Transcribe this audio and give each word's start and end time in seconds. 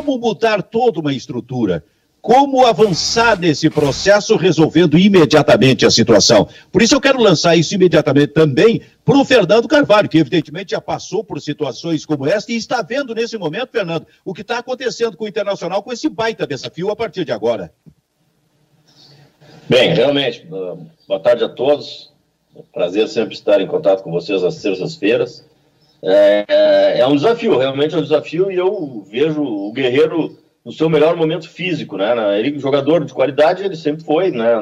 como 0.00 0.18
mudar 0.18 0.62
toda 0.62 1.00
uma 1.00 1.12
estrutura 1.12 1.84
como 2.22 2.64
avançar 2.64 3.36
nesse 3.36 3.68
processo 3.68 4.36
resolvendo 4.36 4.96
imediatamente 4.96 5.84
a 5.84 5.90
situação. 5.90 6.48
Por 6.70 6.80
isso 6.80 6.94
eu 6.94 7.00
quero 7.00 7.20
lançar 7.20 7.56
isso 7.56 7.74
imediatamente 7.74 8.28
também 8.28 8.80
para 9.04 9.18
o 9.18 9.24
Fernando 9.24 9.66
Carvalho, 9.66 10.08
que 10.08 10.18
evidentemente 10.18 10.70
já 10.70 10.80
passou 10.80 11.24
por 11.24 11.40
situações 11.40 12.06
como 12.06 12.24
esta 12.24 12.52
e 12.52 12.56
está 12.56 12.80
vendo 12.80 13.12
nesse 13.12 13.36
momento, 13.36 13.72
Fernando, 13.72 14.06
o 14.24 14.32
que 14.32 14.42
está 14.42 14.58
acontecendo 14.58 15.16
com 15.16 15.24
o 15.24 15.28
Internacional 15.28 15.82
com 15.82 15.92
esse 15.92 16.08
baita 16.08 16.46
desafio 16.46 16.92
a 16.92 16.96
partir 16.96 17.24
de 17.24 17.32
agora. 17.32 17.72
Bem, 19.68 19.92
realmente, 19.92 20.46
boa 21.08 21.20
tarde 21.20 21.42
a 21.42 21.48
todos. 21.48 22.12
Prazer 22.72 23.08
sempre 23.08 23.34
estar 23.34 23.60
em 23.60 23.66
contato 23.66 24.04
com 24.04 24.12
vocês 24.12 24.44
às 24.44 24.62
terças-feiras. 24.62 25.44
É, 26.04 26.98
é 26.98 27.06
um 27.06 27.14
desafio, 27.14 27.58
realmente 27.58 27.94
é 27.94 27.98
um 27.98 28.02
desafio, 28.02 28.50
e 28.50 28.56
eu 28.56 29.04
vejo 29.08 29.42
o 29.42 29.72
Guerreiro 29.72 30.36
no 30.64 30.72
seu 30.72 30.88
melhor 30.88 31.16
momento 31.16 31.48
físico, 31.48 31.96
né? 31.96 32.38
Ele, 32.38 32.58
jogador 32.58 33.04
de 33.04 33.12
qualidade, 33.12 33.64
ele 33.64 33.76
sempre 33.76 34.04
foi, 34.04 34.30
né? 34.30 34.54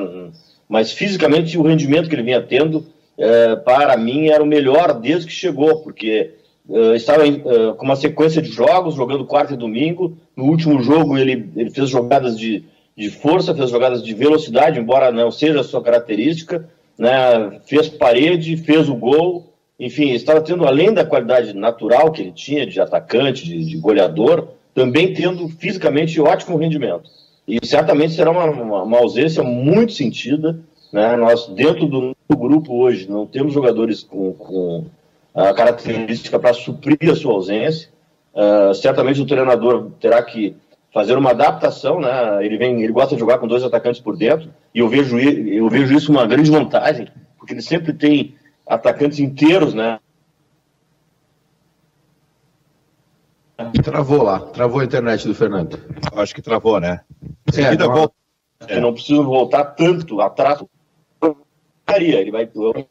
Mas 0.68 0.92
fisicamente 0.92 1.58
o 1.58 1.62
rendimento 1.62 2.08
que 2.08 2.14
ele 2.14 2.22
vinha 2.22 2.40
tendo, 2.40 2.86
é, 3.18 3.56
para 3.56 3.96
mim, 3.96 4.28
era 4.28 4.42
o 4.42 4.46
melhor 4.46 4.94
desde 4.94 5.26
que 5.26 5.32
chegou, 5.32 5.82
porque 5.82 6.34
é, 6.70 6.96
estava 6.96 7.26
é, 7.26 7.32
com 7.76 7.84
uma 7.84 7.96
sequência 7.96 8.40
de 8.40 8.50
jogos, 8.50 8.94
jogando 8.94 9.26
quarta 9.26 9.54
e 9.54 9.56
domingo. 9.56 10.16
No 10.36 10.44
último 10.44 10.82
jogo 10.82 11.18
ele, 11.18 11.50
ele 11.56 11.70
fez 11.70 11.88
jogadas 11.88 12.38
de, 12.38 12.64
de 12.96 13.10
força, 13.10 13.54
fez 13.54 13.70
jogadas 13.70 14.02
de 14.02 14.14
velocidade, 14.14 14.78
embora 14.78 15.10
não 15.10 15.30
seja 15.30 15.60
a 15.60 15.64
sua 15.64 15.82
característica, 15.82 16.68
né? 16.96 17.60
Fez 17.66 17.88
parede, 17.88 18.56
fez 18.56 18.88
o 18.88 18.94
gol. 18.94 19.49
Enfim, 19.80 20.10
estava 20.10 20.42
tendo, 20.42 20.66
além 20.66 20.92
da 20.92 21.06
qualidade 21.06 21.54
natural 21.54 22.12
que 22.12 22.20
ele 22.20 22.32
tinha 22.32 22.66
de 22.66 22.78
atacante, 22.78 23.46
de, 23.46 23.64
de 23.64 23.78
goleador, 23.78 24.48
também 24.74 25.14
tendo 25.14 25.48
fisicamente 25.48 26.20
ótimo 26.20 26.58
rendimento. 26.58 27.10
E 27.48 27.66
certamente 27.66 28.12
será 28.12 28.30
uma, 28.30 28.44
uma, 28.44 28.82
uma 28.82 28.98
ausência 28.98 29.42
muito 29.42 29.92
sentida. 29.92 30.60
Né? 30.92 31.16
Nós, 31.16 31.46
dentro 31.48 31.86
do, 31.86 32.14
do, 32.28 32.36
grupo 32.36 32.74
hoje, 32.74 33.10
não 33.10 33.26
temos 33.26 33.54
jogadores 33.54 34.02
com, 34.02 34.34
com 34.34 34.84
a 35.34 35.54
característica 35.54 36.38
para 36.38 36.52
suprir 36.52 37.10
a 37.10 37.16
sua 37.16 37.32
ausência. 37.32 37.88
Uh, 38.34 38.74
certamente 38.74 39.22
o 39.22 39.26
treinador 39.26 39.92
terá 39.98 40.22
que 40.22 40.54
fazer 40.92 41.16
uma 41.16 41.30
adaptação, 41.30 42.00
né? 42.00 42.44
Ele 42.44 42.58
vem, 42.58 42.82
ele 42.82 42.92
gosta 42.92 43.14
de 43.14 43.20
jogar 43.20 43.38
com 43.38 43.46
dois 43.46 43.64
atacantes 43.64 44.00
por 44.00 44.16
dentro 44.16 44.50
e 44.74 44.80
eu 44.80 44.88
vejo 44.88 45.18
eu 45.18 45.68
vejo 45.68 45.94
isso 45.94 46.12
uma 46.12 46.26
grande 46.26 46.50
vantagem, 46.50 47.08
porque 47.38 47.54
ele 47.54 47.62
sempre 47.62 47.92
tem 47.92 48.34
atacantes 48.70 49.18
inteiros, 49.18 49.74
né? 49.74 49.98
Travou 53.82 54.22
lá, 54.22 54.38
travou 54.38 54.80
a 54.80 54.84
internet 54.84 55.26
do 55.26 55.34
Fernando. 55.34 55.78
Acho 56.14 56.34
que 56.34 56.40
travou, 56.40 56.80
né? 56.80 57.00
É, 57.54 57.76
não, 57.76 57.92
volta. 57.92 58.14
É. 58.68 58.80
não 58.80 58.94
preciso 58.94 59.24
voltar 59.24 59.64
tanto 59.64 60.20
atrás. 60.20 60.62
Ele 61.96 62.30
vai, 62.30 62.48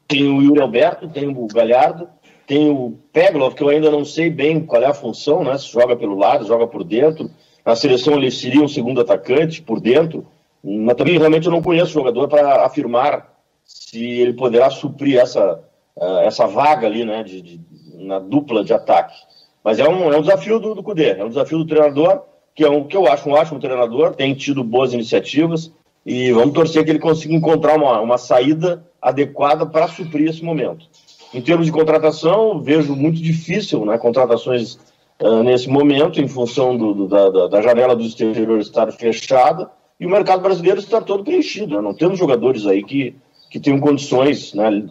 tem 0.07 0.27
o 0.27 0.41
Yuri 0.41 0.59
Alberto, 0.59 1.07
tem 1.07 1.27
o 1.29 1.47
Galhardo, 1.47 2.09
tem 2.45 2.69
o 2.69 2.99
Peglov, 3.13 3.55
que 3.55 3.63
eu 3.63 3.69
ainda 3.69 3.89
não 3.89 4.03
sei 4.03 4.29
bem 4.29 4.59
qual 4.59 4.83
é 4.83 4.87
a 4.87 4.93
função, 4.93 5.43
né? 5.43 5.57
Se 5.57 5.71
joga 5.71 5.95
pelo 5.95 6.17
lado, 6.17 6.45
joga 6.45 6.67
por 6.67 6.83
dentro. 6.83 7.31
Na 7.65 7.75
seleção 7.75 8.15
ele 8.15 8.29
seria 8.29 8.61
um 8.61 8.67
segundo 8.67 8.99
atacante 8.99 9.61
por 9.61 9.79
dentro, 9.79 10.27
mas 10.61 10.95
também 10.97 11.17
realmente 11.17 11.45
eu 11.45 11.51
não 11.51 11.61
conheço 11.61 11.91
o 11.91 11.93
jogador 11.93 12.27
para 12.27 12.65
afirmar 12.65 13.29
se 13.63 14.03
ele 14.03 14.33
poderá 14.33 14.69
suprir 14.69 15.19
essa, 15.19 15.63
uh, 15.99 16.19
essa 16.19 16.47
vaga 16.47 16.87
ali, 16.87 17.05
né? 17.05 17.23
De, 17.23 17.41
de, 17.41 17.61
na 17.97 18.19
dupla 18.19 18.63
de 18.63 18.73
ataque. 18.73 19.15
Mas 19.63 19.77
é 19.77 19.87
um, 19.87 20.11
é 20.11 20.17
um 20.17 20.21
desafio 20.21 20.59
do, 20.59 20.73
do 20.73 20.81
Cudê, 20.81 21.11
é 21.11 21.23
um 21.23 21.29
desafio 21.29 21.57
do 21.57 21.65
treinador, 21.65 22.23
que 22.55 22.63
é 22.63 22.69
um 22.69 22.85
que 22.85 22.95
eu 22.95 23.07
acho 23.07 23.29
um 23.29 23.33
ótimo 23.33 23.59
treinador, 23.59 24.15
tem 24.15 24.33
tido 24.33 24.63
boas 24.63 24.93
iniciativas 24.93 25.71
e 26.05 26.31
vamos 26.31 26.53
torcer 26.53 26.83
que 26.83 26.89
ele 26.89 26.99
consiga 26.99 27.33
encontrar 27.33 27.77
uma, 27.77 27.99
uma 27.99 28.17
saída 28.17 28.83
adequada 29.01 29.65
para 29.65 29.87
suprir 29.87 30.29
esse 30.29 30.43
momento. 30.43 30.85
Em 31.33 31.41
termos 31.41 31.65
de 31.65 31.71
contratação, 31.71 32.59
vejo 32.59 32.95
muito 32.95 33.21
difícil 33.21 33.85
né, 33.85 33.97
contratações 33.97 34.79
uh, 35.21 35.43
nesse 35.43 35.69
momento, 35.69 36.19
em 36.19 36.27
função 36.27 36.75
do, 36.75 36.93
do, 36.93 37.07
da, 37.07 37.47
da, 37.47 37.61
janela 37.61 37.95
do 37.95 38.03
exterior 38.03 38.59
estar 38.59 38.91
fechada, 38.91 39.69
e 39.99 40.05
o 40.05 40.09
mercado 40.09 40.41
brasileiro 40.41 40.79
está 40.79 40.99
todo 41.01 41.23
preenchido. 41.23 41.75
Né? 41.75 41.81
Não 41.81 41.93
temos 41.93 42.17
jogadores 42.17 42.65
aí 42.65 42.83
que, 42.83 43.15
que 43.49 43.59
tenham 43.59 43.79
condições 43.79 44.53
né, 44.53 44.87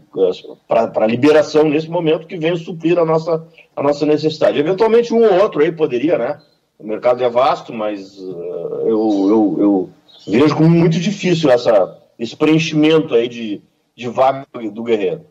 para 0.66 1.06
liberação 1.06 1.64
nesse 1.68 1.88
momento 1.88 2.26
que 2.26 2.36
venham 2.36 2.56
suprir 2.56 2.98
a 2.98 3.04
nossa, 3.04 3.46
a 3.74 3.82
nossa 3.82 4.04
necessidade. 4.04 4.58
Eventualmente 4.58 5.14
um 5.14 5.22
ou 5.22 5.40
outro 5.40 5.62
aí 5.62 5.70
poderia, 5.70 6.18
né? 6.18 6.40
O 6.78 6.86
mercado 6.86 7.22
é 7.22 7.28
vasto, 7.28 7.72
mas 7.72 8.18
uh, 8.18 8.80
eu, 8.86 9.26
eu, 9.28 9.56
eu, 9.58 9.90
vejo 10.26 10.56
como 10.56 10.70
muito 10.70 10.98
difícil 10.98 11.50
essa, 11.50 11.98
esse 12.18 12.36
preenchimento 12.36 13.14
aí 13.14 13.28
de, 13.28 13.60
de 13.96 14.08
vaga 14.08 14.46
do 14.72 14.82
Guerreiro. 14.82 15.22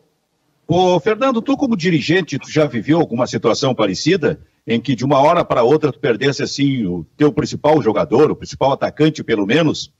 Ô, 0.66 1.00
Fernando, 1.00 1.40
tu 1.40 1.56
como 1.56 1.76
dirigente, 1.76 2.38
tu 2.38 2.50
já 2.50 2.66
viveu 2.66 2.98
alguma 2.98 3.26
situação 3.26 3.74
parecida 3.74 4.38
em 4.66 4.78
que 4.78 4.94
de 4.94 5.02
uma 5.02 5.18
hora 5.18 5.42
para 5.42 5.62
outra 5.62 5.90
tu 5.90 5.98
perdesse 5.98 6.42
assim 6.42 6.84
o 6.84 7.06
teu 7.16 7.32
principal 7.32 7.80
jogador, 7.80 8.30
o 8.30 8.36
principal 8.36 8.72
atacante 8.72 9.24
pelo 9.24 9.46
menos, 9.46 9.90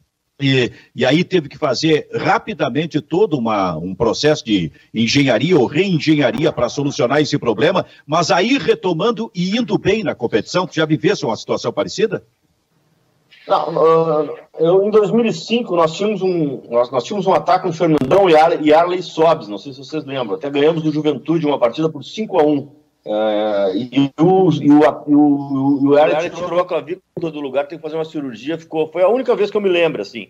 e, 0.41 0.71
e, 0.95 1.05
aí 1.05 1.25
teve 1.25 1.49
que 1.49 1.59
fazer 1.59 2.09
rapidamente 2.15 3.01
todo 3.01 3.37
uma, 3.37 3.77
um 3.77 3.95
processo 3.95 4.45
de 4.45 4.71
engenharia 4.95 5.59
ou 5.59 5.67
reengenharia 5.67 6.53
para 6.53 6.69
solucionar 6.69 7.21
esse 7.21 7.37
problema, 7.37 7.85
mas 8.07 8.31
aí 8.31 8.57
retomando 8.57 9.31
e 9.35 9.57
indo 9.57 9.77
bem 9.77 10.05
na 10.05 10.15
competição, 10.15 10.67
tu 10.67 10.77
já 10.77 10.87
vivesse 10.87 11.25
uma 11.25 11.37
situação 11.37 11.73
parecida? 11.73 12.25
Não, 13.49 14.37
eu, 14.59 14.85
em 14.85 14.91
2005 14.91 15.75
nós 15.75 15.95
tínhamos 15.95 16.23
um, 16.23 16.63
nós, 16.71 16.91
nós 16.91 17.03
tínhamos 17.03 17.27
um 17.27 17.33
ataque 17.33 17.67
com 17.67 17.73
Fernandão 17.73 18.29
e, 18.29 18.37
Ar, 18.37 18.65
e 18.65 18.73
Arley 18.73 19.03
Sobs, 19.03 19.49
não 19.49 19.59
sei 19.59 19.73
se 19.73 19.79
vocês 19.79 20.05
lembram, 20.05 20.37
até 20.37 20.51
ganhamos 20.51 20.83
do 20.83 20.93
Juventude 20.93 21.47
uma 21.47 21.59
partida 21.59 21.89
por 21.89 22.05
5 22.05 22.39
a 22.39 22.45
1 22.45 22.78
Uh, 23.07 23.75
e, 23.75 24.13
o, 24.21 24.51
e, 24.53 24.71
o, 24.71 24.81
e 25.07 25.15
o, 25.15 25.21
o, 25.21 25.89
o 25.89 25.97
Alex 25.97 26.35
tirou 26.37 26.61
a 26.61 26.67
clavícula 26.67 27.31
do 27.31 27.41
lugar, 27.41 27.67
tem 27.67 27.79
que 27.79 27.83
fazer 27.83 27.97
uma 27.97 28.05
cirurgia. 28.05 28.59
Ficou, 28.59 28.87
foi 28.89 29.03
a 29.03 29.09
única 29.09 29.35
vez 29.35 29.51
que 29.51 29.57
eu 29.57 29.61
me 29.61 29.69
lembro, 29.69 30.03
assim. 30.03 30.29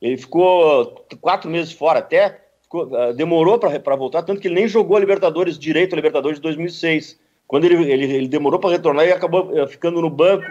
Ele 0.00 0.16
ficou 0.16 1.06
quatro 1.20 1.50
meses 1.50 1.72
fora 1.72 2.00
até, 2.00 2.40
ficou, 2.62 2.84
uh, 2.84 3.14
demorou 3.14 3.58
para 3.58 3.96
voltar, 3.96 4.22
tanto 4.22 4.40
que 4.40 4.48
ele 4.48 4.54
nem 4.54 4.68
jogou 4.68 4.96
a 4.96 5.00
Libertadores 5.00 5.58
direito, 5.58 5.94
a 5.94 5.96
Libertadores 5.96 6.38
de 6.38 6.42
2006. 6.42 7.18
Quando 7.46 7.64
ele, 7.64 7.90
ele, 7.90 8.04
ele 8.04 8.28
demorou 8.28 8.60
para 8.60 8.70
retornar 8.70 9.06
e 9.06 9.12
acabou 9.12 9.50
uh, 9.50 9.66
ficando 9.66 10.00
no 10.00 10.10
banco, 10.10 10.46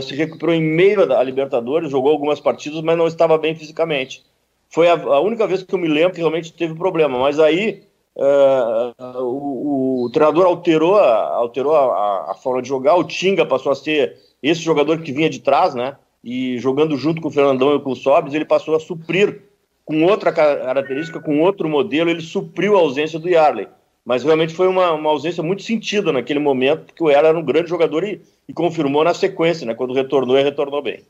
se 0.00 0.14
recuperou 0.14 0.54
em 0.54 0.62
meio 0.62 1.12
à 1.12 1.20
Libertadores, 1.24 1.90
jogou 1.90 2.12
algumas 2.12 2.38
partidas, 2.38 2.80
mas 2.82 2.96
não 2.96 3.08
estava 3.08 3.36
bem 3.36 3.52
fisicamente. 3.52 4.24
Foi 4.68 4.88
a, 4.88 4.92
a 4.94 5.20
única 5.20 5.44
vez 5.44 5.62
que 5.62 5.74
eu 5.74 5.78
me 5.78 5.88
lembro 5.88 6.12
que 6.12 6.20
realmente 6.20 6.52
teve 6.52 6.72
problema, 6.74 7.18
mas 7.18 7.40
aí 7.40 7.85
Uh, 8.16 9.22
o, 9.22 10.04
o, 10.04 10.10
treinador 10.10 10.46
alterou, 10.46 10.96
alterou 10.96 11.76
a, 11.76 12.30
a, 12.30 12.34
forma 12.34 12.62
de 12.62 12.68
jogar, 12.68 12.96
o 12.96 13.04
Tinga 13.04 13.44
passou 13.44 13.70
a 13.70 13.74
ser 13.74 14.16
esse 14.42 14.62
jogador 14.62 15.02
que 15.02 15.12
vinha 15.12 15.28
de 15.28 15.40
trás, 15.40 15.74
né? 15.74 15.96
E 16.24 16.58
jogando 16.58 16.96
junto 16.96 17.20
com 17.20 17.28
o 17.28 17.30
Fernandão 17.30 17.76
e 17.76 17.80
com 17.80 17.90
o 17.90 17.96
Sobres, 17.96 18.32
ele 18.32 18.46
passou 18.46 18.74
a 18.74 18.80
suprir 18.80 19.42
com 19.84 20.02
outra 20.04 20.32
característica, 20.32 21.20
com 21.20 21.42
outro 21.42 21.68
modelo, 21.68 22.08
ele 22.08 22.22
supriu 22.22 22.76
a 22.76 22.80
ausência 22.80 23.18
do 23.18 23.28
Yarley. 23.28 23.68
Mas 24.02 24.24
realmente 24.24 24.54
foi 24.54 24.66
uma, 24.66 24.92
uma 24.92 25.10
ausência 25.10 25.42
muito 25.42 25.62
sentida 25.62 26.10
naquele 26.10 26.40
momento, 26.40 26.86
porque 26.86 27.04
o 27.04 27.10
Yarley 27.10 27.28
era 27.28 27.38
um 27.38 27.44
grande 27.44 27.68
jogador 27.68 28.02
e, 28.02 28.22
e 28.48 28.52
confirmou 28.54 29.04
na 29.04 29.12
sequência, 29.12 29.66
né? 29.66 29.74
Quando 29.74 29.92
retornou, 29.92 30.36
ele 30.36 30.48
retornou 30.48 30.82
bem. 30.82 31.00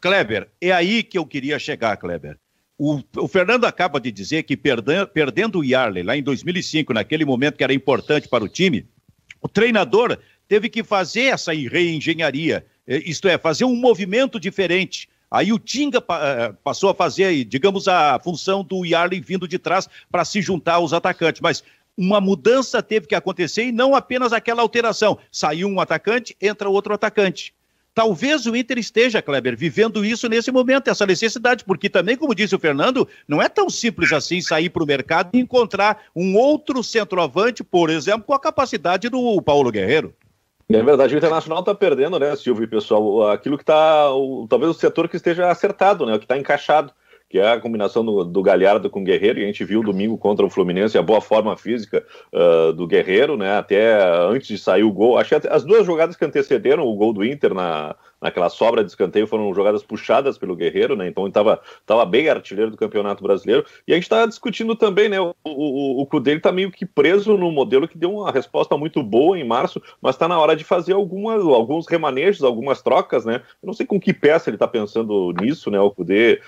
Kleber, 0.00 0.48
é 0.60 0.70
aí 0.70 1.02
que 1.02 1.18
eu 1.18 1.26
queria 1.26 1.58
chegar, 1.58 1.96
Kleber. 1.96 2.38
O, 2.78 3.00
o, 3.16 3.26
Fernando 3.26 3.64
acaba 3.64 3.98
de 3.98 4.12
dizer 4.12 4.42
que 4.42 4.56
perdendo, 4.56 5.06
perdendo 5.08 5.58
o 5.58 5.64
Yarley 5.64 6.02
lá 6.02 6.16
em 6.16 6.22
2005, 6.22 6.92
naquele 6.92 7.24
momento 7.24 7.56
que 7.56 7.64
era 7.64 7.72
importante 7.72 8.28
para 8.28 8.44
o 8.44 8.48
time, 8.48 8.86
o 9.40 9.48
treinador 9.48 10.18
teve 10.46 10.68
que 10.68 10.84
fazer 10.84 11.24
essa 11.24 11.52
reengenharia, 11.52 12.66
é, 12.86 12.98
isto 12.98 13.28
é, 13.28 13.38
fazer 13.38 13.64
um 13.64 13.74
movimento 13.74 14.38
diferente. 14.38 15.08
Aí 15.30 15.52
o 15.52 15.58
Tinga 15.58 15.98
é, 15.98 16.52
passou 16.62 16.90
a 16.90 16.94
fazer, 16.94 17.44
digamos, 17.44 17.88
a 17.88 18.18
função 18.20 18.62
do 18.62 18.84
Yarley 18.84 19.20
vindo 19.20 19.48
de 19.48 19.58
trás 19.58 19.88
para 20.10 20.24
se 20.24 20.40
juntar 20.40 20.74
aos 20.74 20.92
atacantes. 20.92 21.40
Mas 21.40 21.64
uma 21.96 22.20
mudança 22.20 22.82
teve 22.82 23.06
que 23.06 23.14
acontecer 23.14 23.64
e 23.64 23.72
não 23.72 23.94
apenas 23.94 24.32
aquela 24.32 24.62
alteração. 24.62 25.18
Saiu 25.32 25.66
um 25.66 25.80
atacante, 25.80 26.36
entra 26.40 26.68
outro 26.68 26.92
atacante. 26.92 27.54
Talvez 27.96 28.44
o 28.44 28.54
Inter 28.54 28.76
esteja, 28.76 29.22
Kleber, 29.22 29.56
vivendo 29.56 30.04
isso 30.04 30.28
nesse 30.28 30.52
momento, 30.52 30.88
essa 30.88 31.06
necessidade, 31.06 31.64
porque 31.64 31.88
também, 31.88 32.14
como 32.14 32.34
disse 32.34 32.54
o 32.54 32.58
Fernando, 32.58 33.08
não 33.26 33.40
é 33.40 33.48
tão 33.48 33.70
simples 33.70 34.12
assim 34.12 34.38
sair 34.42 34.68
para 34.68 34.82
o 34.82 34.86
mercado 34.86 35.30
e 35.32 35.40
encontrar 35.40 36.02
um 36.14 36.36
outro 36.36 36.84
centroavante, 36.84 37.64
por 37.64 37.88
exemplo, 37.88 38.24
com 38.24 38.34
a 38.34 38.38
capacidade 38.38 39.08
do 39.08 39.40
Paulo 39.40 39.72
Guerreiro. 39.72 40.14
É 40.68 40.82
verdade, 40.82 41.14
o 41.14 41.16
Internacional 41.16 41.60
está 41.60 41.74
perdendo, 41.74 42.18
né, 42.18 42.36
Silvio 42.36 42.64
e 42.64 42.66
pessoal, 42.66 43.30
aquilo 43.30 43.56
que 43.56 43.62
está, 43.62 44.08
talvez 44.46 44.72
o 44.72 44.78
setor 44.78 45.08
que 45.08 45.16
esteja 45.16 45.50
acertado, 45.50 46.04
né, 46.04 46.16
o 46.16 46.18
que 46.18 46.26
está 46.26 46.36
encaixado 46.36 46.92
que 47.36 47.40
é 47.40 47.52
a 47.52 47.60
combinação 47.60 48.02
do, 48.02 48.24
do 48.24 48.42
Galhardo 48.42 48.88
com 48.88 49.00
o 49.00 49.04
Guerreiro, 49.04 49.38
e 49.38 49.42
a 49.42 49.46
gente 49.46 49.62
viu 49.62 49.82
domingo 49.82 50.16
contra 50.16 50.46
o 50.46 50.48
Fluminense 50.48 50.96
a 50.96 51.02
boa 51.02 51.20
forma 51.20 51.54
física 51.54 52.02
uh, 52.32 52.72
do 52.72 52.86
Guerreiro, 52.86 53.36
né, 53.36 53.58
até 53.58 54.02
antes 54.26 54.48
de 54.48 54.56
sair 54.56 54.84
o 54.84 54.92
gol, 54.92 55.18
acho 55.18 55.38
que 55.38 55.48
as 55.48 55.62
duas 55.62 55.84
jogadas 55.84 56.16
que 56.16 56.24
antecederam 56.24 56.86
o 56.86 56.96
gol 56.96 57.12
do 57.12 57.22
Inter 57.22 57.52
na, 57.52 57.94
naquela 58.20 58.48
sobra 58.48 58.82
de 58.82 58.90
escanteio 58.90 59.26
foram 59.26 59.52
jogadas 59.54 59.82
puxadas 59.82 60.38
pelo 60.38 60.56
Guerreiro, 60.56 60.96
né? 60.96 61.06
Então 61.06 61.26
estava 61.26 61.60
tava 61.84 62.04
bem 62.04 62.28
artilheiro 62.28 62.70
do 62.70 62.76
Campeonato 62.76 63.22
Brasileiro. 63.22 63.64
E 63.86 63.92
a 63.92 63.96
gente 63.96 64.04
está 64.04 64.26
discutindo 64.26 64.74
também, 64.74 65.08
né? 65.08 65.20
O, 65.20 65.34
o, 65.44 66.00
o 66.02 66.06
Cudê 66.06 66.34
está 66.34 66.50
meio 66.50 66.70
que 66.70 66.86
preso 66.86 67.36
no 67.36 67.50
modelo 67.50 67.88
que 67.88 67.98
deu 67.98 68.12
uma 68.14 68.30
resposta 68.30 68.76
muito 68.76 69.02
boa 69.02 69.38
em 69.38 69.44
março, 69.44 69.80
mas 70.00 70.14
está 70.14 70.26
na 70.26 70.38
hora 70.38 70.56
de 70.56 70.64
fazer 70.64 70.92
algumas, 70.92 71.42
alguns 71.42 71.86
remanejos, 71.86 72.42
algumas 72.42 72.82
trocas, 72.82 73.24
né? 73.24 73.42
Eu 73.62 73.66
não 73.66 73.74
sei 73.74 73.86
com 73.86 74.00
que 74.00 74.12
peça 74.12 74.50
ele 74.50 74.56
está 74.56 74.66
pensando 74.66 75.32
nisso, 75.40 75.70
né? 75.70 75.78
O 75.80 75.90
Cudê 75.90 76.40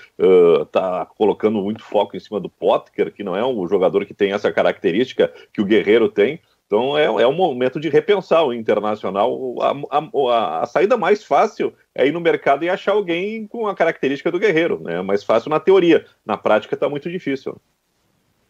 está 0.61 1.03
uh, 1.03 1.15
colocando 1.15 1.61
muito 1.61 1.83
foco 1.83 2.17
em 2.17 2.19
cima 2.19 2.39
do 2.39 2.49
Potker, 2.49 3.13
que 3.13 3.23
não 3.23 3.35
é 3.35 3.45
um 3.45 3.67
jogador 3.67 4.05
que 4.05 4.13
tem 4.13 4.31
essa 4.31 4.51
característica 4.51 5.31
que 5.53 5.61
o 5.61 5.65
Guerreiro 5.65 6.09
tem. 6.09 6.39
Então 6.69 6.95
é, 6.95 7.05
é 7.05 7.27
um 7.27 7.33
momento 7.33 7.79
de 7.79 7.89
repensar 7.89 8.43
o 8.43 8.53
internacional. 8.53 9.55
A, 9.59 9.97
a, 9.97 10.61
a, 10.61 10.65
saída 10.67 10.95
mais 10.95 11.23
fácil 11.23 11.73
é 11.95 12.05
ir 12.05 12.13
no 12.13 12.21
mercado 12.21 12.63
e 12.63 12.69
achar 12.69 12.91
alguém 12.91 13.47
com 13.47 13.65
a 13.65 13.73
característica 13.73 14.31
do 14.31 14.37
guerreiro. 14.37 14.79
Né? 14.83 14.97
É 14.97 15.01
mais 15.01 15.23
fácil 15.23 15.49
na 15.49 15.59
teoria. 15.59 16.05
Na 16.23 16.37
prática 16.37 16.75
está 16.75 16.87
muito 16.87 17.09
difícil. 17.09 17.59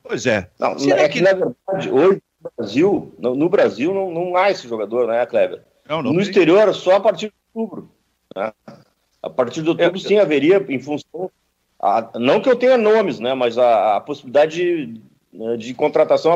Pois 0.04 0.25
é. 0.25 0.50
Não, 0.60 0.75
é 0.98 1.07
que, 1.07 1.21
na 1.21 1.31
verdade, 1.31 1.89
hoje 1.89 2.21
no 2.44 2.51
Brasil, 2.57 3.16
no, 3.18 3.36
no 3.36 3.48
Brasil 3.48 3.94
não, 3.94 4.12
não, 4.12 4.36
há 4.36 4.51
esse 4.51 4.68
jogador, 4.68 5.07
né, 5.07 5.25
Kleber? 5.25 5.62
Não, 5.88 6.04
não 6.04 6.12
no 6.12 6.19
tem. 6.19 6.27
exterior, 6.27 6.75
só 6.75 6.98
a 6.98 7.00
partir 7.00 7.27
de 7.27 7.33
outubro. 7.54 7.89
Né? 8.36 8.51
A 9.24 9.30
partir 9.30 9.62
de 9.62 9.69
outubro, 9.69 9.98
é, 9.98 10.01
sim, 10.01 10.18
haveria, 10.18 10.66
em 10.68 10.80
função. 10.80 11.31
A, 11.80 12.10
não 12.16 12.42
que 12.42 12.50
eu 12.50 12.57
tenha 12.57 12.77
nomes, 12.77 13.18
né, 13.18 13.33
mas 13.33 13.57
a, 13.57 13.95
a 13.95 14.01
possibilidade 14.01 14.57
de, 14.57 15.01
né, 15.31 15.56
de 15.56 15.74
contratação 15.74 16.33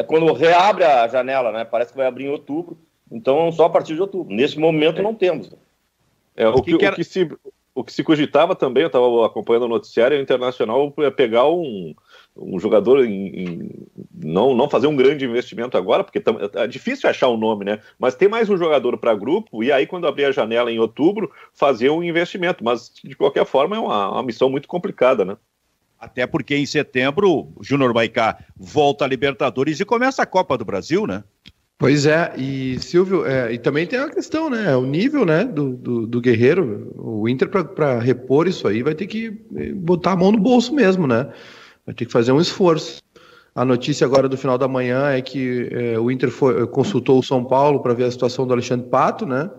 é 0.00 0.02
quando 0.02 0.32
reabre 0.32 0.84
a 0.84 1.06
janela, 1.06 1.52
né? 1.52 1.64
Parece 1.64 1.92
que 1.92 1.98
vai 1.98 2.06
abrir 2.06 2.24
em 2.24 2.30
outubro. 2.30 2.78
Então, 3.10 3.50
só 3.52 3.64
a 3.66 3.70
partir 3.70 3.94
de 3.94 4.00
outubro. 4.00 4.34
Nesse 4.34 4.58
momento, 4.58 5.02
não 5.02 5.14
temos. 5.14 5.50
É, 6.36 6.48
o, 6.48 6.62
que, 6.62 6.76
que 6.76 6.84
era... 6.84 6.94
o, 6.94 6.96
que 6.96 7.04
se, 7.04 7.30
o 7.74 7.84
que 7.84 7.92
se 7.92 8.02
cogitava 8.02 8.54
também, 8.54 8.82
eu 8.82 8.86
estava 8.86 9.26
acompanhando 9.26 9.64
o 9.64 9.68
noticiário 9.68 10.18
internacional, 10.20 10.92
é 10.98 11.10
pegar 11.10 11.48
um, 11.48 11.94
um 12.36 12.58
jogador 12.58 13.04
em, 13.04 13.26
em, 13.26 13.70
não, 14.14 14.54
não 14.54 14.70
fazer 14.70 14.86
um 14.86 14.96
grande 14.96 15.24
investimento 15.24 15.76
agora, 15.76 16.04
porque 16.04 16.22
é 16.54 16.66
difícil 16.66 17.10
achar 17.10 17.28
o 17.28 17.34
um 17.34 17.38
nome, 17.38 17.64
né? 17.64 17.80
Mas 17.98 18.14
ter 18.14 18.28
mais 18.28 18.48
um 18.48 18.56
jogador 18.56 18.96
para 18.96 19.14
grupo 19.14 19.62
e 19.62 19.70
aí, 19.72 19.86
quando 19.86 20.06
abrir 20.06 20.24
a 20.24 20.32
janela 20.32 20.70
em 20.70 20.78
outubro, 20.78 21.30
fazer 21.52 21.90
um 21.90 22.02
investimento. 22.02 22.64
Mas, 22.64 22.92
de 23.04 23.16
qualquer 23.16 23.44
forma, 23.44 23.76
é 23.76 23.78
uma, 23.80 24.12
uma 24.12 24.22
missão 24.22 24.48
muito 24.48 24.68
complicada, 24.68 25.24
né? 25.24 25.36
Até 26.00 26.26
porque 26.26 26.56
em 26.56 26.64
setembro 26.64 27.30
o 27.30 27.54
Júnior 27.60 27.92
Maicá 27.92 28.38
volta 28.56 29.04
a 29.04 29.08
Libertadores 29.08 29.78
e 29.80 29.84
começa 29.84 30.22
a 30.22 30.26
Copa 30.26 30.56
do 30.56 30.64
Brasil, 30.64 31.06
né? 31.06 31.22
Pois 31.80 32.04
é, 32.04 32.34
e 32.36 32.78
Silvio, 32.78 33.24
é, 33.26 33.52
e 33.54 33.58
também 33.58 33.86
tem 33.86 33.98
a 33.98 34.10
questão, 34.10 34.50
né? 34.50 34.76
O 34.76 34.84
nível 34.84 35.24
né, 35.24 35.44
do, 35.44 35.70
do, 35.72 36.06
do 36.06 36.20
Guerreiro, 36.20 36.92
o 36.94 37.28
Inter, 37.28 37.48
para 37.48 37.98
repor 37.98 38.46
isso 38.46 38.68
aí, 38.68 38.82
vai 38.82 38.94
ter 38.94 39.06
que 39.06 39.40
eh, 39.56 39.72
botar 39.72 40.12
a 40.12 40.16
mão 40.16 40.30
no 40.30 40.38
bolso 40.38 40.74
mesmo, 40.74 41.06
né? 41.06 41.30
Vai 41.86 41.94
ter 41.94 42.04
que 42.04 42.12
fazer 42.12 42.32
um 42.32 42.40
esforço. 42.40 43.02
A 43.54 43.64
notícia 43.64 44.06
agora 44.06 44.28
do 44.28 44.36
final 44.36 44.58
da 44.58 44.68
manhã 44.68 45.08
é 45.08 45.22
que 45.22 45.68
é, 45.72 45.98
o 45.98 46.10
Inter 46.10 46.30
foi, 46.30 46.66
consultou 46.66 47.18
o 47.18 47.22
São 47.22 47.44
Paulo 47.44 47.80
para 47.80 47.94
ver 47.94 48.04
a 48.04 48.10
situação 48.10 48.46
do 48.46 48.52
Alexandre 48.52 48.88
Pato, 48.88 49.24
né? 49.24 49.50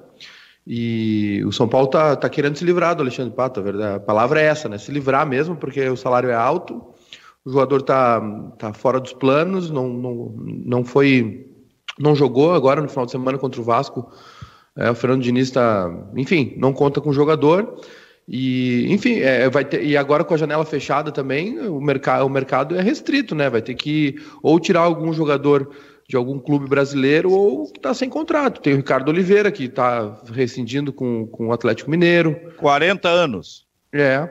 E 0.66 1.44
o 1.46 1.52
São 1.52 1.68
Paulo 1.68 1.88
tá, 1.88 2.16
tá 2.16 2.30
querendo 2.30 2.56
se 2.56 2.64
livrar 2.64 2.96
do 2.96 3.02
Alexandre 3.02 3.34
Pato, 3.34 3.60
a, 3.60 3.64
verdade, 3.64 3.96
a 3.96 4.00
palavra 4.00 4.42
é 4.42 4.46
essa, 4.46 4.70
né? 4.70 4.78
Se 4.78 4.92
livrar 4.92 5.26
mesmo, 5.28 5.56
porque 5.56 5.88
o 5.90 5.98
salário 5.98 6.30
é 6.30 6.36
alto, 6.36 6.84
o 7.44 7.52
jogador 7.52 7.82
tá, 7.82 8.22
tá 8.58 8.74
fora 8.74 9.00
dos 9.00 9.14
planos, 9.14 9.72
não, 9.72 9.90
não, 9.90 10.36
não 10.38 10.86
foi. 10.86 11.48
não 12.00 12.16
jogou 12.16 12.54
agora 12.54 12.82
no 12.82 12.90
final 12.90 13.06
de 13.06 13.12
semana 13.12 13.38
contra 13.38 13.60
o 13.60 13.64
Vasco. 13.64 14.12
É, 14.76 14.90
o 14.90 14.96
Fernando 14.96 15.24
Diniz 15.24 15.48
está, 15.48 15.92
enfim, 16.16 16.54
não 16.58 16.72
conta 16.72 17.02
com 17.02 17.10
o 17.10 17.14
jogador. 17.14 17.82
E, 18.28 18.86
enfim, 18.90 19.16
é, 19.16 19.50
vai 19.50 19.66
ter, 19.66 19.84
e 19.84 19.98
agora 19.98 20.24
com 20.24 20.34
a 20.34 20.38
janela 20.38 20.64
fechada 20.64 21.12
também, 21.12 21.60
o, 21.68 21.82
mercado 21.82 22.26
o 22.26 22.30
mercado 22.30 22.76
é 22.76 22.82
restrito, 22.82 23.36
né? 23.36 23.50
Vai 23.50 23.62
ter 23.62 23.74
que 23.74 24.16
ou 24.42 24.60
tirar 24.60 24.82
algum 24.82 25.12
jogador 25.12 25.70
de 26.12 26.18
algum 26.18 26.38
clube 26.38 26.68
brasileiro 26.68 27.32
ou 27.32 27.72
que 27.72 27.80
está 27.80 27.94
sem 27.94 28.10
contrato. 28.10 28.60
Tem 28.60 28.74
o 28.74 28.76
Ricardo 28.76 29.08
Oliveira, 29.08 29.50
que 29.50 29.64
está 29.64 30.22
rescindindo 30.26 30.92
com, 30.92 31.26
com 31.26 31.48
o 31.48 31.54
Atlético 31.54 31.90
Mineiro. 31.90 32.38
40 32.58 33.08
anos. 33.08 33.66
É. 33.94 34.28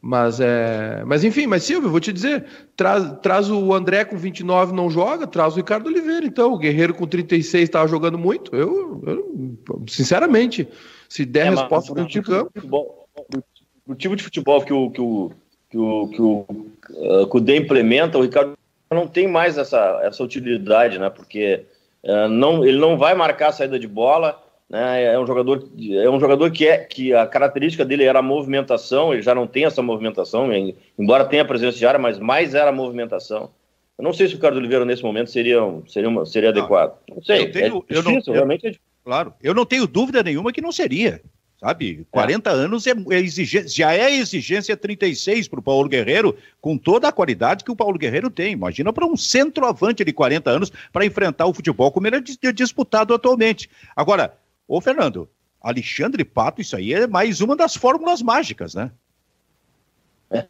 Mas, 0.00 0.40
é, 0.40 1.04
mas 1.06 1.22
enfim, 1.22 1.46
mas 1.46 1.64
Silvio, 1.64 1.90
vou 1.90 2.00
te 2.00 2.14
dizer, 2.14 2.46
traz, 2.74 3.12
traz 3.20 3.50
o 3.50 3.74
André 3.74 4.06
com 4.06 4.16
29 4.16 4.74
não 4.74 4.88
joga, 4.90 5.26
traz 5.26 5.52
o 5.52 5.58
Ricardo 5.58 5.86
Oliveira, 5.86 6.26
então, 6.26 6.54
o 6.54 6.58
Guerreiro 6.58 6.92
com 6.92 7.06
36 7.06 7.62
estava 7.62 7.86
jogando 7.86 8.18
muito, 8.18 8.56
eu, 8.56 9.00
eu, 9.06 9.62
sinceramente, 9.86 10.66
se 11.08 11.24
der 11.24 11.46
é, 11.46 11.50
resposta 11.50 11.94
do 11.94 12.04
tipo 12.06 12.28
campo... 12.28 13.06
O 13.86 13.94
tipo 13.94 14.16
de 14.16 14.24
futebol 14.24 14.64
que 14.64 14.72
o, 14.72 14.90
que 14.90 15.00
o, 15.00 15.30
que 15.70 15.78
o, 15.78 16.08
que 16.08 16.22
o, 16.22 16.46
uh, 16.90 17.26
que 17.28 17.36
o 17.36 17.40
D 17.40 17.58
implementa, 17.58 18.18
o 18.18 18.22
Ricardo 18.22 18.54
não 18.94 19.06
tem 19.06 19.26
mais 19.26 19.58
essa, 19.58 20.00
essa 20.02 20.22
utilidade, 20.22 20.98
né? 20.98 21.10
Porque 21.10 21.64
uh, 22.04 22.28
não, 22.28 22.64
ele 22.64 22.78
não 22.78 22.96
vai 22.96 23.14
marcar 23.14 23.48
a 23.48 23.52
saída 23.52 23.78
de 23.78 23.88
bola, 23.88 24.42
né? 24.68 25.04
É 25.04 25.18
um 25.18 25.26
jogador, 25.26 25.68
é 25.78 26.08
um 26.08 26.18
jogador 26.18 26.50
que, 26.50 26.66
é, 26.66 26.78
que 26.78 27.12
a 27.12 27.26
característica 27.26 27.84
dele 27.84 28.04
era 28.04 28.20
a 28.20 28.22
movimentação, 28.22 29.12
ele 29.12 29.22
já 29.22 29.34
não 29.34 29.46
tem 29.46 29.64
essa 29.64 29.82
movimentação, 29.82 30.48
embora 30.98 31.24
tenha 31.24 31.44
presença 31.44 31.76
de 31.76 31.86
área, 31.86 32.00
mas 32.00 32.18
mais 32.18 32.54
era 32.54 32.70
a 32.70 32.72
movimentação. 32.72 33.50
Eu 33.98 34.04
não 34.04 34.12
sei 34.12 34.26
se 34.26 34.32
o 34.32 34.36
Ricardo 34.36 34.56
Oliveira 34.56 34.84
nesse 34.84 35.02
momento 35.02 35.30
seria, 35.30 35.60
seria, 35.86 36.08
uma, 36.08 36.24
seria 36.24 36.50
não, 36.50 36.58
adequado. 36.58 36.98
Não 37.08 37.22
sei. 37.22 37.42
Eu 37.42 37.52
tenho, 37.52 37.84
é 37.88 37.94
difícil, 37.94 37.96
eu 37.96 38.02
não, 38.02 38.32
realmente 38.32 38.66
é 38.66 38.70
difícil. 38.70 38.92
Claro, 39.04 39.34
eu 39.42 39.54
não 39.54 39.66
tenho 39.66 39.86
dúvida 39.86 40.22
nenhuma 40.22 40.52
que 40.52 40.60
não 40.60 40.72
seria 40.72 41.20
sabe? 41.62 42.04
40 42.10 42.50
é. 42.50 42.52
anos 42.52 42.86
é, 42.88 42.90
é 42.90 43.20
exigência, 43.20 43.68
já 43.68 43.94
é 43.94 44.12
exigência 44.12 44.76
36 44.76 45.46
para 45.46 45.60
o 45.60 45.62
Paulo 45.62 45.88
Guerreiro, 45.88 46.36
com 46.60 46.76
toda 46.76 47.06
a 47.06 47.12
qualidade 47.12 47.62
que 47.62 47.70
o 47.70 47.76
Paulo 47.76 47.96
Guerreiro 47.96 48.28
tem. 48.28 48.52
Imagina 48.52 48.92
para 48.92 49.06
um 49.06 49.16
centroavante 49.16 50.04
de 50.04 50.12
40 50.12 50.50
anos 50.50 50.72
para 50.92 51.06
enfrentar 51.06 51.46
o 51.46 51.54
futebol 51.54 51.92
como 51.92 52.08
ele 52.08 52.16
é 52.16 52.52
disputado 52.52 53.14
atualmente. 53.14 53.70
Agora, 53.94 54.36
ô 54.66 54.80
Fernando, 54.80 55.30
Alexandre 55.60 56.24
Pato, 56.24 56.60
isso 56.60 56.74
aí 56.74 56.92
é 56.92 57.06
mais 57.06 57.40
uma 57.40 57.54
das 57.54 57.76
fórmulas 57.76 58.20
mágicas, 58.20 58.74
né? 58.74 58.90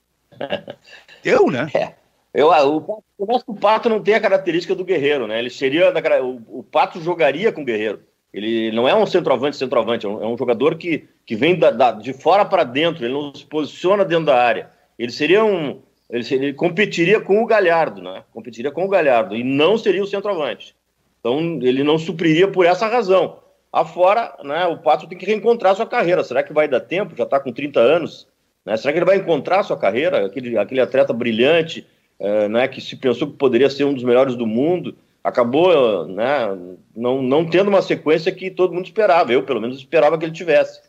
Eu, 1.23 1.50
né? 1.50 1.70
É. 1.75 1.94
Eu, 2.35 2.49
o, 2.49 3.05
eu 3.19 3.36
acho 3.36 3.44
que 3.44 3.51
o 3.51 3.55
Pato 3.55 3.91
não 3.91 4.03
tem 4.03 4.15
a 4.15 4.20
característica 4.20 4.75
do 4.75 4.86
Guerreiro, 4.86 5.27
né? 5.27 5.39
Ele 5.39 5.51
seria. 5.51 5.93
O, 6.25 6.60
o 6.60 6.63
Pato 6.63 6.98
jogaria 6.98 7.53
com 7.53 7.60
o 7.60 7.65
Guerreiro. 7.65 8.03
Ele 8.32 8.72
não 8.72 8.89
é 8.89 8.94
um 8.94 9.05
centroavante, 9.05 9.56
centroavante, 9.56 10.06
é 10.06 10.08
um, 10.08 10.22
é 10.22 10.27
um 10.27 10.39
jogador 10.39 10.77
que, 10.77 11.06
que 11.27 11.36
vem 11.36 11.58
da, 11.58 11.70
da, 11.70 11.93
de 11.93 12.15
fora 12.15 12.44
para 12.44 12.65
dentro, 12.65 13.05
ele 13.05 13.12
não 13.12 13.34
se 13.34 13.44
posiciona 13.44 14.05
dentro 14.05 14.27
da 14.27 14.43
área. 14.43 14.70
Ele 14.98 15.12
seria 15.12 15.44
um. 15.44 15.81
Ele, 16.08 16.24
seria, 16.24 16.48
ele, 16.48 16.55
competiria 16.55 17.20
com 17.20 17.43
o 17.43 17.46
Galhardo, 17.46 18.03
né? 18.03 18.22
Competiria 18.32 18.70
com 18.70 18.84
o 18.84 18.89
Galhardo 18.89 19.36
e 19.36 19.44
não 19.44 19.77
seria 19.77 20.03
o 20.03 20.06
centroavante. 20.06 20.74
Então 21.20 21.39
ele 21.62 21.84
não 21.84 21.98
supriria 21.98 22.48
por 22.48 22.65
essa 22.65 22.86
razão. 22.86 23.39
Afora, 23.72 24.36
né, 24.44 24.67
o 24.67 24.77
Pato 24.79 25.06
tem 25.06 25.17
que 25.17 25.24
reencontrar 25.24 25.74
sua 25.74 25.86
carreira. 25.86 26.24
Será 26.24 26.43
que 26.43 26.53
vai 26.53 26.69
dar 26.69 26.81
tempo? 26.81 27.17
Já 27.17 27.24
está 27.24 27.41
com 27.41 27.53
30 27.53 27.81
anos. 27.81 28.27
Né? 28.67 28.77
Será 28.77 28.93
que 28.93 28.98
ele 28.98 29.06
vai 29.06 29.17
encontrar 29.17 29.62
sua 29.62 29.79
carreira? 29.79 30.27
Aquele, 30.27 30.58
aquele 30.58 30.81
atleta 30.81 31.12
brilhante, 31.12 31.86
é, 32.19 32.48
né, 32.48 32.69
que 32.69 32.81
se 32.81 32.96
pensou 32.96 33.29
que 33.29 33.36
poderia 33.36 33.70
ser 33.70 33.84
um 33.84 33.94
dos 33.94 34.05
melhores 34.05 34.36
do 34.36 34.46
mundo 34.46 34.94
acabou 35.22 36.06
né, 36.08 36.56
não, 36.94 37.22
não 37.22 37.46
tendo 37.46 37.69
uma 37.69 37.82
sequência 37.82 38.32
que 38.32 38.50
todo 38.50 38.74
mundo 38.74 38.86
esperava. 38.86 39.32
Eu, 39.32 39.43
pelo 39.43 39.60
menos, 39.60 39.76
esperava 39.76 40.19
que 40.19 40.24
ele 40.24 40.32
tivesse. 40.32 40.81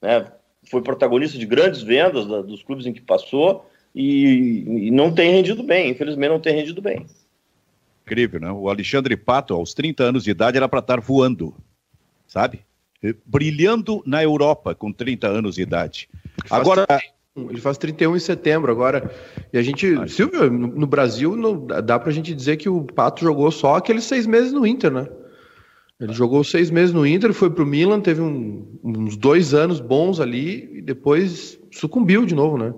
Né? 0.00 0.26
Foi 0.70 0.82
protagonista 0.82 1.38
de 1.38 1.46
grandes 1.46 1.82
vendas 1.82 2.26
da, 2.26 2.40
dos 2.40 2.62
clubes 2.62 2.86
em 2.86 2.92
que 2.92 3.00
passou 3.00 3.66
e, 3.94 4.86
e, 4.86 4.90
não 4.90 5.12
tem 5.12 5.30
rendido 5.30 5.62
bem. 5.62 5.90
Infelizmente, 5.90 6.30
não 6.30 6.40
tem 6.40 6.54
rendido 6.54 6.80
bem. 6.80 7.06
Incrível, 8.04 8.40
né? 8.40 8.50
O 8.50 8.68
Alexandre 8.68 9.16
Pato, 9.16 9.54
aos 9.54 9.74
30 9.74 10.02
anos 10.02 10.24
de 10.24 10.30
idade, 10.30 10.56
era 10.56 10.68
para 10.68 10.80
estar 10.80 11.00
voando, 11.00 11.54
sabe? 12.26 12.60
Brilhando 13.24 14.02
na 14.06 14.22
Europa 14.22 14.74
com 14.74 14.92
30 14.92 15.28
anos 15.28 15.56
de 15.56 15.62
idade. 15.62 16.08
Agora. 16.50 16.86
Ele 17.34 17.60
faz 17.60 17.78
31 17.78 18.14
em 18.14 18.18
setembro 18.18 18.70
agora. 18.70 19.10
E 19.52 19.56
a 19.56 19.62
gente, 19.62 19.94
Ai. 19.98 20.06
Silvio, 20.06 20.50
no, 20.50 20.66
no 20.68 20.86
Brasil, 20.86 21.34
não, 21.34 21.66
dá 21.66 21.98
pra 21.98 22.12
gente 22.12 22.34
dizer 22.34 22.58
que 22.58 22.68
o 22.68 22.82
Pato 22.82 23.24
jogou 23.24 23.50
só 23.50 23.76
aqueles 23.76 24.04
seis 24.04 24.26
meses 24.26 24.52
no 24.52 24.66
Inter, 24.66 24.90
né? 24.90 25.08
Ele 25.98 26.12
jogou 26.12 26.44
seis 26.44 26.70
meses 26.70 26.92
no 26.92 27.06
Inter, 27.06 27.32
foi 27.32 27.48
pro 27.48 27.64
Milan, 27.64 28.00
teve 28.00 28.20
um, 28.20 28.78
uns 28.84 29.16
dois 29.16 29.54
anos 29.54 29.80
bons 29.80 30.20
ali 30.20 30.78
e 30.78 30.82
depois 30.82 31.58
sucumbiu 31.70 32.26
de 32.26 32.34
novo, 32.34 32.58
né? 32.58 32.74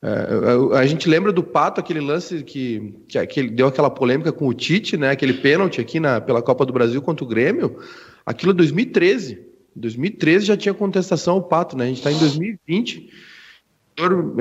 É, 0.00 0.74
a, 0.74 0.78
a, 0.78 0.86
gente 0.86 1.08
lembra 1.08 1.30
do 1.30 1.42
Pato, 1.42 1.80
aquele 1.80 2.00
lance 2.00 2.42
que, 2.44 2.94
que, 3.08 3.26
que 3.26 3.50
deu 3.50 3.66
aquela 3.66 3.90
polêmica 3.90 4.32
com 4.32 4.46
o 4.48 4.54
Tite, 4.54 4.96
né? 4.96 5.10
Aquele 5.10 5.34
pênalti 5.34 5.82
aqui 5.82 6.00
na, 6.00 6.18
pela 6.18 6.40
Copa 6.40 6.64
do 6.64 6.72
Brasil 6.72 7.02
contra 7.02 7.24
o 7.24 7.28
Grêmio. 7.28 7.76
Aquilo 8.24 8.52
é 8.52 8.54
2013. 8.54 9.38
2013 9.76 10.46
já 10.46 10.56
tinha 10.56 10.72
contestação 10.72 11.34
ao 11.34 11.42
Pato, 11.42 11.76
né? 11.76 11.84
A 11.84 11.88
gente 11.88 11.98
está 11.98 12.10
em 12.10 12.18
2020 12.18 13.27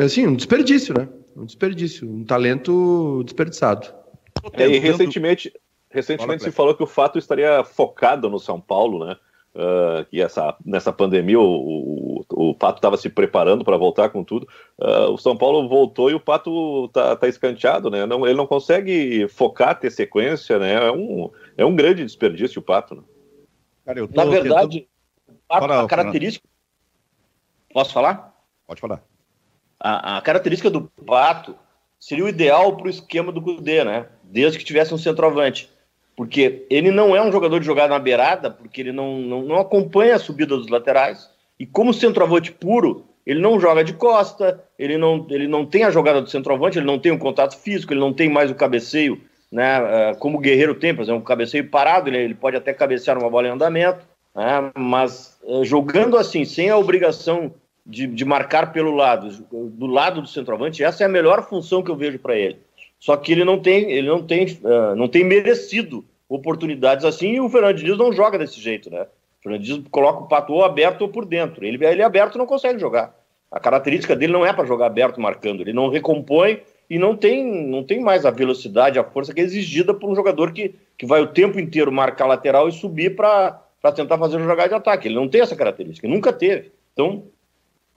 assim, 0.04 0.28
um 0.28 0.36
desperdício, 0.36 0.94
né? 0.98 1.08
Um 1.36 1.46
desperdício, 1.46 2.10
um 2.10 2.24
talento 2.24 3.24
desperdiçado. 3.24 3.94
É, 4.54 4.68
e 4.68 4.80
recentemente, 4.80 5.54
recentemente 5.90 6.44
se 6.44 6.52
falou 6.52 6.76
que 6.76 6.84
o 6.84 6.88
Fato 6.88 7.18
estaria 7.18 7.64
focado 7.64 8.30
no 8.30 8.40
São 8.40 8.60
Paulo, 8.60 9.06
né? 9.06 9.18
uh, 9.58 10.06
que 10.06 10.22
essa, 10.22 10.56
nessa 10.64 10.94
pandemia 10.94 11.40
o, 11.40 12.22
o, 12.30 12.50
o 12.50 12.56
Pato 12.56 12.78
estava 12.78 12.96
se 12.96 13.10
preparando 13.10 13.66
para 13.66 13.76
voltar 13.76 14.10
com 14.10 14.24
tudo. 14.24 14.48
Uh, 14.78 15.12
o 15.12 15.18
São 15.18 15.36
Paulo 15.36 15.68
voltou 15.68 16.10
e 16.12 16.14
o 16.14 16.20
Pato 16.20 16.88
tá, 16.90 17.16
tá 17.16 17.28
escanteado, 17.28 17.90
né? 17.90 18.06
Não, 18.06 18.26
ele 18.26 18.38
não 18.38 18.48
consegue 18.48 19.28
focar, 19.28 19.80
ter 19.80 19.92
sequência, 19.92 20.60
né? 20.60 20.74
É 20.74 20.92
um, 20.92 21.32
é 21.58 21.66
um 21.66 21.76
grande 21.76 22.06
desperdício 22.06 22.60
o 22.60 22.64
Pato. 22.64 22.96
Né? 22.96 23.02
Cara, 23.86 24.08
Na 24.14 24.26
verdade, 24.26 24.88
tentando... 25.50 25.74
a, 25.74 25.84
a 25.84 25.88
característica. 25.88 26.48
Posso 27.74 27.92
falar? 27.92 28.34
Pode 28.66 28.80
falar. 28.80 29.04
A, 29.80 30.18
a 30.18 30.22
característica 30.22 30.70
do 30.70 30.82
Pato 31.06 31.56
seria 32.00 32.26
o 32.26 32.30
ideal 32.30 32.76
para 32.76 32.88
o 32.88 32.90
esquema 32.90 33.32
do 33.32 33.42
Cudê, 33.42 33.84
né? 33.84 34.06
Desde 34.24 34.58
que 34.58 34.66
tivesse 34.66 34.94
um 34.94 34.98
centroavante. 34.98 35.70
Porque 36.16 36.66
ele 36.70 36.90
não 36.90 37.16
é 37.16 37.22
um 37.22 37.32
jogador 37.32 37.60
de 37.60 37.66
jogar 37.66 37.88
na 37.88 38.00
beirada, 38.00 38.50
porque 38.50 38.82
ele 38.82 38.92
não, 38.92 39.20
não, 39.20 39.42
não 39.44 39.58
acompanha 39.58 40.16
a 40.16 40.20
subida 40.20 40.58
dos 40.58 40.68
laterais, 40.68 41.30
e 41.60 41.66
como 41.66 41.94
centroavante 41.94 42.52
puro, 42.52 43.06
ele 43.26 43.40
não 43.40 43.60
joga 43.60 43.84
de 43.84 43.94
costa, 43.94 44.64
ele 44.80 44.98
não, 44.98 45.28
ele 45.30 45.48
não 45.48 45.66
tem 45.66 45.84
a 45.84 45.92
jogada 45.92 46.22
do 46.22 46.30
centroavante, 46.30 46.80
ele 46.80 46.86
não 46.86 46.98
tem 46.98 47.12
o 47.12 47.20
contato 47.20 47.58
físico, 47.58 47.94
ele 47.94 48.00
não 48.00 48.14
tem 48.14 48.30
mais 48.30 48.50
o 48.50 48.56
cabeceio, 48.56 49.22
né, 49.52 50.12
eh, 50.12 50.16
como 50.16 50.38
o 50.38 50.42
Guerreiro 50.42 50.76
tem, 50.76 50.96
por 50.96 51.02
exemplo, 51.02 51.22
um 51.22 51.26
cabeceio 51.26 51.70
parado, 51.70 52.10
ele, 52.10 52.18
ele 52.18 52.36
pode 52.36 52.56
até 52.56 52.74
cabecear 52.74 53.18
uma 53.18 53.30
bola 53.30 53.48
em 53.48 53.52
andamento, 53.52 54.06
né, 54.36 54.72
mas 54.76 55.38
eh, 55.46 55.64
jogando 55.64 56.18
assim, 56.18 56.46
sem 56.46 56.70
a 56.70 56.78
obrigação 56.78 57.54
de, 57.88 58.06
de 58.06 58.26
marcar 58.26 58.74
pelo 58.74 58.94
lado, 58.94 59.30
do 59.50 59.88
lado 59.88 60.22
do 60.22 60.28
centroavante, 60.28 60.84
essa 60.84 61.04
é 61.04 61.06
a 61.06 61.10
melhor 61.10 61.48
função 61.48 61.82
que 61.82 61.90
eu 61.90 61.96
vejo 61.96 62.20
para 62.20 62.36
ele. 62.36 62.58
Só 63.00 63.16
que 63.16 63.32
ele 63.32 63.46
não 63.46 63.60
tem, 63.60 63.90
ele 63.92 64.08
não 64.08 64.22
tem, 64.22 64.46
uh, 64.46 64.96
não 64.96 65.08
tem 65.08 65.24
merecido 65.24 66.04
oportunidades 66.28 67.06
assim 67.06 67.36
e 67.36 67.40
o 67.40 67.50
Fernando 67.50 67.78
Diniz 67.78 67.98
não 67.98 68.12
joga 68.12 68.38
desse 68.38 68.60
jeito, 68.60 68.90
né? 68.90 69.04
O 69.40 69.44
Fernando 69.44 69.62
Diniz 69.62 69.84
coloca 69.90 70.24
o 70.24 70.28
pato 70.28 70.52
ou 70.52 70.66
aberto 70.66 71.04
ou 71.04 71.10
por 71.10 71.26
dentro. 71.26 71.66
Ele, 71.66 71.84
ele 71.86 72.04
aberto 72.04 72.38
não 72.38 72.46
consegue 72.46 72.78
jogar. 72.78 73.16
A 73.50 73.60
característica 73.60 74.16
dele 74.16 74.34
não 74.34 74.46
é 74.46 74.52
para 74.52 74.66
jogar 74.66 74.88
aberto 74.88 75.22
marcando, 75.22 75.62
ele 75.62 75.72
não 75.72 75.90
recompõe 75.90 76.62
e 76.90 77.00
não 77.00 77.16
tem, 77.16 77.46
não 77.68 77.84
tem 77.84 78.02
mais 78.02 78.26
a 78.26 78.32
velocidade, 78.32 79.00
a 79.00 79.04
força 79.04 79.34
que 79.34 79.40
é 79.40 79.44
exigida 79.44 79.94
por 79.94 80.10
um 80.10 80.16
jogador 80.16 80.52
que, 80.52 80.76
que 80.98 81.06
vai 81.06 81.22
o 81.22 81.28
tempo 81.28 81.58
inteiro 81.58 81.92
marcar 81.92 82.26
lateral 82.26 82.68
e 82.68 82.74
subir 82.74 83.16
para 83.16 83.62
tentar 83.96 84.18
fazer 84.18 84.36
uma 84.36 84.46
jogada 84.46 84.70
de 84.70 84.76
ataque. 84.76 85.08
Ele 85.08 85.16
não 85.16 85.30
tem 85.30 85.40
essa 85.40 85.56
característica, 85.56 86.08
nunca 86.08 86.34
teve. 86.34 86.72
Então, 86.92 87.24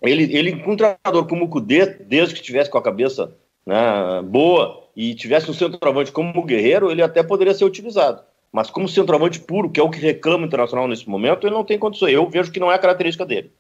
ele, 0.02 0.36
ele 0.36 0.62
um 0.66 0.76
treinador 0.76 1.26
como 1.26 1.44
o 1.44 1.48
Cudê, 1.48 1.86
desde 1.86 2.34
que 2.34 2.40
estivesse 2.40 2.70
com 2.70 2.78
a 2.78 2.82
cabeça 2.82 3.34
né, 3.66 4.22
boa 4.24 4.84
e 4.96 5.14
tivesse 5.14 5.50
um 5.50 5.54
centroavante 5.54 6.10
como 6.10 6.38
o 6.38 6.44
Guerreiro, 6.44 6.90
ele 6.90 7.02
até 7.02 7.22
poderia 7.22 7.54
ser 7.54 7.64
utilizado. 7.64 8.22
Mas 8.52 8.70
como 8.70 8.88
centroavante 8.88 9.38
puro, 9.38 9.70
que 9.70 9.78
é 9.78 9.82
o 9.82 9.90
que 9.90 10.00
reclama 10.00 10.44
o 10.44 10.46
Internacional 10.46 10.88
nesse 10.88 11.08
momento, 11.08 11.46
ele 11.46 11.54
não 11.54 11.64
tem 11.64 11.78
condições. 11.78 12.12
Eu 12.12 12.28
vejo 12.28 12.50
que 12.50 12.58
não 12.58 12.72
é 12.72 12.74
a 12.74 12.78
característica 12.78 13.24
dele. 13.24 13.52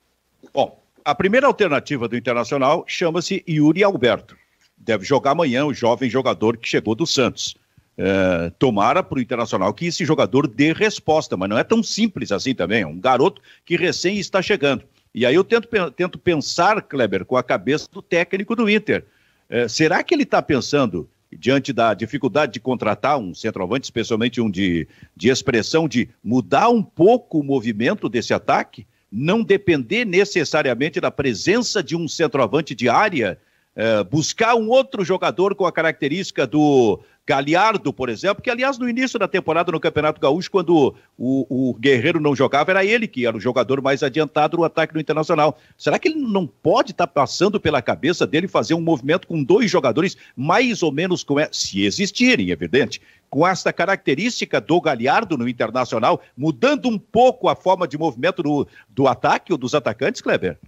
Bom, 0.52 0.80
a 1.04 1.14
primeira 1.14 1.46
alternativa 1.46 2.08
do 2.08 2.16
Internacional 2.16 2.84
chama-se 2.86 3.44
Yuri 3.48 3.84
Alberto. 3.84 4.36
Deve 4.76 5.04
jogar 5.04 5.32
amanhã 5.32 5.64
o 5.64 5.74
jovem 5.74 6.10
jogador 6.10 6.56
que 6.56 6.68
chegou 6.68 6.94
do 6.94 7.06
Santos. 7.06 7.54
É, 7.96 8.50
tomara 8.58 9.02
para 9.02 9.18
o 9.18 9.20
Internacional 9.20 9.72
que 9.74 9.86
esse 9.86 10.04
jogador 10.04 10.48
dê 10.48 10.72
resposta, 10.72 11.36
mas 11.36 11.48
não 11.48 11.58
é 11.58 11.62
tão 11.62 11.82
simples 11.82 12.32
assim 12.32 12.54
também. 12.54 12.82
É 12.82 12.86
um 12.86 12.98
garoto 12.98 13.40
que 13.64 13.76
recém 13.76 14.18
está 14.18 14.42
chegando. 14.42 14.82
E 15.14 15.26
aí 15.26 15.34
eu 15.34 15.42
tento, 15.42 15.68
tento 15.90 16.18
pensar, 16.18 16.82
Kleber, 16.82 17.24
com 17.24 17.36
a 17.36 17.42
cabeça 17.42 17.88
do 17.90 18.00
técnico 18.00 18.54
do 18.54 18.68
Inter. 18.68 19.04
É, 19.48 19.66
será 19.66 20.02
que 20.02 20.14
ele 20.14 20.22
está 20.22 20.40
pensando, 20.40 21.08
diante 21.32 21.72
da 21.72 21.92
dificuldade 21.94 22.52
de 22.52 22.60
contratar 22.60 23.18
um 23.18 23.34
centroavante, 23.34 23.84
especialmente 23.84 24.40
um 24.40 24.50
de, 24.50 24.86
de 25.16 25.28
expressão, 25.28 25.88
de 25.88 26.08
mudar 26.22 26.68
um 26.68 26.82
pouco 26.82 27.40
o 27.40 27.44
movimento 27.44 28.08
desse 28.08 28.32
ataque? 28.32 28.86
Não 29.10 29.42
depender 29.42 30.04
necessariamente 30.04 31.00
da 31.00 31.10
presença 31.10 31.82
de 31.82 31.96
um 31.96 32.06
centroavante 32.06 32.76
de 32.76 32.88
área, 32.88 33.36
é, 33.74 34.04
buscar 34.04 34.54
um 34.54 34.68
outro 34.68 35.04
jogador 35.04 35.56
com 35.56 35.66
a 35.66 35.72
característica 35.72 36.46
do 36.46 37.00
Galiardo, 37.30 37.92
por 37.92 38.08
exemplo, 38.08 38.42
que 38.42 38.50
aliás 38.50 38.76
no 38.76 38.88
início 38.88 39.16
da 39.16 39.28
temporada 39.28 39.70
no 39.70 39.78
Campeonato 39.78 40.20
Gaúcho, 40.20 40.50
quando 40.50 40.96
o, 41.16 41.46
o, 41.48 41.74
Guerreiro 41.74 42.18
não 42.18 42.34
jogava, 42.34 42.72
era 42.72 42.84
ele 42.84 43.06
que 43.06 43.24
era 43.24 43.36
o 43.36 43.40
jogador 43.40 43.80
mais 43.80 44.02
adiantado 44.02 44.56
no 44.56 44.64
ataque 44.64 44.94
do 44.94 44.98
Internacional. 44.98 45.56
Será 45.78 45.96
que 45.96 46.08
ele 46.08 46.18
não 46.18 46.44
pode 46.44 46.90
estar 46.90 47.06
tá 47.06 47.12
passando 47.12 47.60
pela 47.60 47.80
cabeça 47.80 48.26
dele 48.26 48.48
fazer 48.48 48.74
um 48.74 48.80
movimento 48.80 49.28
com 49.28 49.44
dois 49.44 49.70
jogadores 49.70 50.16
mais 50.36 50.82
ou 50.82 50.90
menos 50.90 51.22
com 51.22 51.36
se 51.52 51.84
existirem, 51.84 52.50
evidente, 52.50 53.00
com 53.28 53.46
essa 53.46 53.72
característica 53.72 54.60
do 54.60 54.80
Galiardo 54.80 55.38
no 55.38 55.48
Internacional, 55.48 56.20
mudando 56.36 56.88
um 56.88 56.98
pouco 56.98 57.48
a 57.48 57.54
forma 57.54 57.86
de 57.86 57.96
movimento 57.96 58.42
do, 58.42 58.66
do 58.88 59.06
ataque 59.06 59.52
ou 59.52 59.58
dos 59.58 59.72
atacantes, 59.72 60.20
Kleber? 60.20 60.58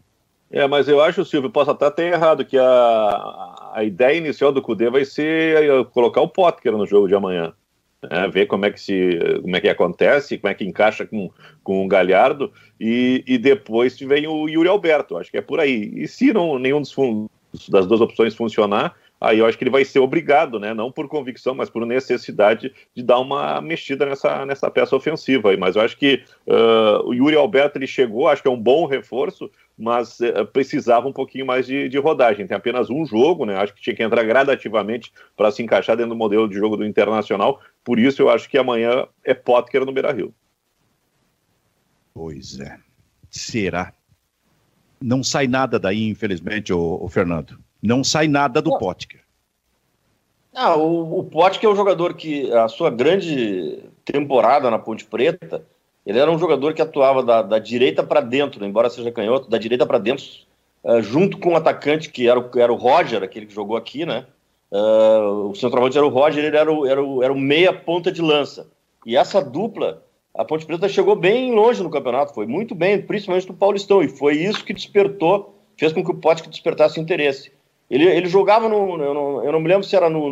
É, 0.52 0.68
mas 0.68 0.86
eu 0.86 1.00
acho, 1.00 1.24
Silvio, 1.24 1.48
posso 1.50 1.70
até 1.70 1.90
ter 1.90 2.12
errado, 2.12 2.44
que 2.44 2.58
a, 2.58 3.70
a 3.72 3.82
ideia 3.82 4.18
inicial 4.18 4.52
do 4.52 4.60
Cudê 4.60 4.90
vai 4.90 5.02
ser 5.02 5.64
eh, 5.64 5.84
colocar 5.92 6.20
o 6.20 6.28
Potker 6.28 6.76
no 6.76 6.86
jogo 6.86 7.08
de 7.08 7.14
amanhã. 7.14 7.54
Né? 8.02 8.28
Ver 8.28 8.46
como 8.46 8.66
é 8.66 8.70
que 8.70 8.78
se 8.78 9.18
como 9.40 9.56
é 9.56 9.60
que 9.62 9.68
acontece, 9.70 10.36
como 10.36 10.50
é 10.50 10.54
que 10.54 10.64
encaixa 10.64 11.06
com, 11.06 11.30
com 11.64 11.82
o 11.82 11.88
Galhardo, 11.88 12.52
e, 12.78 13.24
e 13.26 13.38
depois 13.38 13.98
vem 13.98 14.26
o 14.26 14.46
Yuri 14.46 14.68
Alberto. 14.68 15.16
Acho 15.16 15.30
que 15.30 15.38
é 15.38 15.42
por 15.42 15.58
aí. 15.58 15.90
E 15.94 16.06
se 16.06 16.34
não, 16.34 16.58
nenhum 16.58 16.82
dos, 16.82 16.98
das 17.70 17.86
duas 17.86 18.02
opções 18.02 18.34
funcionar, 18.34 18.94
aí 19.22 19.38
eu 19.38 19.46
acho 19.46 19.56
que 19.56 19.64
ele 19.64 19.70
vai 19.70 19.84
ser 19.84 20.00
obrigado, 20.00 20.58
né, 20.58 20.74
não 20.74 20.90
por 20.90 21.06
convicção, 21.08 21.54
mas 21.54 21.70
por 21.70 21.86
necessidade 21.86 22.72
de 22.94 23.02
dar 23.02 23.20
uma 23.20 23.60
mexida 23.60 24.04
nessa, 24.04 24.44
nessa 24.44 24.70
peça 24.70 24.96
ofensiva. 24.96 25.56
Mas 25.56 25.76
eu 25.76 25.82
acho 25.82 25.96
que 25.96 26.24
uh, 26.46 27.06
o 27.06 27.14
Yuri 27.14 27.36
Alberto 27.36 27.78
ele 27.78 27.86
chegou, 27.86 28.28
acho 28.28 28.42
que 28.42 28.48
é 28.48 28.50
um 28.50 28.60
bom 28.60 28.84
reforço, 28.84 29.50
mas 29.78 30.18
uh, 30.20 30.44
precisava 30.52 31.06
um 31.06 31.12
pouquinho 31.12 31.46
mais 31.46 31.66
de, 31.66 31.88
de, 31.88 31.98
rodagem. 31.98 32.46
Tem 32.46 32.56
apenas 32.56 32.90
um 32.90 33.06
jogo, 33.06 33.46
né? 33.46 33.56
Acho 33.56 33.74
que 33.74 33.80
tinha 33.80 33.94
que 33.94 34.02
entrar 34.02 34.24
gradativamente 34.24 35.12
para 35.36 35.50
se 35.50 35.62
encaixar 35.62 35.96
dentro 35.96 36.10
do 36.10 36.16
modelo 36.16 36.48
de 36.48 36.56
jogo 36.56 36.76
do 36.76 36.84
Internacional. 36.84 37.60
Por 37.84 37.98
isso 37.98 38.20
eu 38.20 38.28
acho 38.28 38.50
que 38.50 38.58
amanhã 38.58 39.06
é 39.24 39.34
Potker 39.34 39.84
no 39.86 39.92
Beira-Rio. 39.92 40.34
Pois 42.12 42.58
é. 42.58 42.76
Será? 43.30 43.92
Não 45.00 45.22
sai 45.22 45.46
nada 45.46 45.78
daí, 45.78 46.08
infelizmente, 46.08 46.72
o 46.72 47.08
Fernando. 47.08 47.58
Não 47.82 48.04
sai 48.04 48.28
nada 48.28 48.62
do 48.62 48.70
não. 48.70 48.78
Potker. 48.78 49.20
Ah, 50.54 50.76
o, 50.76 51.20
o 51.20 51.24
Potker 51.24 51.68
é 51.68 51.72
um 51.72 51.76
jogador 51.76 52.14
que 52.14 52.52
a 52.52 52.68
sua 52.68 52.90
grande 52.90 53.82
temporada 54.04 54.70
na 54.70 54.78
Ponte 54.78 55.04
Preta, 55.04 55.64
ele 56.04 56.18
era 56.18 56.30
um 56.30 56.38
jogador 56.38 56.74
que 56.74 56.82
atuava 56.82 57.22
da, 57.22 57.42
da 57.42 57.58
direita 57.58 58.02
para 58.02 58.20
dentro, 58.20 58.64
embora 58.64 58.90
seja 58.90 59.10
canhoto, 59.10 59.48
da 59.48 59.56
direita 59.56 59.86
para 59.86 59.98
dentro, 59.98 60.24
uh, 60.84 61.00
junto 61.00 61.38
com 61.38 61.50
o 61.50 61.52
um 61.52 61.56
atacante 61.56 62.10
que 62.10 62.28
era 62.28 62.38
o, 62.38 62.58
era 62.58 62.72
o 62.72 62.76
Roger, 62.76 63.22
aquele 63.22 63.46
que 63.46 63.54
jogou 63.54 63.76
aqui, 63.76 64.04
né? 64.04 64.26
Uh, 64.70 65.50
o 65.50 65.54
centroavante 65.54 65.96
era 65.96 66.06
o 66.06 66.10
Roger, 66.10 66.44
ele 66.44 66.56
era 66.56 66.72
o, 66.72 66.86
era, 66.86 67.02
o, 67.02 67.22
era 67.22 67.32
o 67.32 67.38
meia 67.38 67.72
ponta 67.72 68.12
de 68.12 68.20
lança. 68.20 68.68
E 69.06 69.16
essa 69.16 69.40
dupla, 69.42 70.02
a 70.34 70.44
Ponte 70.44 70.66
Preta 70.66 70.88
chegou 70.88 71.16
bem 71.16 71.54
longe 71.54 71.82
no 71.82 71.90
campeonato, 71.90 72.34
foi 72.34 72.46
muito 72.46 72.74
bem, 72.74 73.00
principalmente 73.00 73.48
no 73.48 73.54
Paulistão, 73.54 74.02
e 74.02 74.08
foi 74.08 74.36
isso 74.36 74.64
que 74.64 74.74
despertou, 74.74 75.58
fez 75.76 75.92
com 75.92 76.04
que 76.04 76.10
o 76.10 76.16
Potker 76.16 76.50
despertasse 76.50 77.00
interesse. 77.00 77.52
Ele, 77.92 78.06
ele 78.06 78.26
jogava 78.26 78.70
no. 78.70 79.02
Eu 79.02 79.12
não, 79.12 79.44
eu 79.44 79.52
não 79.52 79.60
me 79.60 79.68
lembro 79.68 79.84
se 79.84 79.94
era 79.94 80.08
no, 80.08 80.30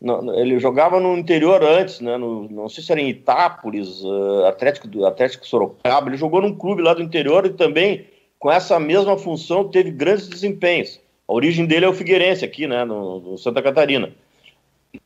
no, 0.00 0.32
ele 0.34 0.58
jogava 0.58 0.98
no 0.98 1.18
interior 1.18 1.62
antes, 1.62 2.00
né? 2.00 2.16
No, 2.16 2.48
não 2.48 2.66
sei 2.66 2.82
se 2.82 2.90
era 2.90 2.98
em 2.98 3.10
Itápolis, 3.10 4.02
uh, 4.02 4.46
Atlético, 4.46 5.04
Atlético 5.04 5.46
Sorocaba. 5.46 6.08
Ele 6.08 6.16
jogou 6.16 6.40
num 6.40 6.56
clube 6.56 6.80
lá 6.80 6.94
do 6.94 7.02
interior 7.02 7.44
e 7.44 7.50
também, 7.50 8.06
com 8.38 8.50
essa 8.50 8.80
mesma 8.80 9.18
função, 9.18 9.68
teve 9.68 9.90
grandes 9.90 10.26
desempenhos. 10.26 10.98
A 11.28 11.34
origem 11.34 11.66
dele 11.66 11.84
é 11.84 11.88
o 11.90 11.92
Figueirense, 11.92 12.42
aqui, 12.42 12.66
né? 12.66 12.86
No, 12.86 13.20
no 13.20 13.36
Santa 13.36 13.60
Catarina. 13.60 14.10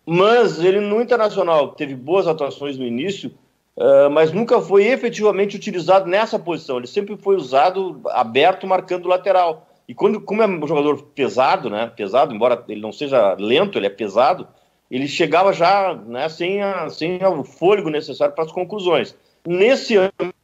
Mas 0.06 0.62
ele 0.62 0.78
no 0.78 1.02
Internacional 1.02 1.73
teve 1.73 1.96
boas 1.96 2.28
atuações 2.28 2.78
no 2.78 2.87
início, 2.87 3.32
uh, 3.76 4.08
mas 4.08 4.30
nunca 4.30 4.61
foi 4.61 4.87
efetivamente 4.87 5.56
utilizado 5.56 6.08
nessa 6.08 6.38
posição. 6.38 6.78
Ele 6.78 6.87
sempre 6.87 7.16
foi 7.16 7.35
usado 7.35 8.00
aberto, 8.11 8.68
marcando 8.68 9.08
lateral. 9.08 9.66
E 9.88 9.95
quando, 9.95 10.21
como 10.21 10.43
é 10.43 10.47
um 10.47 10.66
jogador 10.66 11.02
pesado, 11.14 11.71
né? 11.71 11.93
Pesado, 11.97 12.35
embora 12.35 12.64
ele 12.69 12.81
não 12.81 12.93
seja 12.93 13.35
lento, 13.35 13.78
ele 13.78 13.87
é 13.87 13.90
pesado, 13.90 14.49
ele 14.90 15.07
chegava 15.07 15.52
já 15.52 15.95
né, 15.95 16.28
sem, 16.28 16.62
a, 16.62 16.88
sem 16.90 17.25
o 17.25 17.45
fôlego 17.45 17.90
necessário 17.90 18.35
para 18.35 18.45
as 18.45 18.52
conclusões. 18.52 19.14
Nesse 19.47 19.97
ano 19.97 20.35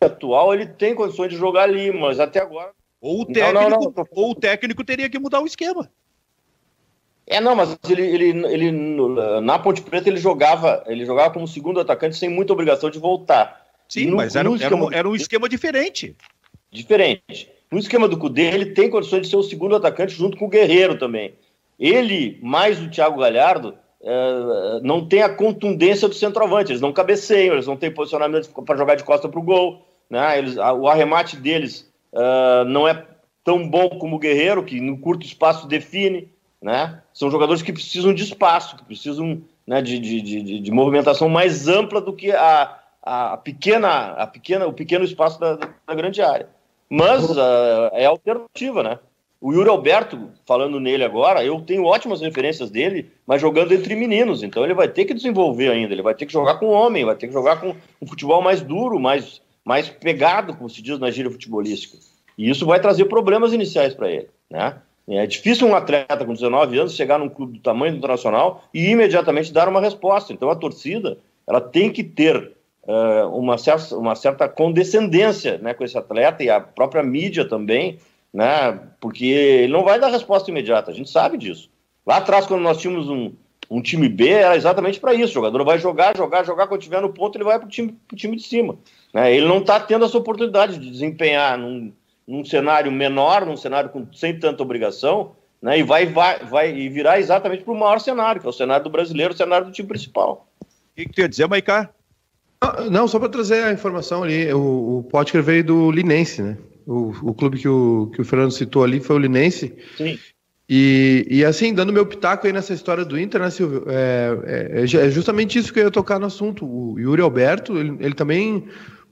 atual, 0.00 0.54
ele 0.54 0.66
tem 0.66 0.94
condições 0.94 1.30
de 1.30 1.36
jogar 1.36 1.64
ali, 1.64 1.92
mas 1.92 2.20
até 2.20 2.40
agora. 2.40 2.70
Ou 3.00 3.22
o 3.22 3.26
técnico, 3.26 3.54
não, 3.54 3.70
não, 3.70 3.92
não. 3.96 4.06
Ou 4.12 4.30
o 4.30 4.34
técnico 4.34 4.84
teria 4.84 5.10
que 5.10 5.18
mudar 5.18 5.40
o 5.40 5.46
esquema. 5.46 5.90
É, 7.26 7.40
não, 7.40 7.54
mas 7.54 7.76
ele, 7.88 8.02
ele, 8.02 8.46
ele 8.46 8.72
na 9.40 9.58
Ponte 9.58 9.80
Preta 9.82 10.08
ele 10.08 10.18
jogava, 10.18 10.82
ele 10.86 11.04
jogava 11.04 11.32
como 11.32 11.46
segundo 11.46 11.80
atacante 11.80 12.16
sem 12.16 12.28
muita 12.28 12.52
obrigação 12.52 12.90
de 12.90 12.98
voltar. 12.98 13.66
Sim, 13.88 14.06
no, 14.06 14.16
mas 14.16 14.34
era, 14.34 14.48
esquema... 14.50 14.76
era, 14.76 14.84
um, 14.84 14.92
era 14.92 15.08
um 15.08 15.14
esquema 15.14 15.48
diferente. 15.48 16.16
Diferente. 16.70 17.50
No 17.72 17.78
esquema 17.78 18.06
do 18.06 18.18
Cudê, 18.18 18.50
ele 18.50 18.66
tem 18.66 18.90
condições 18.90 19.22
de 19.22 19.28
ser 19.28 19.36
o 19.36 19.42
segundo 19.42 19.74
atacante 19.74 20.12
junto 20.12 20.36
com 20.36 20.44
o 20.44 20.48
Guerreiro 20.50 20.98
também. 20.98 21.32
Ele, 21.80 22.38
mais 22.42 22.78
o 22.78 22.90
Thiago 22.90 23.18
Galhardo, 23.18 23.74
é, 24.02 24.80
não 24.82 25.08
tem 25.08 25.22
a 25.22 25.34
contundência 25.34 26.06
do 26.06 26.14
centroavante. 26.14 26.70
Eles 26.70 26.82
não 26.82 26.92
cabeceiam, 26.92 27.54
eles 27.54 27.66
não 27.66 27.76
têm 27.76 27.90
posicionamento 27.90 28.50
para 28.50 28.76
jogar 28.76 28.96
de 28.96 29.04
costa 29.04 29.26
para 29.26 29.40
o 29.40 29.42
gol. 29.42 29.86
né? 30.10 30.38
Eles, 30.38 30.58
a, 30.58 30.74
o 30.74 30.86
arremate 30.86 31.34
deles 31.36 31.90
uh, 32.12 32.64
não 32.66 32.86
é 32.86 33.06
tão 33.42 33.66
bom 33.66 33.88
como 33.88 34.16
o 34.16 34.18
Guerreiro, 34.18 34.62
que 34.62 34.78
no 34.78 34.98
curto 34.98 35.24
espaço 35.24 35.66
define, 35.66 36.28
né? 36.60 37.00
São 37.14 37.30
jogadores 37.30 37.62
que 37.62 37.72
precisam 37.72 38.12
de 38.12 38.22
espaço, 38.22 38.76
que 38.76 38.84
precisam 38.84 39.40
né, 39.66 39.80
de, 39.80 39.98
de, 39.98 40.20
de, 40.20 40.60
de 40.60 40.70
movimentação 40.70 41.28
mais 41.28 41.66
ampla 41.68 42.00
do 42.00 42.12
que 42.12 42.30
a, 42.32 42.78
a 43.02 43.36
pequena, 43.38 44.12
a 44.12 44.26
pequena, 44.26 44.66
o 44.66 44.72
pequeno 44.72 45.04
espaço 45.04 45.40
da, 45.40 45.56
da 45.56 45.94
grande 45.94 46.20
área. 46.20 46.48
Mas 46.94 47.24
uh, 47.30 47.88
é 47.94 48.04
alternativa, 48.04 48.82
né? 48.82 48.98
O 49.40 49.50
Yuri 49.50 49.70
Alberto, 49.70 50.28
falando 50.44 50.78
nele 50.78 51.02
agora, 51.02 51.42
eu 51.42 51.58
tenho 51.62 51.86
ótimas 51.86 52.20
referências 52.20 52.70
dele, 52.70 53.10
mas 53.26 53.40
jogando 53.40 53.72
entre 53.72 53.96
meninos. 53.96 54.42
Então 54.42 54.62
ele 54.62 54.74
vai 54.74 54.86
ter 54.86 55.06
que 55.06 55.14
desenvolver 55.14 55.70
ainda, 55.70 55.94
ele 55.94 56.02
vai 56.02 56.14
ter 56.14 56.26
que 56.26 56.32
jogar 56.34 56.56
com 56.56 56.66
homem, 56.66 57.06
vai 57.06 57.16
ter 57.16 57.28
que 57.28 57.32
jogar 57.32 57.58
com 57.62 57.74
um 58.00 58.06
futebol 58.06 58.42
mais 58.42 58.60
duro, 58.60 59.00
mais, 59.00 59.40
mais 59.64 59.88
pegado, 59.88 60.54
como 60.54 60.68
se 60.68 60.82
diz 60.82 60.98
na 60.98 61.10
gíria 61.10 61.30
futebolística. 61.30 61.96
E 62.36 62.50
isso 62.50 62.66
vai 62.66 62.78
trazer 62.78 63.06
problemas 63.06 63.54
iniciais 63.54 63.94
para 63.94 64.10
ele, 64.10 64.28
né? 64.50 64.76
É 65.08 65.26
difícil 65.26 65.66
um 65.66 65.74
atleta 65.74 66.26
com 66.26 66.34
19 66.34 66.78
anos 66.78 66.94
chegar 66.94 67.18
num 67.18 67.30
clube 67.30 67.54
do 67.54 67.62
tamanho 67.62 67.94
do 67.94 67.98
Internacional 67.98 68.64
e 68.72 68.90
imediatamente 68.90 69.50
dar 69.50 69.66
uma 69.66 69.80
resposta. 69.80 70.30
Então 70.30 70.50
a 70.50 70.54
torcida 70.54 71.16
ela 71.46 71.60
tem 71.60 71.90
que 71.90 72.04
ter 72.04 72.52
uh, 72.84 73.28
uma, 73.36 73.58
certa, 73.58 73.96
uma 73.96 74.14
certa 74.14 74.48
condescendência 74.48 75.58
né, 75.58 75.74
com 75.74 75.84
esse 75.84 75.96
atleta 75.96 76.42
e 76.42 76.50
a 76.50 76.60
própria 76.60 77.02
mídia 77.02 77.44
também, 77.44 77.98
né, 78.32 78.78
porque 79.00 79.26
ele 79.26 79.72
não 79.72 79.84
vai 79.84 80.00
dar 80.00 80.08
resposta 80.08 80.50
imediata, 80.50 80.90
a 80.90 80.94
gente 80.94 81.10
sabe 81.10 81.36
disso. 81.36 81.70
Lá 82.06 82.16
atrás, 82.16 82.46
quando 82.46 82.62
nós 82.62 82.78
tínhamos 82.78 83.08
um, 83.08 83.32
um 83.70 83.80
time 83.80 84.08
B, 84.08 84.28
era 84.28 84.56
exatamente 84.56 84.98
para 84.98 85.14
isso. 85.14 85.30
O 85.30 85.34
jogador 85.34 85.64
vai 85.64 85.78
jogar, 85.78 86.16
jogar, 86.16 86.44
jogar, 86.44 86.66
quando 86.66 86.80
tiver 86.80 87.00
no 87.00 87.12
ponto, 87.12 87.36
ele 87.36 87.44
vai 87.44 87.58
para 87.58 87.66
o 87.66 87.70
time, 87.70 87.96
time 88.14 88.36
de 88.36 88.42
cima. 88.42 88.76
Né? 89.14 89.34
Ele 89.34 89.46
não 89.46 89.58
está 89.58 89.78
tendo 89.78 90.04
essa 90.04 90.18
oportunidade 90.18 90.78
de 90.78 90.90
desempenhar 90.90 91.56
num, 91.56 91.92
num 92.26 92.44
cenário 92.44 92.90
menor, 92.90 93.46
num 93.46 93.56
cenário 93.56 93.90
com, 93.90 94.06
sem 94.12 94.36
tanta 94.38 94.62
obrigação, 94.62 95.36
né? 95.60 95.78
e 95.78 95.82
vai, 95.82 96.06
vai, 96.06 96.40
vai 96.40 96.76
e 96.76 96.88
virar 96.88 97.20
exatamente 97.20 97.62
para 97.62 97.72
o 97.72 97.78
maior 97.78 98.00
cenário, 98.00 98.40
que 98.40 98.46
é 98.46 98.50
o 98.50 98.52
cenário 98.52 98.84
do 98.84 98.90
brasileiro, 98.90 99.32
o 99.32 99.36
cenário 99.36 99.66
do 99.66 99.72
time 99.72 99.86
principal. 99.86 100.48
O 100.60 100.66
que, 100.96 101.06
que 101.06 101.12
tu 101.12 101.20
ia 101.20 101.28
dizer, 101.28 101.48
Maicá? 101.48 101.88
Ah, 102.62 102.88
não, 102.88 103.08
só 103.08 103.18
para 103.18 103.28
trazer 103.28 103.64
a 103.64 103.72
informação 103.72 104.22
ali, 104.22 104.52
o, 104.52 104.98
o 104.98 105.02
Potker 105.10 105.42
veio 105.42 105.64
do 105.64 105.90
Linense, 105.90 106.42
né? 106.42 106.56
O, 106.86 107.12
o 107.22 107.34
clube 107.34 107.58
que 107.58 107.68
o, 107.68 108.08
que 108.14 108.20
o 108.20 108.24
Fernando 108.24 108.52
citou 108.52 108.84
ali 108.84 109.00
foi 109.00 109.16
o 109.16 109.18
Linense. 109.18 109.74
Sim. 109.96 110.16
E, 110.68 111.26
e 111.28 111.44
assim, 111.44 111.74
dando 111.74 111.92
meu 111.92 112.06
pitaco 112.06 112.46
aí 112.46 112.52
nessa 112.52 112.72
história 112.72 113.04
do 113.04 113.18
Inter, 113.18 113.40
né, 113.40 113.50
Silvio? 113.50 113.84
É, 113.88 114.76
é, 114.76 114.82
é 114.84 115.10
justamente 115.10 115.58
isso 115.58 115.72
que 115.72 115.80
eu 115.80 115.84
ia 115.84 115.90
tocar 115.90 116.20
no 116.20 116.26
assunto. 116.26 116.64
O 116.64 116.98
Yuri 117.00 117.20
Alberto, 117.20 117.76
ele, 117.76 117.96
ele 117.98 118.14
também 118.14 118.68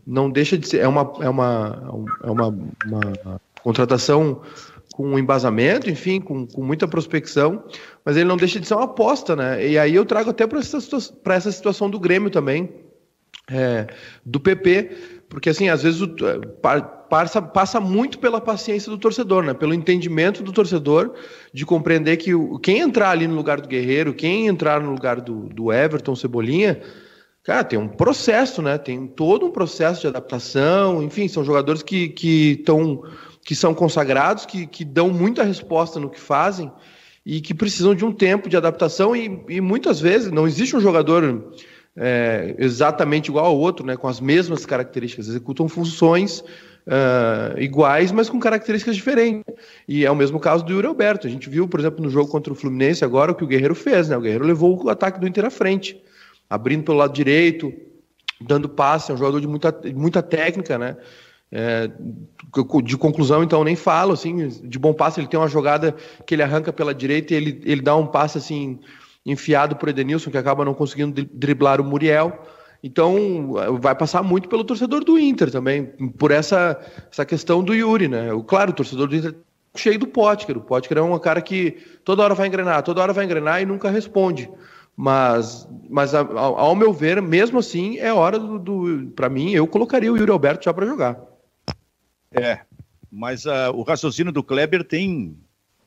não 0.06 0.30
deixa 0.30 0.56
de 0.56 0.68
ser. 0.68 0.78
É 0.78 0.88
uma, 0.88 1.12
é 1.20 1.28
uma, 1.28 2.06
é 2.22 2.30
uma, 2.30 2.48
uma 2.86 3.40
contratação 3.64 4.42
com 4.92 5.18
embasamento, 5.18 5.90
enfim, 5.90 6.20
com, 6.20 6.46
com 6.46 6.62
muita 6.62 6.86
prospecção, 6.86 7.64
mas 8.04 8.16
ele 8.16 8.28
não 8.28 8.36
deixa 8.36 8.60
de 8.60 8.66
ser 8.66 8.74
uma 8.74 8.84
aposta, 8.84 9.34
né? 9.34 9.66
E 9.66 9.76
aí 9.76 9.94
eu 9.94 10.04
trago 10.04 10.30
até 10.30 10.46
para 10.46 10.60
essa, 10.60 10.78
essa 10.78 11.52
situação 11.52 11.90
do 11.90 11.98
Grêmio 11.98 12.30
também, 12.30 12.70
é, 13.50 13.86
do 14.24 14.38
PP, 14.38 14.90
porque 15.28 15.50
assim, 15.50 15.68
às 15.68 15.82
vezes 15.82 16.00
o, 16.00 16.08
passa, 17.08 17.42
passa 17.42 17.80
muito 17.80 18.18
pela 18.18 18.40
paciência 18.40 18.90
do 18.90 18.98
torcedor, 18.98 19.42
né? 19.42 19.54
Pelo 19.54 19.74
entendimento 19.74 20.42
do 20.42 20.52
torcedor 20.52 21.14
de 21.52 21.66
compreender 21.66 22.16
que 22.16 22.34
o, 22.34 22.58
quem 22.58 22.78
entrar 22.78 23.10
ali 23.10 23.26
no 23.26 23.34
lugar 23.34 23.60
do 23.60 23.68
Guerreiro, 23.68 24.14
quem 24.14 24.46
entrar 24.46 24.80
no 24.80 24.90
lugar 24.90 25.20
do, 25.20 25.48
do 25.48 25.72
Everton 25.72 26.14
Cebolinha, 26.14 26.80
Cara, 27.42 27.64
tem 27.64 27.78
um 27.78 27.88
processo, 27.88 28.60
né? 28.60 28.76
Tem 28.76 29.06
todo 29.06 29.46
um 29.46 29.50
processo 29.50 30.02
de 30.02 30.06
adaptação, 30.06 31.02
enfim, 31.02 31.26
são 31.26 31.42
jogadores 31.42 31.82
que, 31.82 32.10
que, 32.10 32.62
tão, 32.66 33.02
que 33.42 33.54
são 33.54 33.74
consagrados, 33.74 34.44
que, 34.44 34.66
que 34.66 34.84
dão 34.84 35.08
muita 35.08 35.42
resposta 35.42 35.98
no 35.98 36.10
que 36.10 36.20
fazem 36.20 36.70
e 37.24 37.40
que 37.40 37.54
precisam 37.54 37.94
de 37.94 38.04
um 38.04 38.12
tempo 38.12 38.48
de 38.48 38.56
adaptação 38.56 39.16
e, 39.16 39.42
e 39.48 39.60
muitas 39.60 40.00
vezes 40.00 40.30
não 40.30 40.46
existe 40.46 40.76
um 40.76 40.80
jogador 40.80 41.52
é, 41.96 42.54
exatamente 42.58 43.28
igual 43.28 43.46
ao 43.46 43.58
outro, 43.58 43.84
né? 43.84 43.96
Com 43.96 44.08
as 44.08 44.20
mesmas 44.20 44.64
características, 44.64 45.28
executam 45.28 45.68
funções 45.68 46.40
uh, 46.40 47.58
iguais, 47.58 48.12
mas 48.12 48.28
com 48.28 48.38
características 48.38 48.96
diferentes. 48.96 49.44
E 49.86 50.04
é 50.04 50.10
o 50.10 50.16
mesmo 50.16 50.38
caso 50.38 50.64
do 50.64 50.72
Yuri 50.72 50.86
Alberto. 50.86 51.26
A 51.26 51.30
gente 51.30 51.48
viu, 51.48 51.68
por 51.68 51.80
exemplo, 51.80 52.02
no 52.02 52.10
jogo 52.10 52.30
contra 52.30 52.52
o 52.52 52.56
Fluminense 52.56 53.04
agora 53.04 53.32
o 53.32 53.34
que 53.34 53.44
o 53.44 53.46
Guerreiro 53.46 53.74
fez, 53.74 54.08
né? 54.08 54.16
O 54.16 54.20
Guerreiro 54.20 54.44
levou 54.44 54.84
o 54.84 54.88
ataque 54.88 55.20
do 55.20 55.26
Inter 55.26 55.44
à 55.44 55.50
frente 55.50 56.00
abrindo 56.50 56.82
pelo 56.82 56.98
lado 56.98 57.12
direito, 57.12 57.72
dando 58.40 58.68
passe, 58.68 59.12
é 59.12 59.14
um 59.14 59.16
jogador 59.16 59.40
de 59.40 59.46
muita, 59.46 59.80
muita 59.94 60.20
técnica, 60.20 60.76
né? 60.76 60.96
É, 61.52 61.90
de 62.84 62.96
conclusão, 62.96 63.42
então, 63.42 63.62
nem 63.62 63.76
falo, 63.76 64.12
assim, 64.12 64.48
de 64.48 64.78
bom 64.78 64.92
passe, 64.92 65.20
ele 65.20 65.26
tem 65.26 65.38
uma 65.38 65.48
jogada 65.48 65.94
que 66.26 66.34
ele 66.34 66.42
arranca 66.42 66.72
pela 66.72 66.94
direita 66.94 67.32
e 67.32 67.36
ele, 67.36 67.62
ele 67.64 67.80
dá 67.80 67.94
um 67.96 68.06
passe, 68.06 68.38
assim, 68.38 68.80
enfiado 69.24 69.76
por 69.76 69.88
Edenilson, 69.88 70.30
que 70.30 70.38
acaba 70.38 70.64
não 70.64 70.74
conseguindo 70.74 71.24
driblar 71.32 71.80
o 71.80 71.84
Muriel. 71.84 72.44
Então, 72.82 73.52
vai 73.78 73.94
passar 73.94 74.22
muito 74.22 74.48
pelo 74.48 74.64
torcedor 74.64 75.04
do 75.04 75.18
Inter 75.18 75.50
também, 75.50 75.84
por 76.16 76.30
essa, 76.30 76.80
essa 77.12 77.26
questão 77.26 77.62
do 77.62 77.74
Yuri, 77.74 78.08
né? 78.08 78.28
Claro, 78.46 78.70
o 78.70 78.74
torcedor 78.74 79.06
do 79.06 79.16
Inter 79.16 79.34
cheio 79.74 79.98
do 79.98 80.06
Potker. 80.06 80.56
O 80.56 80.62
Potker 80.62 80.98
é 80.98 81.02
um 81.02 81.18
cara 81.18 81.40
que 81.40 81.76
toda 82.04 82.22
hora 82.22 82.34
vai 82.34 82.48
engrenar, 82.48 82.82
toda 82.82 83.02
hora 83.02 83.12
vai 83.12 83.24
engrenar 83.24 83.60
e 83.60 83.66
nunca 83.66 83.90
responde. 83.90 84.50
Mas, 84.96 85.68
mas 85.88 86.14
ao, 86.14 86.58
ao 86.58 86.74
meu 86.74 86.92
ver, 86.92 87.22
mesmo 87.22 87.58
assim, 87.58 87.98
é 87.98 88.12
hora 88.12 88.38
do. 88.38 88.58
do 88.58 89.06
para 89.14 89.28
mim, 89.28 89.52
eu 89.52 89.66
colocaria 89.66 90.12
o 90.12 90.16
Yuri 90.16 90.30
Alberto 90.30 90.64
já 90.64 90.74
para 90.74 90.86
jogar. 90.86 91.18
É, 92.32 92.60
mas 93.10 93.46
uh, 93.46 93.72
o 93.74 93.82
raciocínio 93.82 94.32
do 94.32 94.42
Kleber 94.42 94.84
tem, 94.84 95.36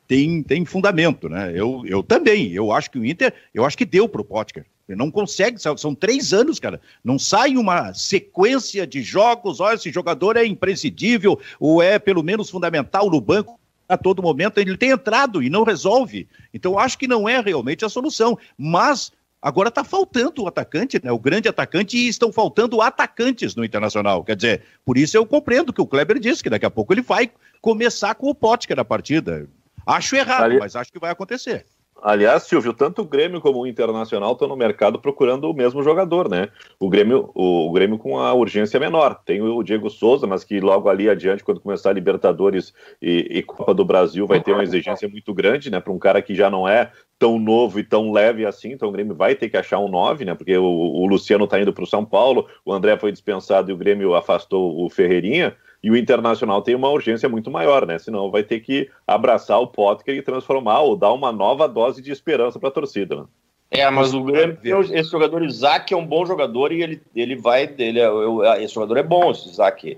tem, 0.08 0.44
tem 0.44 0.66
fundamento, 0.66 1.30
né? 1.30 1.52
Eu, 1.56 1.84
eu 1.86 2.04
também. 2.04 2.52
Eu 2.52 2.72
acho 2.72 2.92
que 2.92 3.00
o 3.00 3.06
Inter, 3.06 3.34
eu 3.54 3.66
acho 3.66 3.78
que 3.78 3.86
deu 3.86 4.08
pro 4.08 4.24
Potker. 4.24 4.66
Ele 4.88 4.98
não 4.98 5.10
consegue, 5.10 5.58
são 5.78 5.96
três 5.96 6.34
anos, 6.34 6.60
cara. 6.60 6.82
Não 7.04 7.18
sai 7.18 7.56
uma 7.56 7.94
sequência 7.94 8.86
de 8.86 9.02
jogos. 9.02 9.60
Olha, 9.60 9.76
esse 9.76 9.92
jogador 9.92 10.36
é 10.36 10.46
imprescindível, 10.46 11.40
ou 11.60 11.82
é 11.82 11.98
pelo 11.98 12.22
menos 12.22 12.50
fundamental 12.50 13.10
no 13.10 13.22
banco 13.22 13.60
a 13.88 13.98
todo 13.98 14.24
momento, 14.24 14.58
ele 14.58 14.78
tem 14.78 14.92
entrado 14.92 15.44
e 15.44 15.50
não 15.50 15.64
resolve. 15.64 16.28
Então, 16.54 16.80
acho 16.80 16.98
que 16.98 17.08
não 17.08 17.28
é 17.28 17.40
realmente 17.40 17.86
a 17.86 17.90
solução. 17.90 18.38
Mas 18.58 19.12
agora 19.42 19.70
está 19.70 19.84
faltando 19.84 20.44
o 20.44 20.48
atacante, 20.48 21.00
né? 21.04 21.12
O 21.12 21.20
grande 21.20 21.48
atacante, 21.48 21.98
e 21.98 22.08
estão 22.08 22.32
faltando 22.32 22.82
atacantes 22.82 23.56
no 23.56 23.64
Internacional. 23.64 24.24
Quer 24.24 24.36
dizer, 24.36 24.64
por 24.86 24.98
isso 24.98 25.16
eu 25.16 25.26
compreendo 25.26 25.74
que 25.74 25.82
o 25.82 25.88
Kleber 25.88 26.20
disse 26.20 26.44
que 26.44 26.50
daqui 26.50 26.66
a 26.66 26.72
pouco 26.72 26.94
ele 26.94 27.02
vai 27.02 27.30
começar 27.62 28.16
com 28.16 28.30
o 28.30 28.36
Potker 28.36 28.76
na 28.76 28.86
partida. 28.86 29.48
Acho 29.86 30.16
errado, 30.16 30.44
Ali... 30.44 30.60
mas 30.60 30.76
acho 30.76 30.92
que 30.92 31.00
vai 31.00 31.12
acontecer. 31.12 31.66
Aliás, 32.04 32.44
Silvio, 32.44 32.74
tanto 32.74 33.02
o 33.02 33.06
Grêmio 33.06 33.40
como 33.40 33.62
o 33.62 33.68
Internacional 33.68 34.34
estão 34.34 34.46
no 34.46 34.58
mercado 34.58 35.00
procurando 35.00 35.50
o 35.50 35.54
mesmo 35.54 35.82
jogador, 35.82 36.30
né? 36.30 36.50
O 36.78 36.90
Grêmio, 36.90 37.32
o, 37.34 37.70
o, 37.70 37.72
Grêmio 37.72 37.98
com 37.98 38.20
a 38.20 38.34
urgência 38.34 38.78
menor. 38.78 39.22
Tem 39.24 39.42
o 39.42 39.64
Diego 39.64 39.90
Souza, 39.90 40.28
mas 40.28 40.44
que 40.44 40.60
logo 40.60 40.90
ali 40.90 41.10
adiante, 41.10 41.46
quando 41.46 41.62
começar 41.62 41.92
a 41.92 41.94
Libertadores 41.94 42.74
e, 43.02 43.38
e 43.38 43.42
Copa 43.42 43.74
do 43.74 43.86
Brasil, 43.86 44.28
vai 44.28 44.42
ter 44.42 44.52
uma 44.52 44.64
exigência 44.64 45.08
muito 45.08 45.34
grande, 45.34 45.72
né? 45.72 45.80
Para 45.80 45.94
um 45.94 45.98
cara 45.98 46.22
que 46.22 46.36
já 46.36 46.50
não 46.50 46.68
é 46.68 46.92
tão 47.18 47.40
novo 47.40 47.80
e 47.80 47.86
tão 47.86 48.12
leve 48.12 48.46
assim, 48.46 48.74
então 48.74 48.90
o 48.90 48.92
Grêmio 48.92 49.16
vai 49.16 49.34
ter 49.34 49.48
que 49.48 49.56
achar 49.56 49.80
um 49.80 49.88
9, 49.88 50.26
né? 50.26 50.36
Porque 50.36 50.58
o, 50.58 50.66
o 50.66 51.06
Luciano 51.06 51.46
está 51.46 51.58
indo 51.58 51.72
para 51.72 51.86
o 51.86 51.88
São 51.88 52.04
Paulo, 52.04 52.50
o 52.66 52.74
André 52.74 52.98
foi 52.98 53.14
dispensado 53.14 53.72
e 53.72 53.74
o 53.74 53.78
Grêmio 53.78 54.14
afastou 54.14 54.84
o 54.84 54.90
Ferreirinha. 54.90 55.56
E 55.84 55.92
o 55.92 55.98
Internacional 55.98 56.62
tem 56.62 56.76
uma 56.76 56.90
urgência 56.90 57.28
muito 57.28 57.52
maior, 57.52 57.86
né? 57.86 58.00
Senão 58.00 58.32
vai 58.32 58.42
ter 58.42 58.62
que 58.62 58.90
abraçar 59.06 59.60
o 59.60 59.68
Potker 59.68 60.16
e 60.16 60.22
transformar 60.22 60.80
ou 60.80 60.96
dar 60.96 61.12
uma 61.12 61.32
nova 61.32 61.68
dose 61.68 62.02
de 62.02 62.12
esperança 62.12 62.58
para 62.58 62.70
a 62.70 62.72
torcida. 62.72 63.18
Né? 63.18 63.24
É, 63.70 63.90
mas 63.90 64.14
o 64.14 64.24
Grêmio, 64.24 64.58
esse 64.94 65.10
jogador 65.10 65.44
Isaac 65.44 65.94
é 65.94 65.98
um 65.98 66.06
bom 66.06 66.26
jogador 66.26 66.72
e 66.72 66.82
ele, 66.82 67.02
ele 67.16 67.36
vai. 67.36 67.70
Ele 67.78 68.00
é, 68.00 68.64
esse 68.64 68.74
jogador 68.74 68.98
é 68.98 69.04
bom, 69.04 69.32
esse 69.32 69.50
Isaac. 69.50 69.98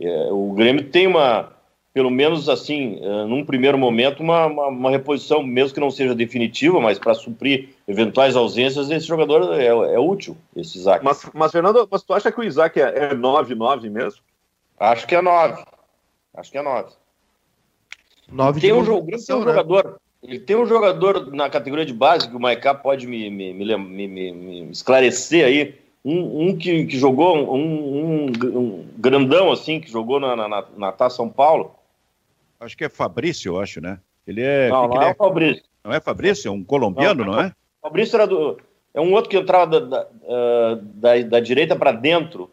É, 0.00 0.28
o 0.30 0.52
Grêmio 0.52 0.84
tem 0.84 1.06
uma, 1.06 1.50
pelo 1.94 2.10
menos 2.10 2.48
assim, 2.48 2.98
é, 3.00 3.24
num 3.24 3.44
primeiro 3.44 3.78
momento, 3.78 4.20
uma, 4.20 4.46
uma, 4.46 4.66
uma 4.66 4.90
reposição, 4.90 5.42
mesmo 5.42 5.74
que 5.74 5.80
não 5.80 5.92
seja 5.92 6.14
definitiva, 6.14 6.80
mas 6.80 6.98
para 6.98 7.14
suprir 7.14 7.70
eventuais 7.86 8.34
ausências, 8.34 8.90
esse 8.90 9.06
jogador 9.06 9.54
é, 9.58 9.66
é, 9.66 9.98
útil, 9.98 10.36
esse 10.56 10.76
Isaac. 10.76 11.04
Mas, 11.04 11.24
mas, 11.32 11.52
Fernando, 11.52 11.88
mas 11.90 12.02
tu 12.02 12.12
acha 12.12 12.32
que 12.32 12.40
o 12.40 12.44
Isaac 12.44 12.80
é 12.80 13.14
9-9 13.14 13.88
mesmo? 13.88 14.20
Acho 14.78 15.06
que 15.06 15.14
é 15.14 15.22
nove. 15.22 15.64
Acho 16.34 16.50
que 16.50 16.58
é 16.58 16.62
nove. 16.62 16.92
Nove 18.28 18.60
tem 18.60 18.72
um, 18.72 18.84
jogo, 18.84 19.06
tem 19.06 19.36
um 19.36 19.40
né? 19.40 19.44
jogador. 19.44 20.00
Ele 20.22 20.40
tem 20.40 20.56
um 20.56 20.66
jogador 20.66 21.30
na 21.32 21.50
categoria 21.50 21.84
de 21.84 21.92
base 21.92 22.28
que 22.28 22.34
o 22.34 22.40
Maiká 22.40 22.74
pode 22.74 23.06
me, 23.06 23.28
me, 23.30 23.52
me, 23.52 24.08
me, 24.08 24.70
esclarecer 24.70 25.44
aí. 25.44 25.84
Um, 26.04 26.48
um 26.48 26.56
que, 26.56 26.86
que, 26.86 26.98
jogou, 26.98 27.34
um, 27.54 28.26
um, 28.26 28.86
grandão 28.98 29.50
assim, 29.50 29.80
que 29.80 29.90
jogou 29.90 30.20
na, 30.20 30.36
na, 30.36 30.64
na 30.76 30.92
Taça 30.92 31.16
São 31.16 31.30
Paulo. 31.30 31.74
Acho 32.60 32.76
que 32.76 32.84
é 32.84 32.88
Fabrício, 32.88 33.50
eu 33.50 33.60
acho, 33.60 33.80
né? 33.80 33.98
Ele 34.26 34.42
é. 34.42 34.68
Não, 34.68 34.88
não 34.88 35.02
é, 35.02 35.10
é 35.10 35.14
Fabrício. 35.14 35.64
Não 35.82 35.92
é 35.92 36.00
Fabrício? 36.00 36.48
É 36.48 36.50
um 36.50 36.64
colombiano, 36.64 37.24
não, 37.24 37.32
não 37.32 37.40
é? 37.40 37.52
Fabrício 37.80 38.16
era 38.16 38.26
do. 38.26 38.58
É 38.92 39.00
um 39.00 39.12
outro 39.12 39.30
que 39.30 39.36
entrava 39.36 39.80
da, 39.80 39.80
da, 39.80 40.74
da, 40.74 41.22
da 41.22 41.40
direita 41.40 41.74
para 41.76 41.92
dentro. 41.92 42.50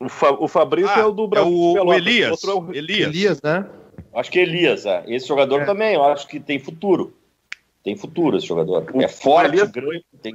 O, 0.00 0.08
Fa 0.08 0.32
o 0.32 0.46
Fabrício 0.46 0.92
ah, 0.94 1.00
é 1.00 1.04
o 1.04 1.12
do 1.12 1.26
Brasil. 1.26 1.76
É 1.76 1.82
o, 1.82 1.86
o 1.86 1.94
Elias. 1.94 2.42
O 2.44 2.50
é 2.50 2.54
o... 2.54 2.74
Elias. 2.74 3.08
Elias, 3.08 3.42
né? 3.42 3.66
Acho 4.14 4.30
que 4.30 4.38
Elias, 4.38 4.86
é. 4.86 5.04
esse 5.06 5.26
jogador 5.26 5.62
é. 5.62 5.64
também, 5.64 5.94
eu 5.94 6.04
acho 6.04 6.26
que 6.26 6.40
tem 6.40 6.58
futuro. 6.58 7.14
Tem 7.82 7.96
futuro 7.96 8.36
esse 8.36 8.46
jogador. 8.46 8.86
O, 8.92 9.02
é 9.02 9.08
forte, 9.08 9.50
Elias... 9.50 9.70
grande, 9.70 10.04
tem, 10.22 10.34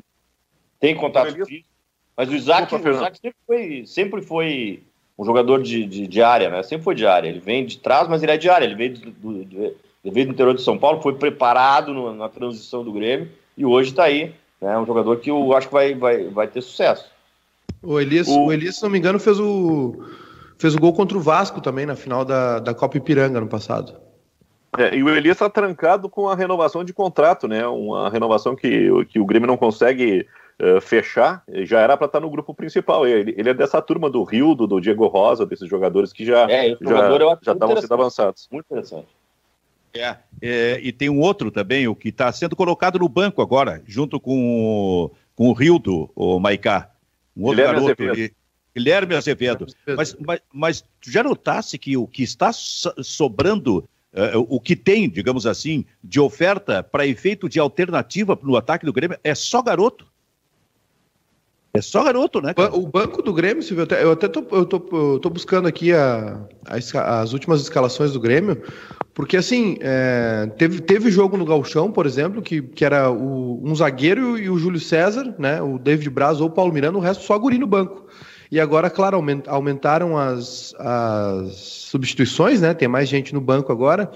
tem 0.79 0.95
contato 0.95 1.29
Elias... 1.29 1.47
físico. 1.47 1.69
Mas 2.15 2.29
o 2.29 2.35
Isaac, 2.35 2.73
o 2.73 2.89
Isaac 2.89 3.17
sempre, 3.19 3.37
foi, 3.47 3.83
sempre 3.87 4.21
foi 4.21 4.83
um 5.17 5.25
jogador 5.25 5.61
de, 5.61 5.85
de, 5.85 6.07
de, 6.07 6.21
área, 6.21 6.49
né? 6.49 6.61
Sempre 6.61 6.83
foi 6.83 6.95
de 6.95 7.05
área. 7.07 7.27
Ele 7.27 7.39
vem 7.39 7.65
de 7.65 7.79
trás, 7.79 8.07
mas 8.07 8.21
ele 8.21 8.31
é 8.31 8.37
de 8.37 8.49
área. 8.49 8.65
Ele 8.65 8.75
veio 8.75 8.93
do, 8.93 9.11
do, 9.11 9.45
do, 9.45 9.63
ele 10.03 10.13
veio 10.13 10.27
do 10.27 10.33
interior 10.33 10.53
de 10.53 10.61
São 10.61 10.77
Paulo, 10.77 11.01
foi 11.01 11.15
preparado 11.15 11.93
no, 11.93 12.13
na 12.13 12.29
transição 12.29 12.83
do 12.83 12.91
Grêmio 12.91 13.29
e 13.57 13.65
hoje 13.65 13.89
está 13.89 14.03
aí. 14.03 14.33
É 14.61 14.65
né? 14.65 14.77
um 14.77 14.85
jogador 14.85 15.17
que 15.17 15.31
eu 15.31 15.53
acho 15.55 15.67
que 15.67 15.73
vai, 15.73 15.93
vai, 15.95 16.25
vai 16.25 16.47
ter 16.47 16.61
sucesso. 16.61 17.09
O 17.83 17.99
Elias, 17.99 18.27
o... 18.27 18.45
o 18.45 18.53
Elias, 18.53 18.77
se 18.77 18.83
não 18.83 18.89
me 18.89 18.97
engano, 18.97 19.19
fez 19.19 19.39
o, 19.39 20.03
fez 20.57 20.73
o 20.73 20.79
gol 20.79 20.93
contra 20.93 21.17
o 21.17 21.21
Vasco 21.21 21.61
também 21.61 21.85
na 21.85 21.95
final 21.95 22.23
da, 22.23 22.59
da 22.59 22.73
Copa 22.73 22.97
Ipiranga 22.97 23.39
no 23.39 23.47
passado. 23.47 24.01
É, 24.77 24.95
e 24.95 25.03
o 25.03 25.09
Elias 25.09 25.35
está 25.35 25.49
trancado 25.49 26.09
com 26.09 26.27
a 26.27 26.35
renovação 26.35 26.83
de 26.83 26.93
contrato, 26.93 27.47
né? 27.47 27.67
Uma 27.67 28.09
renovação 28.09 28.55
que, 28.55 28.89
que 29.05 29.19
o 29.19 29.25
Grêmio 29.25 29.47
não 29.47 29.57
consegue 29.57 30.25
uh, 30.59 30.81
fechar. 30.81 31.43
Já 31.63 31.79
era 31.79 31.95
para 31.95 32.07
estar 32.07 32.19
tá 32.19 32.25
no 32.25 32.31
grupo 32.31 32.55
principal. 32.55 33.05
Ele, 33.05 33.35
ele, 33.37 33.49
é 33.49 33.53
dessa 33.53 33.81
turma 33.81 34.09
do 34.09 34.23
Rio, 34.23 34.55
do, 34.55 34.65
do 34.65 34.81
Diego 34.81 35.05
Rosa, 35.05 35.45
desses 35.45 35.69
jogadores 35.69 36.11
que 36.11 36.25
já 36.25 36.49
é, 36.49 36.75
já 36.81 37.51
estavam 37.51 37.79
sendo 37.79 37.93
avançados. 37.93 38.47
Muito 38.51 38.65
interessante. 38.65 39.07
É, 39.93 40.17
é, 40.41 40.79
e 40.81 40.91
tem 40.91 41.07
um 41.07 41.19
outro 41.19 41.51
também, 41.51 41.87
o 41.87 41.95
que 41.95 42.09
está 42.09 42.31
sendo 42.31 42.55
colocado 42.55 42.97
no 42.97 43.07
banco 43.07 43.43
agora, 43.43 43.83
junto 43.85 44.19
com 44.19 44.57
o, 44.57 45.11
com 45.35 45.49
o 45.49 45.53
Rildo, 45.53 46.09
o 46.15 46.39
Maicá. 46.39 46.89
Um 47.35 47.43
outro 47.43 47.63
Guilherme 47.63 47.81
garoto 47.81 48.03
ali. 48.03 48.33
Guilherme 48.75 49.15
Azevedo. 49.15 49.67
Mas, 49.95 50.15
mas, 50.19 50.39
mas 50.51 50.81
tu 50.99 51.11
já 51.11 51.23
notasse 51.23 51.77
que 51.77 51.95
o 51.95 52.07
que 52.07 52.23
está 52.23 52.51
sobrando, 52.51 53.87
uh, 54.13 54.39
o 54.49 54.59
que 54.59 54.75
tem, 54.75 55.09
digamos 55.09 55.45
assim, 55.45 55.85
de 56.03 56.19
oferta 56.19 56.81
para 56.81 57.05
efeito 57.05 57.47
de 57.47 57.59
alternativa 57.59 58.37
no 58.41 58.55
ataque 58.55 58.85
do 58.85 58.93
Grêmio 58.93 59.17
é 59.23 59.35
só 59.35 59.61
garoto? 59.61 60.11
É 61.75 61.81
só 61.81 62.03
garoto, 62.03 62.39
né? 62.39 62.53
Cara? 62.53 62.75
O 62.75 62.85
banco 62.85 63.23
do 63.23 63.33
Grêmio, 63.33 63.63
Silvio, 63.63 63.87
eu 63.95 64.11
até 64.11 64.27
tô, 64.27 64.45
eu 64.51 64.63
tô, 64.63 64.83
eu 64.91 65.19
tô 65.19 65.29
buscando 65.31 65.67
aqui 65.67 65.91
a, 65.91 66.39
a, 66.67 67.21
as 67.21 67.33
últimas 67.33 67.61
escalações 67.61 68.13
do 68.13 68.19
Grêmio, 68.19 68.61
porque 69.11 69.35
assim, 69.35 69.77
é, 69.81 70.51
teve, 70.55 70.81
teve 70.81 71.09
jogo 71.09 71.35
no 71.35 71.45
Galchão, 71.45 71.91
por 71.91 72.05
exemplo, 72.05 72.43
que, 72.43 72.61
que 72.61 72.85
era 72.85 73.09
o, 73.09 73.59
um 73.63 73.73
zagueiro 73.73 74.37
e 74.37 74.51
o 74.51 74.57
Júlio 74.59 74.79
César, 74.79 75.33
né? 75.39 75.63
O 75.63 75.79
David 75.79 76.11
Braz 76.11 76.39
ou 76.39 76.47
o 76.47 76.51
Paulo 76.51 76.71
Miranda, 76.71 76.99
o 76.99 77.01
resto 77.01 77.23
só 77.23 77.39
guri 77.39 77.57
no 77.57 77.65
banco. 77.65 78.05
E 78.51 78.59
agora, 78.59 78.87
claro, 78.87 79.19
aumentaram 79.47 80.15
as, 80.15 80.75
as 80.77 81.55
substituições, 81.55 82.61
né? 82.61 82.75
Tem 82.75 82.87
mais 82.87 83.09
gente 83.09 83.33
no 83.33 83.41
banco 83.41 83.71
agora 83.71 84.11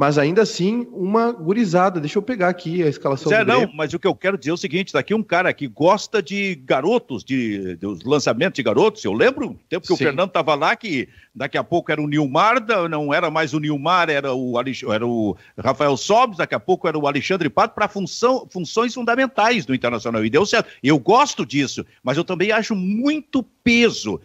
mas 0.00 0.16
ainda 0.16 0.40
assim 0.40 0.88
uma 0.92 1.30
gurizada. 1.30 2.00
Deixa 2.00 2.16
eu 2.18 2.22
pegar 2.22 2.48
aqui 2.48 2.82
a 2.82 2.88
escalação 2.88 3.28
Grêmio. 3.28 3.46
não, 3.46 3.70
mas 3.74 3.92
o 3.92 3.98
que 3.98 4.06
eu 4.06 4.14
quero 4.14 4.38
dizer 4.38 4.50
é 4.50 4.54
o 4.54 4.56
seguinte: 4.56 4.94
daqui 4.94 5.12
um 5.12 5.22
cara 5.22 5.52
que 5.52 5.68
gosta 5.68 6.22
de 6.22 6.54
garotos, 6.54 7.22
de, 7.22 7.76
dos 7.76 8.02
lançamentos 8.02 8.56
de 8.56 8.62
garotos. 8.62 9.04
Eu 9.04 9.12
lembro 9.12 9.50
o 9.50 9.54
tempo 9.68 9.82
que 9.82 9.88
Sim. 9.88 9.92
o 9.92 9.96
Fernando 9.98 10.28
estava 10.28 10.54
lá, 10.54 10.74
que 10.74 11.06
daqui 11.34 11.58
a 11.58 11.62
pouco 11.62 11.92
era 11.92 12.00
o 12.00 12.08
Nilmar, 12.08 12.64
não 12.88 13.12
era 13.12 13.30
mais 13.30 13.52
o 13.52 13.60
Nilmar, 13.60 14.08
era 14.08 14.32
o, 14.32 14.54
era 14.90 15.06
o 15.06 15.36
Rafael 15.58 15.94
Sobes, 15.98 16.38
daqui 16.38 16.54
a 16.54 16.60
pouco 16.60 16.88
era 16.88 16.98
o 16.98 17.06
Alexandre 17.06 17.50
Pato, 17.50 17.74
para 17.74 17.86
função, 17.86 18.48
funções 18.50 18.94
fundamentais 18.94 19.66
do 19.66 19.74
Internacional. 19.74 20.24
E 20.24 20.30
deu 20.30 20.46
certo. 20.46 20.70
Eu 20.82 20.98
gosto 20.98 21.44
disso, 21.44 21.84
mas 22.02 22.16
eu 22.16 22.24
também 22.24 22.52
acho 22.52 22.74
muito 22.74 23.42
peso 23.62 24.18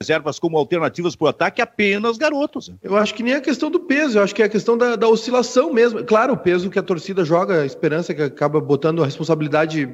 reservas 0.00 0.38
como 0.38 0.58
alternativas 0.58 1.14
para 1.14 1.24
o 1.24 1.28
ataque 1.28 1.62
apenas 1.62 2.16
garotos. 2.16 2.72
Eu 2.82 2.96
acho 2.96 3.14
que 3.14 3.22
nem 3.22 3.34
a 3.34 3.40
questão 3.40 3.70
do 3.70 3.80
peso, 3.80 4.18
eu 4.18 4.22
acho 4.22 4.34
que 4.34 4.42
é 4.42 4.46
a 4.46 4.48
questão 4.48 4.76
da, 4.76 4.96
da 4.96 5.08
oscilação 5.08 5.72
mesmo. 5.72 6.04
Claro, 6.04 6.34
o 6.34 6.36
peso 6.36 6.70
que 6.70 6.78
a 6.78 6.82
torcida 6.82 7.24
joga, 7.24 7.62
a 7.62 7.66
esperança 7.66 8.12
que 8.12 8.22
acaba 8.22 8.60
botando 8.60 9.02
a 9.02 9.06
responsabilidade 9.06 9.88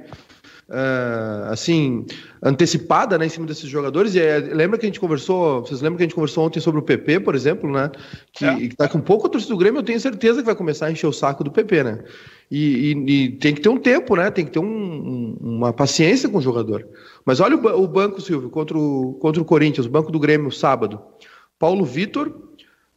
Uh, 0.73 1.51
assim, 1.51 2.07
antecipada 2.41 3.19
né, 3.19 3.27
em 3.27 3.29
cima 3.29 3.45
desses 3.45 3.69
jogadores. 3.69 4.15
E 4.15 4.21
é, 4.21 4.39
lembra 4.39 4.79
que 4.79 4.87
a 4.87 4.89
gente 4.89 5.01
conversou, 5.01 5.63
vocês 5.63 5.81
lembram 5.81 5.97
que 5.97 6.05
a 6.05 6.07
gente 6.07 6.15
conversou 6.15 6.47
ontem 6.47 6.61
sobre 6.61 6.79
o 6.79 6.85
PP, 6.85 7.19
por 7.19 7.35
exemplo, 7.35 7.69
né? 7.69 7.91
Que, 8.33 8.45
é. 8.45 8.55
que 8.55 8.77
tá 8.77 8.89
com 8.89 9.01
pouco 9.01 9.27
a 9.27 9.31
torcida 9.31 9.53
do 9.53 9.59
Grêmio, 9.59 9.81
eu 9.81 9.83
tenho 9.83 9.99
certeza 9.99 10.39
que 10.39 10.47
vai 10.47 10.55
começar 10.55 10.87
a 10.87 10.93
encher 10.93 11.09
o 11.09 11.13
saco 11.13 11.43
do 11.43 11.51
PP, 11.51 11.83
né? 11.83 12.05
E, 12.49 12.93
e, 12.93 13.13
e 13.13 13.29
tem 13.31 13.53
que 13.53 13.61
ter 13.61 13.69
um 13.69 13.79
tempo, 13.79 14.15
né? 14.15 14.31
Tem 14.31 14.45
que 14.45 14.53
ter 14.53 14.61
um, 14.61 14.65
um, 14.65 15.37
uma 15.41 15.73
paciência 15.73 16.29
com 16.29 16.39
o 16.39 16.41
jogador. 16.41 16.87
Mas 17.25 17.41
olha 17.41 17.57
o, 17.57 17.83
o, 17.83 17.87
banco, 17.87 18.21
Silvio, 18.21 18.51
contra 18.51 18.79
o, 18.79 19.15
contra 19.21 19.41
o 19.43 19.45
Corinthians, 19.45 19.87
o 19.87 19.91
banco 19.91 20.11
do 20.11 20.19
Grêmio, 20.19 20.51
sábado. 20.51 21.01
Paulo 21.59 21.85
Vitor, 21.85 22.33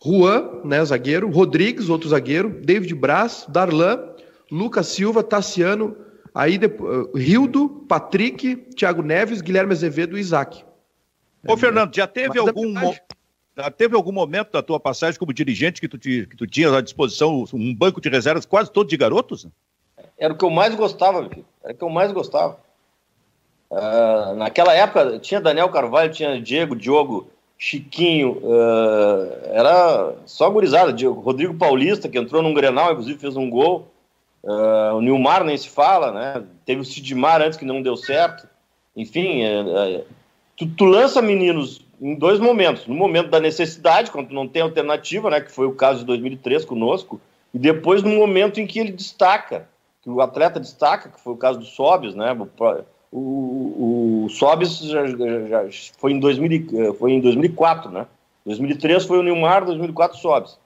Juan, 0.04 0.62
né, 0.64 0.84
zagueiro, 0.84 1.30
Rodrigues, 1.30 1.90
outro 1.90 2.10
zagueiro, 2.10 2.62
David 2.64 2.94
Braz, 2.96 3.46
Darlan, 3.50 4.00
Lucas 4.52 4.88
Silva, 4.88 5.24
Tassiano, 5.24 5.96
Aí 6.34 6.58
depois, 6.58 7.08
Rildo, 7.16 7.70
Patrick, 7.88 8.56
Thiago 8.76 9.04
Neves, 9.04 9.42
Guilherme 9.42 9.72
Azevedo 9.72 10.18
e 10.18 10.22
Isaac. 10.22 10.64
Ô, 11.48 11.56
Fernando, 11.56 11.96
já 11.96 12.08
teve 12.08 12.40
Mas 12.40 12.48
algum. 12.48 12.74
Já 13.56 13.70
teve 13.70 13.96
algum 13.96 14.12
momento 14.12 14.52
da 14.52 14.64
tua 14.64 14.80
passagem 14.80 15.20
como 15.20 15.32
dirigente 15.32 15.80
que 15.80 15.88
tu, 15.88 15.96
te, 15.96 16.26
que 16.26 16.36
tu 16.36 16.48
tinha 16.48 16.76
à 16.76 16.82
disposição 16.82 17.46
um 17.54 17.76
banco 17.76 18.02
de 18.02 18.10
reservas 18.10 18.48
quase 18.48 18.72
todo 18.72 18.90
de 18.90 18.98
garotos? 18.98 19.46
Era 20.18 20.34
o 20.34 20.38
que 20.38 20.44
eu 20.44 20.50
mais 20.50 20.74
gostava, 20.74 21.22
meu 21.22 21.30
filho. 21.30 21.46
Era 21.64 21.72
o 21.72 21.78
que 21.78 21.84
eu 21.84 21.90
mais 21.90 22.12
gostava. 22.12 22.58
Uh, 23.74 24.36
naquela 24.36 24.72
época 24.72 25.18
tinha 25.18 25.42
Daniel 25.42 25.68
Carvalho, 25.70 26.14
tinha 26.14 26.40
Diego, 26.40 26.76
Diogo, 26.76 27.28
Chiquinho, 27.58 28.34
uh, 28.44 29.50
era 29.52 30.14
só 30.28 30.48
gurizada. 30.48 30.96
Rodrigo 31.10 31.56
Paulista, 31.56 32.08
que 32.08 32.20
entrou 32.20 32.44
num 32.44 32.54
Grenal, 32.54 32.92
inclusive 32.92 33.18
fez 33.18 33.36
um 33.36 33.50
gol. 33.50 33.88
Uh, 34.44 34.96
o 34.96 35.02
Nilmar 35.02 35.44
nem 35.44 35.58
se 35.58 35.70
fala, 35.70 36.12
né? 36.12 36.44
Teve 36.66 36.82
o 36.82 36.86
Sidmar 36.86 37.42
antes 37.42 37.58
que 37.58 37.66
não 37.66 37.82
deu 37.82 37.98
certo. 37.98 38.48
Enfim, 38.96 39.42
é, 39.42 39.96
é, 39.96 40.04
tu, 40.56 40.68
tu, 40.68 40.86
lança 40.86 41.20
meninos 41.20 41.84
em 42.00 42.14
dois 42.14 42.40
momentos. 42.40 42.86
No 42.86 42.94
momento 42.94 43.30
da 43.30 43.40
necessidade, 43.40 44.12
quando 44.12 44.32
não 44.34 44.48
tem 44.48 44.62
alternativa, 44.62 45.32
né? 45.32 45.42
Que 45.42 45.52
foi 45.52 45.66
o 45.66 45.74
caso 45.74 46.00
de 46.00 46.06
2003 46.06 46.64
conosco. 46.64 47.20
E 47.52 47.58
depois 47.58 48.04
no 48.04 48.12
momento 48.12 48.60
em 48.60 48.68
que 48.68 48.80
ele 48.80 48.92
destaca, 48.92 49.68
que 50.04 50.10
o 50.12 50.22
atleta 50.22 50.60
destaca, 50.60 51.10
que 51.10 51.20
foi 51.20 51.34
o 51.34 51.38
caso 51.38 51.58
do 51.58 51.66
Sobis, 51.66 52.14
né? 52.14 52.38
O, 53.16 53.20
o, 53.20 54.26
o 54.26 54.30
Sobis 54.30 54.80
já, 54.80 55.06
já, 55.06 55.66
foi, 56.00 56.14
em 56.14 56.20
2000, 56.20 56.96
foi 56.96 57.12
em 57.12 57.22
2004, 57.22 57.92
né? 57.92 58.08
2003 58.44 59.06
foi 59.06 59.20
o 59.20 59.24
Nilmar, 59.24 59.64
2004 59.64 60.18
Sobis. 60.18 60.58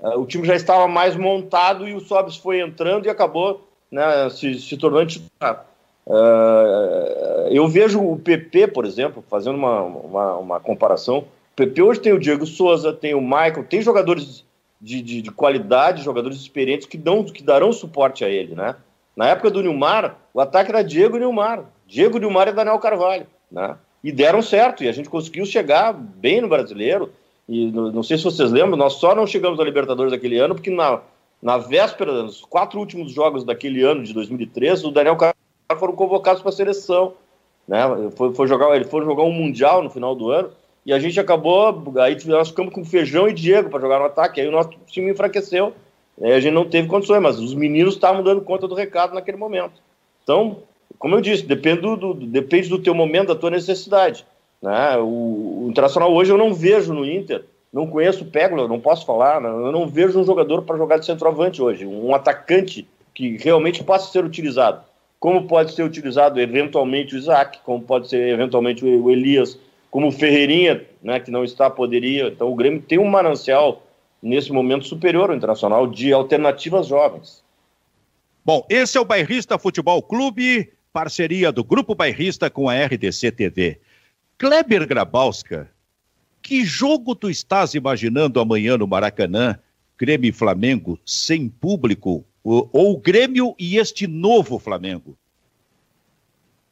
Uh, 0.00 0.20
o 0.20 0.24
time 0.24 0.46
já 0.46 0.54
estava 0.54 0.86
mais 0.86 1.16
montado 1.16 1.88
e 1.88 1.94
o 1.94 2.00
Sobis 2.00 2.36
foi 2.36 2.60
entrando 2.60 3.06
e 3.06 3.10
acabou 3.10 3.66
né, 3.90 4.30
se, 4.30 4.54
se 4.60 4.76
tornando 4.76 5.06
titular. 5.06 5.66
Uh, 6.06 7.48
eu 7.50 7.66
vejo 7.66 8.00
o 8.00 8.16
PP, 8.16 8.68
por 8.68 8.84
exemplo, 8.84 9.24
fazendo 9.28 9.56
uma, 9.56 9.82
uma, 9.82 10.36
uma, 10.36 10.60
comparação. 10.60 11.18
O 11.18 11.56
PP 11.56 11.82
hoje 11.82 12.00
tem 12.00 12.12
o 12.12 12.20
Diego 12.20 12.46
Souza, 12.46 12.92
tem 12.92 13.14
o 13.14 13.20
Michael, 13.20 13.64
tem 13.68 13.82
jogadores 13.82 14.44
de, 14.80 15.02
de, 15.02 15.22
de, 15.22 15.30
qualidade, 15.32 16.04
jogadores 16.04 16.38
experientes 16.38 16.86
que, 16.86 16.96
dão, 16.96 17.24
que 17.24 17.42
darão 17.42 17.72
suporte 17.72 18.24
a 18.24 18.28
ele. 18.28 18.54
Né? 18.54 18.76
Na 19.16 19.26
época 19.26 19.50
do 19.50 19.60
Nilmar, 19.60 20.16
o 20.32 20.40
ataque 20.40 20.70
era 20.70 20.84
Diego 20.84 21.16
e 21.16 21.20
Nilmar. 21.20 21.64
Diego, 21.86 22.18
Nilmar 22.18 22.48
e 22.48 22.52
Daniel 22.52 22.78
Carvalho. 22.78 23.26
Né? 23.50 23.76
E 24.02 24.12
deram 24.12 24.42
certo, 24.42 24.84
e 24.84 24.88
a 24.88 24.92
gente 24.92 25.08
conseguiu 25.08 25.44
chegar 25.46 25.92
bem 25.92 26.40
no 26.40 26.48
brasileiro. 26.48 27.12
E 27.48 27.70
não 27.70 28.02
sei 28.02 28.18
se 28.18 28.24
vocês 28.24 28.50
lembram, 28.50 28.76
nós 28.76 28.94
só 28.94 29.14
não 29.14 29.26
chegamos 29.26 29.60
à 29.60 29.64
Libertadores 29.64 30.12
daquele 30.12 30.38
ano 30.38 30.54
porque 30.54 30.70
na, 30.70 31.00
na 31.40 31.58
véspera, 31.58 32.22
nos 32.24 32.40
quatro 32.40 32.78
últimos 32.80 33.12
jogos 33.12 33.44
daquele 33.44 33.82
ano 33.82 34.02
de 34.02 34.12
2013, 34.12 34.86
o 34.86 34.90
Daniel 34.90 35.16
Carvalho 35.16 35.36
foram 35.78 35.94
convocados 35.94 36.42
para 36.42 36.50
a 36.50 36.54
seleção. 36.54 37.14
Né? 37.66 37.78
Foi, 38.16 38.34
foi 38.34 38.46
jogar, 38.46 38.74
ele 38.74 38.84
foi 38.84 39.04
jogar 39.04 39.22
um 39.22 39.32
Mundial 39.32 39.82
no 39.82 39.90
final 39.90 40.14
do 40.14 40.30
ano 40.30 40.50
e 40.86 40.92
a 40.92 41.00
gente 41.00 41.18
acabou, 41.18 41.82
aí 42.00 42.16
nós 42.26 42.48
ficamos 42.48 42.72
com 42.72 42.84
Feijão 42.84 43.28
e 43.28 43.32
Diego 43.32 43.68
para 43.68 43.80
jogar 43.80 43.98
no 43.98 44.04
ataque, 44.04 44.40
aí 44.40 44.46
o 44.46 44.52
nosso 44.52 44.70
time 44.86 45.10
enfraqueceu, 45.10 45.74
aí 46.22 46.32
a 46.32 46.38
gente 46.38 46.54
não 46.54 46.64
teve 46.64 46.86
condições, 46.86 47.20
mas 47.20 47.40
os 47.40 47.54
meninos 47.54 47.94
estavam 47.94 48.22
dando 48.22 48.40
conta 48.40 48.68
do 48.68 48.74
recado 48.76 49.12
naquele 49.12 49.36
momento. 49.36 49.82
Então, 50.22 50.58
como 50.98 51.14
eu 51.14 51.20
disse, 51.20 51.44
depende 51.44 51.82
do, 51.82 51.96
do, 51.96 52.14
depende 52.14 52.68
do 52.68 52.78
teu 52.78 52.94
momento, 52.94 53.28
da 53.28 53.34
tua 53.34 53.50
necessidade. 53.50 54.24
Né? 54.62 54.96
O, 54.98 55.64
o, 55.64 55.66
Internacional 55.68 56.12
hoje 56.12 56.32
eu 56.32 56.38
não 56.38 56.54
vejo 56.54 56.92
no 56.92 57.04
Inter, 57.04 57.44
não 57.72 57.86
conheço 57.86 58.24
o 58.24 58.26
Pégula, 58.26 58.68
não 58.68 58.80
posso 58.80 59.04
falar, 59.04 59.40
né? 59.40 59.48
eu 59.48 59.72
não 59.72 59.86
vejo 59.86 60.18
um 60.18 60.24
jogador 60.24 60.62
para 60.62 60.76
jogar 60.76 60.98
de 60.98 61.06
centroavante 61.06 61.60
hoje, 61.60 61.86
um 61.86 62.14
atacante 62.14 62.88
que 63.14 63.36
realmente 63.36 63.82
possa 63.82 64.10
ser 64.10 64.24
utilizado. 64.24 64.82
Como 65.18 65.46
pode 65.46 65.72
ser 65.72 65.82
utilizado 65.82 66.40
eventualmente 66.40 67.14
o 67.14 67.18
Isaac, 67.18 67.60
como 67.64 67.82
pode 67.82 68.08
ser 68.08 68.28
eventualmente 68.28 68.84
o 68.84 69.10
Elias, 69.10 69.58
como 69.90 70.08
o 70.08 70.12
Ferreirinha, 70.12 70.84
né, 71.02 71.18
que 71.18 71.30
não 71.30 71.42
está, 71.42 71.70
poderia. 71.70 72.28
Então 72.28 72.52
o 72.52 72.54
Grêmio 72.54 72.82
tem 72.82 72.98
um 72.98 73.08
manancial 73.08 73.82
nesse 74.22 74.52
momento 74.52 74.86
superior 74.86 75.30
ao 75.30 75.36
Internacional 75.36 75.86
de 75.86 76.12
alternativas 76.12 76.86
jovens. 76.86 77.42
Bom, 78.44 78.64
esse 78.68 78.96
é 78.96 79.00
o 79.00 79.04
Bairrista 79.04 79.58
Futebol 79.58 80.02
Clube, 80.02 80.70
parceria 80.96 81.52
do 81.52 81.62
Grupo 81.62 81.94
Bairrista 81.94 82.48
com 82.48 82.70
a 82.70 82.86
RDC 82.86 83.30
TV. 83.32 83.78
Kleber 84.38 84.88
Grabowska, 84.88 85.70
que 86.40 86.64
jogo 86.64 87.14
tu 87.14 87.28
estás 87.28 87.74
imaginando 87.74 88.40
amanhã 88.40 88.78
no 88.78 88.86
Maracanã, 88.86 89.58
Grêmio 89.98 90.30
e 90.30 90.32
Flamengo, 90.32 90.98
sem 91.04 91.50
público? 91.50 92.24
Ou, 92.42 92.70
ou 92.72 92.98
Grêmio 92.98 93.54
e 93.58 93.76
este 93.76 94.06
novo 94.06 94.58
Flamengo? 94.58 95.18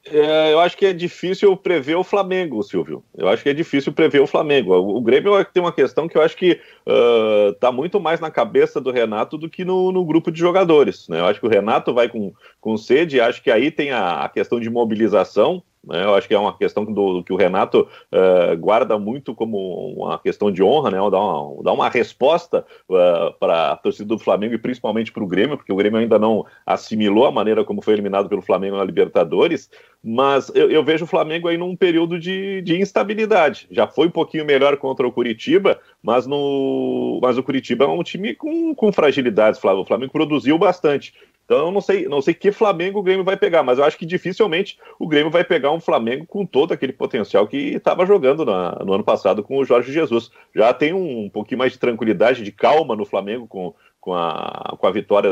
É, 0.07 0.53
eu 0.53 0.61
acho 0.61 0.77
que 0.77 0.85
é 0.85 0.93
difícil 0.93 1.57
prever 1.57 1.95
o 1.95 2.05
Flamengo, 2.05 2.63
Silvio. 2.63 3.03
Eu 3.17 3.27
acho 3.29 3.43
que 3.43 3.49
é 3.49 3.55
difícil 3.55 3.93
prever 3.93 4.21
o 4.21 4.27
Flamengo. 4.27 4.75
O, 4.75 5.01
Grêmio 5.01 5.43
tem 5.47 5.63
uma 5.63 5.73
questão 5.73 6.07
que 6.07 6.19
eu 6.19 6.23
acho 6.23 6.37
que 6.37 6.61
uh, 6.87 7.73
muito 7.73 7.99
mais 7.99 8.21
na 8.21 8.31
cabeça 8.31 8.81
do 8.81 8.91
Renato 8.91 9.39
do 9.39 9.49
que 9.49 9.65
no, 9.65 9.91
no, 9.91 10.05
grupo 10.05 10.31
de 10.31 10.39
jogadores. 10.39 11.09
Né? 11.09 11.21
Eu 11.21 11.27
acho 11.27 11.41
que 11.41 11.47
o 11.47 11.51
Renato 11.51 11.95
vai 11.95 12.09
com, 12.09 12.35
com 12.61 12.77
sede, 12.77 13.21
acho 13.21 13.43
que 13.43 13.51
aí 13.51 13.71
tem 13.71 13.93
a, 13.93 14.25
a 14.25 14.29
questão 14.29 14.61
de 14.61 14.69
mobilização? 14.69 15.63
Eu 15.89 16.15
acho 16.15 16.27
que 16.27 16.35
é 16.35 16.39
uma 16.39 16.57
questão 16.57 16.85
do, 16.85 17.23
que 17.23 17.33
o 17.33 17.37
Renato 17.37 17.89
uh, 18.13 18.57
guarda 18.59 18.99
muito 18.99 19.35
como 19.35 19.95
uma 19.95 20.19
questão 20.19 20.51
de 20.51 20.63
honra, 20.63 20.91
né? 20.91 20.99
Dar 21.11 21.21
uma, 21.21 21.73
uma 21.73 21.89
resposta 21.89 22.65
uh, 22.89 23.33
para 23.39 23.73
a 23.73 23.77
torcida 23.77 24.09
do 24.09 24.19
Flamengo 24.19 24.55
e 24.55 24.59
principalmente 24.59 25.13
para 25.13 25.23
o 25.23 25.27
Grêmio, 25.27 25.57
porque 25.57 25.73
o 25.73 25.77
Grêmio 25.77 25.99
ainda 25.99 26.19
não 26.19 26.45
assimilou 26.65 27.27
a 27.27 27.33
maneira 27.33 27.65
como 27.65 27.83
foi 27.83 27.95
eliminado 27.95 28.29
pelo 28.29 28.43
Flamengo 28.43 28.77
na 28.77 28.85
Libertadores. 28.85 29.71
Mas 30.03 30.51
eu, 30.55 30.71
eu 30.71 30.85
vejo 30.85 31.05
o 31.05 31.09
Flamengo 31.09 31.49
aí 31.49 31.57
num 31.57 31.75
período 31.75 32.19
de, 32.19 32.61
de, 32.61 32.79
instabilidade. 32.79 33.67
Já 33.71 33.87
foi 33.87 34.09
um 34.09 34.11
pouquinho 34.11 34.45
melhor 34.45 34.77
contra 34.77 35.07
o 35.07 35.13
Curitiba, 35.13 35.81
mas, 36.03 36.27
no, 36.27 37.19
mas 37.23 37.39
o 37.39 37.43
Curitiba 37.43 37.85
é 37.85 37.89
um 37.89 38.03
time 38.03 38.35
com, 38.35 38.75
com 38.75 38.93
fragilidades. 38.93 39.59
O 39.65 39.85
Flamengo 39.85 40.13
produziu 40.13 40.59
bastante. 40.59 41.15
Então 41.45 41.67
eu 41.67 41.71
não 41.71 41.81
sei, 41.81 42.09
não 42.09 42.23
sei 42.23 42.33
que 42.33 42.51
Flamengo 42.51 42.99
o 42.99 43.03
Grêmio 43.03 43.25
vai 43.25 43.37
pegar, 43.37 43.63
mas 43.63 43.79
eu 43.79 43.85
acho 43.85 43.99
que 43.99 44.07
dificilmente 44.07 44.79
o 44.99 45.07
Grêmio 45.07 45.31
vai 45.31 45.45
pegar 45.45 45.73
um 45.73 45.81
Flamengo 45.81 46.27
com 46.27 46.47
todo 46.47 46.73
aquele 46.73 46.93
potencial 46.93 47.47
que 47.47 47.75
estava 47.75 48.07
jogando 48.07 48.45
na, 48.47 48.83
no 48.85 48.95
ano 48.95 49.05
passado 49.05 49.43
com 49.43 49.59
o 49.59 49.65
Jorge 49.65 49.93
Jesus. 49.93 50.31
Já 50.55 50.73
tem 50.73 50.95
um, 50.95 51.25
um 51.25 51.29
pouquinho 51.29 51.59
mais 51.59 51.73
de 51.73 51.79
tranquilidade, 51.79 52.43
de 52.43 52.51
calma 52.51 52.97
no 52.97 53.05
Flamengo 53.05 53.47
com, 53.47 53.75
com, 54.01 54.15
a, 54.15 54.75
com 54.79 54.87
a 54.87 54.91
vitória 54.91 55.31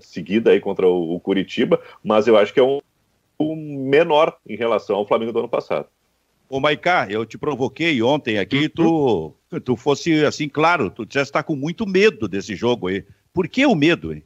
seguida 0.00 0.52
aí 0.52 0.60
contra 0.60 0.86
o, 0.86 1.16
o 1.16 1.20
Curitiba, 1.20 1.80
mas 2.04 2.28
eu 2.28 2.36
acho 2.36 2.54
que 2.54 2.60
é 2.60 2.64
um, 2.64 2.78
um 3.40 3.56
menor 3.88 4.36
em 4.48 4.56
relação 4.56 4.96
ao 4.96 5.06
Flamengo 5.06 5.32
do 5.32 5.40
ano 5.40 5.48
passado. 5.48 5.86
Ô, 6.48 6.60
Maicá, 6.60 7.06
eu 7.10 7.26
te 7.26 7.36
provoquei 7.36 8.00
ontem 8.00 8.38
aqui, 8.38 8.68
tu, 8.68 9.34
tu 9.64 9.76
fosse 9.76 10.24
assim, 10.24 10.48
claro, 10.48 10.88
tu 10.88 11.06
já 11.10 11.20
está 11.20 11.42
com 11.42 11.54
muito 11.54 11.86
medo 11.86 12.26
desse 12.26 12.54
jogo 12.54 12.88
aí. 12.88 13.04
Por 13.34 13.46
que 13.48 13.66
o 13.66 13.74
medo, 13.74 14.14
hein? 14.14 14.22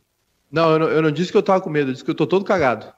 Não 0.52 0.72
eu, 0.72 0.78
não, 0.78 0.88
eu 0.88 1.02
não 1.02 1.10
disse 1.10 1.32
que 1.32 1.38
eu 1.38 1.42
tava 1.42 1.62
com 1.62 1.70
medo, 1.70 1.88
eu 1.88 1.92
disse 1.92 2.04
que 2.04 2.10
eu 2.10 2.14
tô 2.14 2.26
todo 2.26 2.44
cagado. 2.44 2.92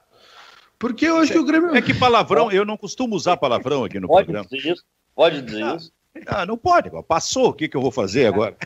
Porque 0.77 1.05
eu 1.05 1.17
acho 1.17 1.31
que 1.31 1.39
o 1.39 1.45
Grêmio. 1.45 1.73
É 1.73 1.81
que 1.81 1.93
palavrão, 1.93 2.51
eu 2.51 2.65
não 2.65 2.75
costumo 2.75 3.15
usar 3.15 3.37
palavrão 3.37 3.85
aqui 3.85 3.97
no 3.97 4.07
pode 4.07 4.25
programa. 4.25 4.47
Dizer 4.51 4.73
isso? 4.73 4.83
Pode 5.15 5.41
dizer 5.41 5.63
ah, 5.63 5.75
isso? 5.75 5.91
Ah, 6.27 6.45
não 6.45 6.57
pode, 6.57 6.91
passou, 7.07 7.49
o 7.49 7.53
que, 7.53 7.69
que 7.69 7.77
eu 7.77 7.81
vou 7.81 7.91
fazer 7.91 8.27
agora? 8.27 8.57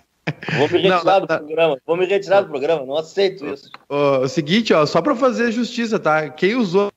Vou 0.58 0.68
me 0.70 0.78
retirar 0.80 1.04
não, 1.04 1.22
do 1.22 1.28
tá... 1.28 1.38
programa, 1.38 1.78
vou 1.86 1.98
me 1.98 2.06
retirar 2.06 2.42
do 2.42 2.50
programa, 2.50 2.86
não 2.86 2.98
aceito 2.98 3.46
isso. 3.48 3.70
O, 3.88 3.96
o 4.20 4.28
seguinte, 4.28 4.74
ó, 4.74 4.86
só 4.86 5.02
para 5.02 5.16
fazer 5.16 5.52
justiça, 5.52 6.00
tá? 6.00 6.30
Quem 6.30 6.56
usou 6.56 6.92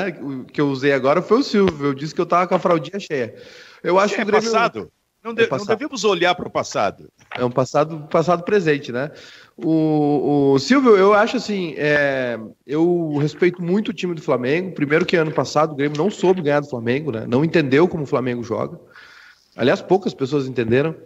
né, 0.00 0.12
que 0.52 0.60
eu 0.60 0.68
usei 0.68 0.92
agora 0.92 1.22
foi 1.22 1.38
o 1.38 1.42
Silvio, 1.42 1.86
eu 1.86 1.94
disse 1.94 2.14
que 2.14 2.20
eu 2.20 2.26
tava 2.26 2.46
com 2.46 2.54
a 2.54 2.58
fraldinha 2.58 2.98
cheia. 2.98 3.34
Eu 3.82 3.98
acho 3.98 4.14
é 4.14 4.16
que 4.16 4.22
o 4.22 4.26
Grêmio. 4.26 4.44
Passado? 4.44 4.92
Não, 5.22 5.32
de, 5.32 5.44
é 5.44 5.48
não 5.48 5.64
devemos 5.64 6.02
olhar 6.02 6.34
para 6.34 6.48
o 6.48 6.50
passado. 6.50 7.08
É 7.36 7.44
um 7.44 7.50
passado, 7.50 8.08
passado 8.10 8.42
presente, 8.42 8.90
né? 8.90 9.12
O, 9.56 10.54
o 10.54 10.58
Silvio, 10.58 10.96
eu 10.96 11.14
acho 11.14 11.36
assim, 11.36 11.74
é, 11.76 12.38
eu 12.66 13.16
respeito 13.18 13.62
muito 13.62 13.90
o 13.90 13.92
time 13.92 14.14
do 14.14 14.22
Flamengo. 14.22 14.74
Primeiro 14.74 15.06
que 15.06 15.14
ano 15.14 15.30
passado 15.30 15.72
o 15.72 15.76
Grêmio 15.76 15.96
não 15.96 16.10
soube 16.10 16.42
ganhar 16.42 16.60
do 16.60 16.68
Flamengo, 16.68 17.12
né? 17.12 17.24
Não 17.28 17.44
entendeu 17.44 17.86
como 17.86 18.02
o 18.02 18.06
Flamengo 18.06 18.42
joga. 18.42 18.80
Aliás, 19.54 19.80
poucas 19.80 20.12
pessoas 20.12 20.48
entenderam. 20.48 20.96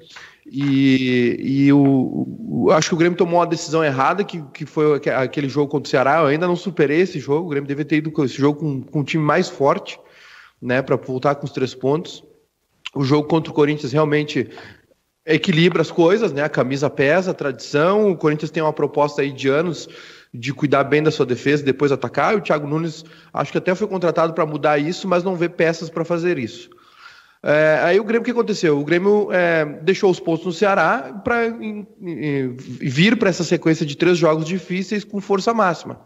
E, 0.46 1.36
e 1.40 1.72
o, 1.72 2.26
o, 2.38 2.70
acho 2.70 2.88
que 2.88 2.94
o 2.94 2.98
Grêmio 2.98 3.18
tomou 3.18 3.40
uma 3.40 3.46
decisão 3.46 3.84
errada, 3.84 4.24
que, 4.24 4.40
que 4.54 4.64
foi 4.64 4.94
aquele 4.94 5.48
jogo 5.48 5.70
contra 5.70 5.88
o 5.88 5.90
Ceará. 5.90 6.20
Eu 6.20 6.26
ainda 6.26 6.46
não 6.46 6.56
superei 6.56 7.00
esse 7.00 7.18
jogo. 7.18 7.46
O 7.46 7.50
Grêmio 7.50 7.68
deveria 7.68 7.88
ter 7.88 7.96
ido 7.96 8.10
com 8.10 8.24
esse 8.24 8.36
jogo 8.38 8.60
com, 8.60 8.80
com 8.80 9.00
um 9.00 9.04
time 9.04 9.22
mais 9.22 9.48
forte, 9.48 10.00
né? 10.62 10.80
Para 10.80 10.96
voltar 10.96 11.34
com 11.34 11.44
os 11.44 11.52
três 11.52 11.74
pontos. 11.74 12.24
O 12.96 13.04
jogo 13.04 13.28
contra 13.28 13.50
o 13.50 13.54
Corinthians 13.54 13.92
realmente 13.92 14.48
equilibra 15.24 15.82
as 15.82 15.90
coisas, 15.90 16.32
né? 16.32 16.42
A 16.42 16.48
camisa 16.48 16.88
pesa, 16.88 17.32
a 17.32 17.34
tradição. 17.34 18.10
O 18.10 18.16
Corinthians 18.16 18.50
tem 18.50 18.62
uma 18.62 18.72
proposta 18.72 19.22
aí 19.22 19.30
de 19.30 19.48
anos 19.48 19.88
de 20.32 20.52
cuidar 20.52 20.84
bem 20.84 21.02
da 21.02 21.10
sua 21.10 21.26
defesa 21.26 21.62
e 21.62 21.66
depois 21.66 21.92
atacar. 21.92 22.32
E 22.32 22.36
o 22.36 22.40
Thiago 22.40 22.66
Nunes 22.66 23.04
acho 23.32 23.52
que 23.52 23.58
até 23.58 23.74
foi 23.74 23.86
contratado 23.86 24.32
para 24.32 24.46
mudar 24.46 24.78
isso, 24.78 25.06
mas 25.06 25.22
não 25.22 25.36
vê 25.36 25.48
peças 25.48 25.90
para 25.90 26.04
fazer 26.04 26.38
isso. 26.38 26.70
É, 27.42 27.80
aí 27.82 28.00
o 28.00 28.04
Grêmio, 28.04 28.22
o 28.22 28.24
que 28.24 28.30
aconteceu? 28.30 28.78
O 28.80 28.84
Grêmio 28.84 29.28
é, 29.30 29.64
deixou 29.82 30.10
os 30.10 30.18
pontos 30.18 30.46
no 30.46 30.52
Ceará 30.52 31.20
para 31.22 31.54
vir 32.80 33.16
para 33.16 33.28
essa 33.28 33.44
sequência 33.44 33.84
de 33.84 33.96
três 33.96 34.16
jogos 34.18 34.46
difíceis 34.46 35.04
com 35.04 35.20
força 35.20 35.52
máxima 35.52 36.00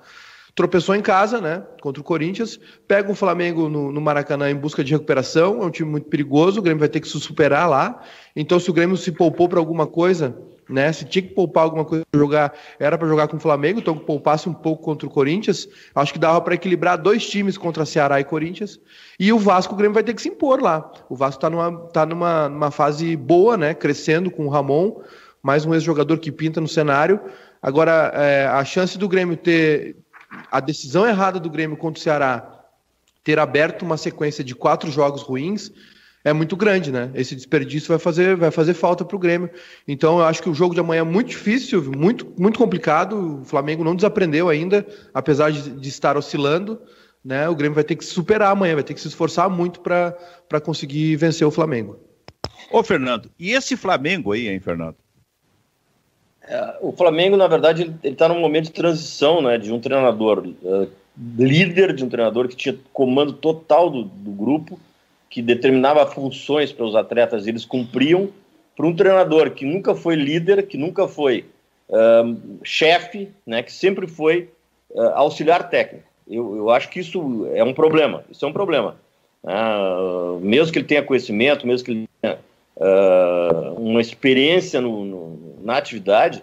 tropeçou 0.54 0.94
em 0.94 1.02
casa, 1.02 1.40
né, 1.40 1.62
contra 1.80 2.00
o 2.00 2.04
Corinthians, 2.04 2.58
pega 2.86 3.10
o 3.10 3.14
Flamengo 3.14 3.68
no, 3.68 3.92
no, 3.92 4.00
Maracanã 4.00 4.50
em 4.50 4.56
busca 4.56 4.82
de 4.82 4.92
recuperação, 4.92 5.62
é 5.62 5.66
um 5.66 5.70
time 5.70 5.90
muito 5.90 6.08
perigoso, 6.08 6.60
o 6.60 6.62
Grêmio 6.62 6.80
vai 6.80 6.88
ter 6.88 7.00
que 7.00 7.08
se 7.08 7.18
superar 7.20 7.68
lá, 7.68 8.02
então 8.34 8.58
se 8.58 8.70
o 8.70 8.72
Grêmio 8.72 8.96
se 8.96 9.12
poupou 9.12 9.48
para 9.48 9.58
alguma 9.58 9.86
coisa, 9.86 10.36
né, 10.68 10.92
se 10.92 11.04
tinha 11.04 11.22
que 11.22 11.34
poupar 11.34 11.64
alguma 11.64 11.84
coisa 11.84 12.04
para 12.10 12.20
jogar, 12.20 12.54
era 12.78 12.96
para 12.96 13.08
jogar 13.08 13.28
com 13.28 13.36
o 13.36 13.40
Flamengo, 13.40 13.80
então 13.80 13.96
poupasse 13.96 14.48
um 14.48 14.52
pouco 14.52 14.82
contra 14.82 15.06
o 15.06 15.10
Corinthians, 15.10 15.68
acho 15.94 16.12
que 16.12 16.18
dava 16.18 16.40
para 16.40 16.54
equilibrar 16.54 16.98
dois 16.98 17.28
times 17.28 17.56
contra 17.56 17.84
Ceará 17.84 18.20
e 18.20 18.24
Corinthians, 18.24 18.80
e 19.18 19.32
o 19.32 19.38
Vasco, 19.38 19.74
o 19.74 19.76
Grêmio 19.76 19.94
vai 19.94 20.02
ter 20.02 20.14
que 20.14 20.22
se 20.22 20.28
impor 20.28 20.60
lá, 20.62 20.90
o 21.08 21.16
Vasco 21.16 21.38
está 21.38 21.50
numa, 21.50 21.76
tá 21.88 22.06
numa, 22.06 22.48
numa 22.48 22.70
fase 22.70 23.16
boa, 23.16 23.56
né, 23.56 23.74
crescendo 23.74 24.30
com 24.30 24.46
o 24.46 24.48
Ramon, 24.48 25.00
mais 25.42 25.64
um 25.64 25.72
ex-jogador 25.72 26.18
que 26.18 26.30
pinta 26.30 26.60
no 26.60 26.68
cenário, 26.68 27.20
agora 27.62 28.12
é, 28.14 28.46
a 28.46 28.64
chance 28.64 28.98
do 28.98 29.08
Grêmio 29.08 29.36
ter 29.36 29.96
a 30.50 30.60
decisão 30.60 31.06
errada 31.06 31.40
do 31.40 31.50
Grêmio 31.50 31.76
contra 31.76 31.98
o 31.98 32.02
Ceará 32.02 32.64
ter 33.22 33.38
aberto 33.38 33.82
uma 33.82 33.96
sequência 33.96 34.42
de 34.42 34.54
quatro 34.54 34.90
jogos 34.90 35.22
ruins 35.22 35.70
é 36.22 36.32
muito 36.32 36.54
grande, 36.54 36.92
né? 36.92 37.10
Esse 37.14 37.34
desperdício 37.34 37.88
vai 37.88 37.98
fazer, 37.98 38.36
vai 38.36 38.50
fazer 38.50 38.74
falta 38.74 39.04
para 39.04 39.16
o 39.16 39.18
Grêmio. 39.18 39.50
Então 39.88 40.18
eu 40.18 40.24
acho 40.26 40.42
que 40.42 40.50
o 40.50 40.54
jogo 40.54 40.74
de 40.74 40.80
amanhã 40.80 41.00
é 41.00 41.04
muito 41.04 41.28
difícil, 41.28 41.82
muito, 41.96 42.30
muito 42.38 42.58
complicado. 42.58 43.40
O 43.40 43.44
Flamengo 43.44 43.82
não 43.82 43.96
desaprendeu 43.96 44.48
ainda, 44.48 44.86
apesar 45.14 45.50
de, 45.50 45.70
de 45.70 45.88
estar 45.88 46.18
oscilando. 46.18 46.80
Né? 47.24 47.48
O 47.48 47.54
Grêmio 47.54 47.74
vai 47.74 47.84
ter 47.84 47.96
que 47.96 48.04
se 48.04 48.10
superar 48.10 48.52
amanhã, 48.52 48.74
vai 48.74 48.84
ter 48.84 48.94
que 48.94 49.00
se 49.00 49.08
esforçar 49.08 49.48
muito 49.48 49.80
para 49.80 50.60
conseguir 50.62 51.16
vencer 51.16 51.46
o 51.46 51.50
Flamengo. 51.50 51.98
Ô, 52.70 52.82
Fernando, 52.82 53.30
e 53.38 53.52
esse 53.52 53.76
Flamengo 53.76 54.32
aí, 54.32 54.48
hein, 54.48 54.60
Fernando? 54.60 54.96
É, 56.46 56.76
o 56.81 56.92
Flamengo, 56.92 57.37
na 57.37 57.46
verdade, 57.46 57.83
ele 57.83 58.12
está 58.12 58.29
num 58.29 58.40
momento 58.40 58.66
de 58.66 58.72
transição, 58.72 59.42
né, 59.42 59.59
de 59.59 59.72
um 59.72 59.81
treinador 59.81 60.46
uh, 60.62 60.88
líder, 61.38 61.94
de 61.94 62.05
um 62.05 62.09
treinador 62.09 62.48
que 62.48 62.57
tinha 62.57 62.76
comando 62.92 63.33
total 63.33 63.90
do, 63.90 64.05
do 64.05 64.31
grupo, 64.31 64.79
que 65.29 65.42
determinava 65.42 66.07
funções 66.07 66.72
para 66.72 66.85
os 66.85 66.96
atletas 66.96 67.46
e 67.46 67.50
eles 67.50 67.64
cumpriam, 67.64 68.29
para 68.76 68.87
um 68.87 68.96
treinador 68.96 69.50
que 69.50 69.64
nunca 69.64 69.94
foi 69.94 70.14
líder, 70.14 70.66
que 70.66 70.79
nunca 70.79 71.07
foi 71.07 71.44
uh, 71.88 72.59
chefe, 72.64 73.29
né, 73.46 73.62
que 73.62 73.72
sempre 73.72 74.07
foi 74.07 74.48
uh, 74.90 75.03
auxiliar 75.14 75.68
técnico. 75.68 76.09
Eu, 76.29 76.57
eu, 76.57 76.70
acho 76.70 76.88
que 76.88 77.00
isso 77.00 77.48
é 77.53 77.62
um 77.62 77.74
problema. 77.74 78.24
Isso 78.31 78.44
é 78.44 78.48
um 78.48 78.53
problema. 78.53 78.96
Mesmo 80.40 80.72
que 80.72 80.79
ele 80.79 80.87
tenha 80.87 81.03
conhecimento, 81.03 81.66
mesmo 81.66 81.85
que 81.85 81.90
ele 81.90 82.09
tenha 82.22 82.38
uma 83.76 84.00
experiência 84.00 84.81
no, 84.81 85.05
no 85.05 85.49
na 85.70 85.76
atividade, 85.76 86.42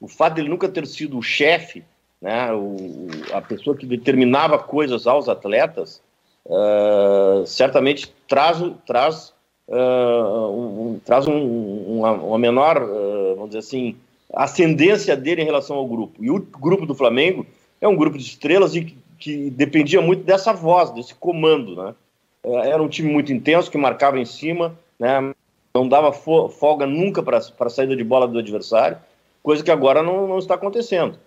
o 0.00 0.06
fato 0.06 0.34
dele 0.34 0.48
nunca 0.48 0.68
ter 0.68 0.86
sido 0.86 1.18
o 1.18 1.22
chefe, 1.22 1.82
né, 2.22 2.52
o, 2.52 3.08
a 3.32 3.42
pessoa 3.42 3.76
que 3.76 3.84
determinava 3.84 4.56
coisas 4.56 5.04
aos 5.04 5.28
atletas, 5.28 6.00
uh, 6.46 7.44
certamente 7.44 8.12
traz, 8.28 8.58
traz, 8.86 9.34
uh, 9.66 10.92
um, 10.92 11.00
traz 11.04 11.26
um, 11.26 11.98
uma, 11.98 12.12
uma, 12.12 12.38
menor, 12.38 12.80
uh, 12.80 13.34
vamos 13.34 13.48
dizer 13.48 13.58
assim, 13.58 13.96
ascendência 14.32 15.16
dele 15.16 15.42
em 15.42 15.46
relação 15.46 15.76
ao 15.76 15.86
grupo. 15.86 16.22
E 16.22 16.30
o 16.30 16.38
grupo 16.38 16.86
do 16.86 16.94
Flamengo 16.94 17.44
é 17.80 17.88
um 17.88 17.96
grupo 17.96 18.16
de 18.16 18.24
estrelas 18.24 18.76
e 18.76 18.84
que, 18.84 18.96
que 19.18 19.50
dependia 19.50 20.00
muito 20.00 20.22
dessa 20.22 20.52
voz, 20.52 20.90
desse 20.90 21.14
comando, 21.16 21.74
né? 21.74 21.94
Era 22.44 22.80
um 22.80 22.88
time 22.88 23.10
muito 23.10 23.32
intenso 23.32 23.70
que 23.70 23.76
marcava 23.76 24.18
em 24.18 24.24
cima, 24.24 24.78
né? 24.98 25.34
Não 25.78 25.88
dava 25.88 26.12
folga 26.12 26.86
nunca 26.86 27.22
para 27.22 27.38
a 27.38 27.70
saída 27.70 27.94
de 27.94 28.04
bola 28.04 28.26
do 28.26 28.38
adversário, 28.38 28.98
coisa 29.42 29.62
que 29.62 29.70
agora 29.70 30.02
não, 30.02 30.26
não 30.26 30.38
está 30.38 30.54
acontecendo. 30.54 31.18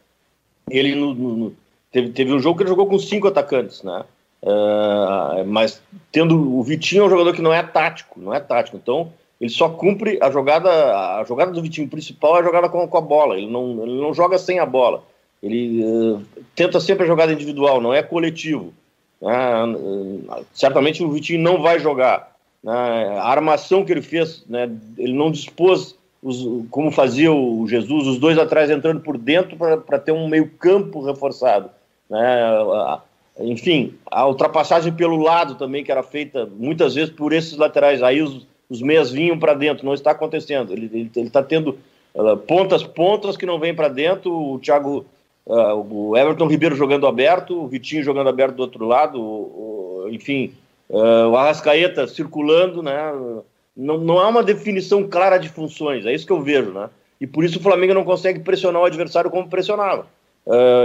Ele 0.69 0.95
no, 0.95 1.13
no, 1.13 1.53
teve, 1.91 2.09
teve 2.09 2.33
um 2.33 2.39
jogo 2.39 2.57
que 2.57 2.63
ele 2.63 2.69
jogou 2.69 2.87
com 2.87 2.99
cinco 2.99 3.27
atacantes, 3.27 3.83
né? 3.83 4.03
Uh, 4.43 5.45
mas 5.45 5.81
tendo 6.11 6.57
o 6.57 6.63
Vitinho 6.63 7.03
é 7.03 7.05
um 7.05 7.09
jogador 7.09 7.33
que 7.33 7.41
não 7.41 7.53
é 7.53 7.61
tático, 7.61 8.19
não 8.19 8.33
é 8.33 8.39
tático. 8.39 8.77
Então 8.77 9.11
ele 9.39 9.49
só 9.49 9.69
cumpre 9.69 10.19
a 10.21 10.29
jogada, 10.29 10.69
a 11.19 11.23
jogada 11.23 11.51
do 11.51 11.61
Vitinho 11.61 11.87
principal 11.87 12.37
é 12.37 12.39
a 12.41 12.43
jogada 12.43 12.69
com, 12.69 12.87
com 12.87 12.97
a 12.97 13.01
bola. 13.01 13.37
Ele 13.37 13.49
não, 13.49 13.83
ele 13.83 14.01
não 14.01 14.13
joga 14.13 14.37
sem 14.37 14.59
a 14.59 14.65
bola. 14.65 15.03
Ele 15.41 15.83
uh, 15.83 16.21
tenta 16.55 16.79
sempre 16.79 17.03
a 17.03 17.07
jogada 17.07 17.33
individual, 17.33 17.81
não 17.81 17.93
é 17.93 18.03
coletivo. 18.03 18.73
Uh, 19.21 20.45
certamente 20.53 21.03
o 21.03 21.11
Vitinho 21.11 21.41
não 21.41 21.61
vai 21.61 21.79
jogar? 21.79 22.30
A 22.65 23.31
armação 23.31 23.83
que 23.83 23.91
ele 23.91 24.01
fez, 24.01 24.43
né? 24.47 24.69
ele 24.97 25.13
não 25.13 25.31
dispôs, 25.31 25.95
os, 26.21 26.45
como 26.69 26.91
fazia 26.91 27.31
o 27.31 27.67
Jesus, 27.67 28.07
os 28.07 28.19
dois 28.19 28.37
atrás 28.37 28.69
entrando 28.69 29.01
por 29.01 29.17
dentro 29.17 29.57
para 29.57 29.99
ter 29.99 30.11
um 30.11 30.27
meio 30.27 30.49
campo 30.59 31.03
reforçado. 31.03 31.71
Né? 32.09 32.19
Enfim, 33.39 33.95
a 34.05 34.27
ultrapassagem 34.27 34.93
pelo 34.93 35.17
lado 35.17 35.55
também, 35.55 35.83
que 35.83 35.91
era 35.91 36.03
feita 36.03 36.47
muitas 36.57 36.93
vezes 36.93 37.09
por 37.09 37.33
esses 37.33 37.57
laterais. 37.57 38.03
Aí 38.03 38.21
os, 38.21 38.45
os 38.69 38.81
meias 38.81 39.11
vinham 39.11 39.39
para 39.39 39.53
dentro, 39.53 39.85
não 39.85 39.93
está 39.93 40.11
acontecendo. 40.11 40.71
Ele 40.71 41.09
está 41.15 41.41
tendo 41.41 41.79
pontas, 42.47 42.83
pontas 42.83 43.37
que 43.37 43.45
não 43.45 43.59
vêm 43.59 43.73
para 43.73 43.87
dentro. 43.87 44.31
O 44.31 44.59
Thiago, 44.59 45.05
uh, 45.45 46.09
o 46.09 46.17
Everton 46.17 46.47
Ribeiro 46.47 46.75
jogando 46.75 47.07
aberto, 47.07 47.63
o 47.63 47.67
Vitinho 47.67 48.03
jogando 48.03 48.29
aberto 48.29 48.55
do 48.55 48.61
outro 48.61 48.85
lado, 48.85 49.19
o, 49.19 50.05
o, 50.05 50.09
enfim, 50.11 50.53
uh, 50.91 51.29
o 51.29 51.35
Arrascaeta 51.35 52.05
circulando, 52.07 52.83
né? 52.83 52.95
Não, 53.75 53.97
não 53.97 54.19
há 54.19 54.27
uma 54.27 54.43
definição 54.43 55.07
clara 55.07 55.37
de 55.37 55.49
funções, 55.49 56.05
é 56.05 56.13
isso 56.13 56.25
que 56.25 56.31
eu 56.31 56.41
vejo, 56.41 56.71
né? 56.71 56.89
E 57.19 57.25
por 57.25 57.43
isso 57.43 57.57
o 57.57 57.61
Flamengo 57.61 57.93
não 57.93 58.03
consegue 58.03 58.39
pressionar 58.39 58.81
o 58.81 58.85
adversário 58.85 59.31
como 59.31 59.49
pressionava. 59.49 60.07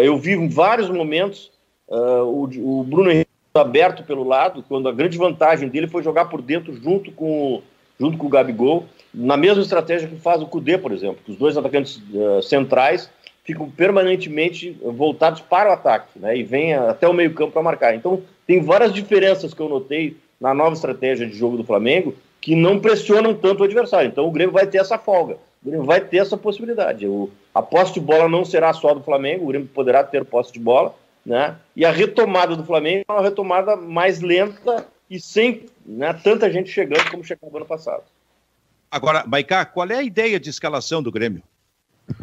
eu 0.03 0.19
vi 0.19 0.33
em 0.33 0.49
vários 0.49 0.89
momentos 0.91 1.51
o, 1.89 2.45
o 2.45 2.85
Bruno 2.85 3.11
Henrique 3.11 3.31
aberto 3.59 4.03
pelo 4.03 4.25
lado, 4.25 4.65
quando 4.69 4.89
a 4.89 4.93
grande 4.93 5.19
vantagem 5.19 5.69
dele 5.69 5.89
foi 5.89 6.03
jogar 6.03 6.27
por 6.27 6.43
dentro 6.43 6.75
junto 6.75 7.11
com, 7.13 7.63
junto 7.99 8.19
com 8.19 8.27
o 8.27 8.31
Gabigol, 8.31 8.87
na 9.13 9.37
mesma 9.37 9.63
estratégia 9.63 10.09
que 10.09 10.17
faz 10.17 10.43
o 10.43 10.47
Cudê, 10.47 10.77
por 10.77 10.93
exemplo, 10.93 11.19
que 11.25 11.33
os 11.33 11.39
dois 11.39 11.57
atacantes 11.57 11.97
uh, 12.13 12.43
centrais 12.43 13.11
ficam 13.47 13.71
permanentemente 13.71 14.77
voltados 14.83 15.41
para 15.41 15.71
o 15.71 15.73
ataque, 15.73 16.19
né, 16.19 16.37
e 16.37 16.43
vêm 16.43 16.75
até 16.75 17.09
o 17.09 17.15
meio 17.15 17.33
campo 17.33 17.53
para 17.53 17.63
marcar. 17.63 17.95
Então, 17.95 18.21
tem 18.45 18.61
várias 18.61 18.93
diferenças 18.93 19.55
que 19.55 19.61
eu 19.61 19.69
notei 19.69 20.17
na 20.41 20.53
nova 20.53 20.75
estratégia 20.75 21.27
de 21.27 21.33
jogo 21.33 21.57
do 21.57 21.65
Flamengo, 21.65 22.15
que 22.41 22.57
não 22.57 22.81
pressionam 22.81 23.35
tanto 23.35 23.61
o 23.61 23.65
adversário. 23.65 24.09
Então, 24.09 24.27
o 24.27 24.33
Grêmio 24.33 24.53
vai 24.53 24.67
ter 24.67 24.79
essa 24.79 24.99
folga, 24.99 25.35
o 25.63 25.69
Grêmio 25.69 25.87
vai 25.87 26.01
ter 26.01 26.19
essa 26.19 26.37
possibilidade. 26.37 27.07
O, 27.07 27.31
a 27.55 27.63
posse 27.63 27.95
de 27.95 28.01
bola 28.01 28.29
não 28.29 28.45
será 28.45 28.73
só 28.73 28.93
do 28.93 29.03
Flamengo, 29.03 29.45
o 29.45 29.49
Grêmio 29.49 29.69
poderá 29.69 30.03
ter 30.03 30.25
posse 30.25 30.53
de 30.53 30.59
bola, 30.59 30.95
né? 31.25 31.57
E 31.75 31.85
a 31.85 31.91
retomada 31.93 32.57
do 32.57 32.65
Flamengo 32.65 33.05
é 33.09 33.13
uma 33.13 33.23
retomada 33.23 33.77
mais 33.77 34.21
lenta 34.21 34.87
e 35.09 35.21
sem 35.21 35.67
né, 35.85 36.13
tanta 36.13 36.51
gente 36.51 36.71
chegando 36.71 37.11
como 37.11 37.25
chegou 37.25 37.51
ano 37.55 37.65
passado. 37.65 38.03
Agora, 38.91 39.25
Maicá, 39.27 39.65
qual 39.65 39.89
é 39.89 39.97
a 39.97 40.03
ideia 40.03 40.39
de 40.39 40.51
escalação 40.51 41.03
do 41.03 41.13
Grêmio? 41.13 41.43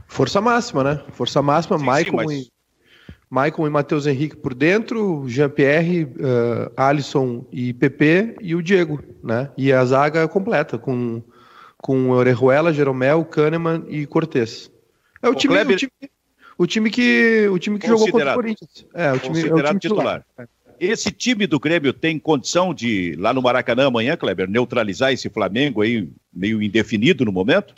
Força 0.08 0.40
máxima, 0.40 0.84
né? 0.84 1.04
Força 1.12 1.42
máxima, 1.42 1.78
sim, 1.78 1.86
Maicon, 1.86 2.20
sim, 2.20 2.26
mas... 2.26 2.32
e, 2.32 2.52
Maicon 3.30 3.68
e 3.68 3.70
Matheus 3.70 4.06
Henrique 4.06 4.36
por 4.38 4.54
dentro, 4.54 5.28
Jean-Pierre, 5.28 6.04
uh, 6.04 6.72
Alisson 6.78 7.46
e 7.52 7.74
PP 7.74 8.38
e 8.42 8.56
o 8.56 8.62
Diego, 8.62 9.02
né? 9.24 9.50
E 9.58 9.74
a 9.74 9.84
zaga 9.84 10.28
completa, 10.28 10.78
com, 10.78 11.22
com 11.78 12.12
Orejuela, 12.12 12.74
Jeromel, 12.74 13.26
Kahneman 13.26 13.86
e 13.88 14.06
Cortez. 14.06 14.72
É 15.22 15.28
o, 15.28 15.32
o 15.32 15.36
time, 15.36 15.54
Kleber... 15.54 15.76
o 15.76 15.80
time 15.80 15.92
o 16.58 16.68
time 16.68 16.90
que, 16.90 17.48
o 17.52 17.58
time 17.58 17.80
que 17.80 17.88
jogou 17.88 18.10
contra 18.12 18.32
o 18.32 18.36
Corinthians. 18.36 18.86
É, 18.94 19.12
o 19.12 19.20
time, 19.20 19.42
é 19.42 19.54
o 19.54 19.64
time 19.64 19.80
titular. 19.80 20.22
titular. 20.22 20.50
Esse 20.80 21.12
time 21.12 21.48
do 21.48 21.60
Grêmio 21.60 21.94
tem 21.94 22.20
condição 22.20 22.74
de, 22.74 23.16
lá 23.18 23.34
no 23.34 23.42
Maracanã 23.42 23.88
amanhã, 23.88 24.18
Kleber, 24.18 24.50
neutralizar 24.50 25.12
esse 25.12 25.30
Flamengo 25.30 25.82
aí, 25.82 26.10
meio 26.32 26.62
indefinido 26.62 27.24
no 27.26 27.32
momento? 27.32 27.74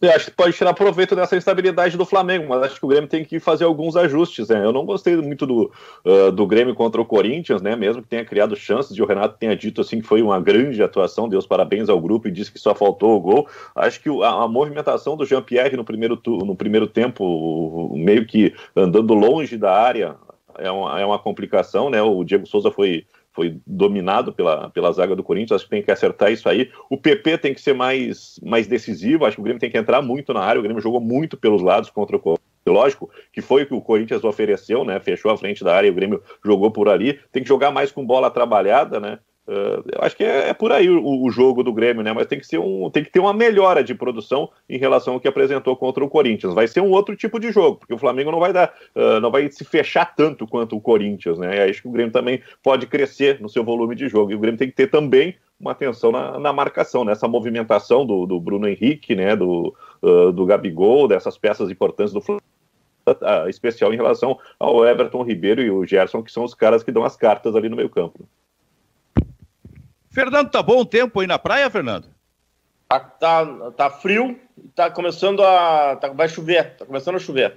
Eu 0.00 0.10
acho 0.10 0.26
que 0.26 0.30
pode 0.32 0.54
tirar 0.54 0.74
proveito 0.74 1.16
dessa 1.16 1.36
instabilidade 1.36 1.96
do 1.96 2.04
Flamengo, 2.04 2.46
mas 2.48 2.62
acho 2.62 2.78
que 2.78 2.84
o 2.84 2.88
Grêmio 2.88 3.08
tem 3.08 3.24
que 3.24 3.40
fazer 3.40 3.64
alguns 3.64 3.96
ajustes. 3.96 4.48
Né? 4.48 4.64
Eu 4.64 4.72
não 4.72 4.84
gostei 4.84 5.16
muito 5.16 5.46
do, 5.46 5.72
uh, 6.04 6.30
do 6.30 6.46
Grêmio 6.46 6.74
contra 6.74 7.00
o 7.00 7.06
Corinthians, 7.06 7.62
né? 7.62 7.74
mesmo 7.74 8.02
que 8.02 8.08
tenha 8.08 8.24
criado 8.24 8.54
chances, 8.56 8.96
e 8.96 9.02
o 9.02 9.06
Renato 9.06 9.38
tenha 9.38 9.56
dito 9.56 9.80
assim 9.80 10.00
que 10.00 10.06
foi 10.06 10.20
uma 10.20 10.40
grande 10.40 10.82
atuação, 10.82 11.28
deu 11.28 11.38
os 11.38 11.46
parabéns 11.46 11.88
ao 11.88 12.00
grupo 12.00 12.28
e 12.28 12.32
disse 12.32 12.52
que 12.52 12.58
só 12.58 12.74
faltou 12.74 13.16
o 13.16 13.20
gol. 13.20 13.48
Acho 13.74 14.00
que 14.00 14.10
a, 14.22 14.44
a 14.44 14.48
movimentação 14.48 15.16
do 15.16 15.24
Jean-Pierre 15.24 15.76
no 15.76 15.84
primeiro, 15.84 16.20
no 16.26 16.54
primeiro 16.54 16.86
tempo, 16.86 17.94
meio 17.96 18.26
que 18.26 18.54
andando 18.76 19.14
longe 19.14 19.56
da 19.56 19.72
área, 19.72 20.16
é 20.58 20.70
uma, 20.70 21.00
é 21.00 21.04
uma 21.04 21.18
complicação, 21.18 21.90
né? 21.90 22.02
O 22.02 22.22
Diego 22.24 22.46
Souza 22.46 22.70
foi 22.70 23.06
foi 23.34 23.60
dominado 23.66 24.32
pela, 24.32 24.70
pela 24.70 24.92
zaga 24.92 25.16
do 25.16 25.24
Corinthians, 25.24 25.56
acho 25.60 25.64
que 25.64 25.70
tem 25.70 25.82
que 25.82 25.90
acertar 25.90 26.32
isso 26.32 26.48
aí. 26.48 26.70
O 26.88 26.96
PP 26.96 27.38
tem 27.38 27.52
que 27.52 27.60
ser 27.60 27.74
mais, 27.74 28.38
mais 28.42 28.66
decisivo, 28.66 29.26
acho 29.26 29.36
que 29.36 29.40
o 29.40 29.44
Grêmio 29.44 29.60
tem 29.60 29.70
que 29.70 29.76
entrar 29.76 30.00
muito 30.00 30.32
na 30.32 30.40
área, 30.40 30.60
o 30.60 30.62
Grêmio 30.62 30.80
jogou 30.80 31.00
muito 31.00 31.36
pelos 31.36 31.60
lados 31.60 31.90
contra 31.90 32.16
o 32.16 32.20
Corinthians. 32.20 32.44
Lógico 32.66 33.10
que 33.30 33.42
foi 33.42 33.64
o 33.64 33.66
que 33.66 33.74
o 33.74 33.82
Corinthians 33.82 34.24
ofereceu, 34.24 34.84
né? 34.84 34.98
Fechou 34.98 35.30
a 35.30 35.36
frente 35.36 35.62
da 35.62 35.76
área, 35.76 35.90
o 35.90 35.94
Grêmio 35.94 36.22
jogou 36.42 36.70
por 36.70 36.88
ali. 36.88 37.20
Tem 37.30 37.42
que 37.42 37.48
jogar 37.48 37.70
mais 37.70 37.92
com 37.92 38.06
bola 38.06 38.30
trabalhada, 38.30 38.98
né? 38.98 39.18
Uh, 39.46 39.84
eu 39.92 40.00
acho 40.00 40.16
que 40.16 40.24
é, 40.24 40.48
é 40.48 40.54
por 40.54 40.72
aí 40.72 40.88
o, 40.88 41.22
o, 41.22 41.30
jogo 41.30 41.62
do 41.62 41.72
Grêmio, 41.72 42.02
né? 42.02 42.12
Mas 42.14 42.26
tem 42.26 42.38
que, 42.38 42.46
ser 42.46 42.58
um, 42.58 42.88
tem 42.88 43.04
que 43.04 43.10
ter 43.10 43.20
uma 43.20 43.34
melhora 43.34 43.84
de 43.84 43.94
produção 43.94 44.48
em 44.66 44.78
relação 44.78 45.14
ao 45.14 45.20
que 45.20 45.28
apresentou 45.28 45.76
contra 45.76 46.02
o 46.02 46.08
Corinthians. 46.08 46.54
Vai 46.54 46.66
ser 46.66 46.80
um 46.80 46.90
outro 46.90 47.14
tipo 47.14 47.38
de 47.38 47.52
jogo, 47.52 47.76
porque 47.76 47.92
o 47.92 47.98
Flamengo 47.98 48.30
não 48.30 48.40
vai 48.40 48.54
dar, 48.54 48.72
uh, 48.96 49.20
não 49.20 49.30
vai 49.30 49.50
se 49.50 49.62
fechar 49.62 50.14
tanto 50.14 50.46
quanto 50.46 50.74
o 50.76 50.80
Corinthians, 50.80 51.38
né? 51.38 51.62
Acho 51.64 51.82
que 51.82 51.88
o 51.88 51.90
Grêmio 51.90 52.12
também 52.12 52.42
pode 52.62 52.86
crescer 52.86 53.38
no 53.38 53.48
seu 53.50 53.62
volume 53.62 53.94
de 53.94 54.08
jogo. 54.08 54.32
E 54.32 54.34
o 54.34 54.38
Grêmio 54.38 54.58
tem 54.58 54.68
que 54.68 54.76
ter 54.76 54.86
também 54.86 55.36
uma 55.60 55.72
atenção 55.72 56.10
na, 56.10 56.38
na 56.38 56.52
marcação, 56.52 57.04
nessa 57.04 57.28
movimentação 57.28 58.06
do, 58.06 58.24
do, 58.24 58.40
Bruno 58.40 58.66
Henrique, 58.66 59.14
né? 59.14 59.36
Do, 59.36 59.74
uh, 60.02 60.32
do 60.32 60.46
Gabigol, 60.46 61.06
dessas 61.06 61.36
peças 61.36 61.70
importantes 61.70 62.14
do 62.14 62.20
Flamengo 62.22 62.44
especial 63.50 63.92
em 63.92 63.96
relação 63.96 64.38
ao 64.58 64.82
Everton 64.86 65.22
Ribeiro 65.22 65.60
e 65.60 65.70
o 65.70 65.84
Gerson, 65.84 66.22
que 66.22 66.32
são 66.32 66.42
os 66.42 66.54
caras 66.54 66.82
que 66.82 66.90
dão 66.90 67.04
as 67.04 67.14
cartas 67.14 67.54
ali 67.54 67.68
no 67.68 67.76
meio 67.76 67.90
campo. 67.90 68.26
Fernando, 70.14 70.48
tá 70.48 70.62
bom 70.62 70.80
o 70.80 70.86
tempo 70.86 71.18
aí 71.18 71.26
na 71.26 71.38
praia, 71.38 71.68
Fernando? 71.68 72.06
Tá, 72.88 73.00
tá, 73.00 73.46
tá 73.76 73.90
frio, 73.90 74.38
tá 74.74 74.88
começando 74.88 75.42
a. 75.42 75.96
Tá, 75.96 76.08
vai 76.08 76.28
chover, 76.28 76.76
tá 76.76 76.86
começando 76.86 77.16
a 77.16 77.18
chover. 77.18 77.56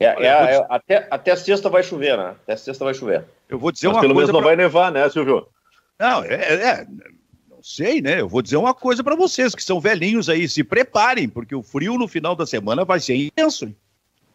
É, 0.00 0.06
é, 0.06 0.26
é, 0.26 0.66
até, 0.70 1.06
até 1.10 1.36
sexta 1.36 1.68
vai 1.68 1.82
chover, 1.82 2.16
né? 2.16 2.34
Até 2.42 2.56
sexta 2.56 2.84
vai 2.84 2.94
chover. 2.94 3.24
Eu 3.48 3.58
vou 3.58 3.70
dizer 3.70 3.88
Mas 3.88 3.96
uma 3.96 4.00
pelo 4.00 4.14
coisa. 4.14 4.32
Pelo 4.32 4.40
menos 4.40 4.56
não 4.56 4.66
pra... 4.66 4.72
vai 4.72 4.88
nevar, 4.88 4.92
né, 4.92 5.10
Silvio? 5.10 5.46
Não, 5.98 6.24
é, 6.24 6.34
é, 6.34 6.54
é, 6.54 6.86
Não 7.50 7.62
sei, 7.62 8.00
né? 8.00 8.20
Eu 8.20 8.28
vou 8.28 8.40
dizer 8.40 8.56
uma 8.56 8.72
coisa 8.72 9.04
para 9.04 9.16
vocês 9.16 9.54
que 9.54 9.62
são 9.62 9.80
velhinhos 9.80 10.30
aí, 10.30 10.48
se 10.48 10.64
preparem, 10.64 11.28
porque 11.28 11.54
o 11.54 11.62
frio 11.62 11.98
no 11.98 12.08
final 12.08 12.34
da 12.34 12.46
semana 12.46 12.84
vai 12.84 13.00
ser 13.00 13.16
intenso. 13.16 13.74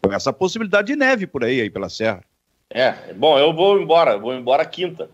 Com 0.04 0.14
essa 0.14 0.34
possibilidade 0.34 0.88
de 0.88 0.96
neve 0.96 1.26
por 1.26 1.44
aí, 1.44 1.62
aí 1.62 1.70
pela 1.70 1.90
serra. 1.90 2.24
É, 2.70 3.14
bom, 3.14 3.40
eu 3.40 3.54
vou 3.54 3.80
embora, 3.82 4.18
vou 4.18 4.34
embora 4.36 4.66
quinta. 4.66 5.10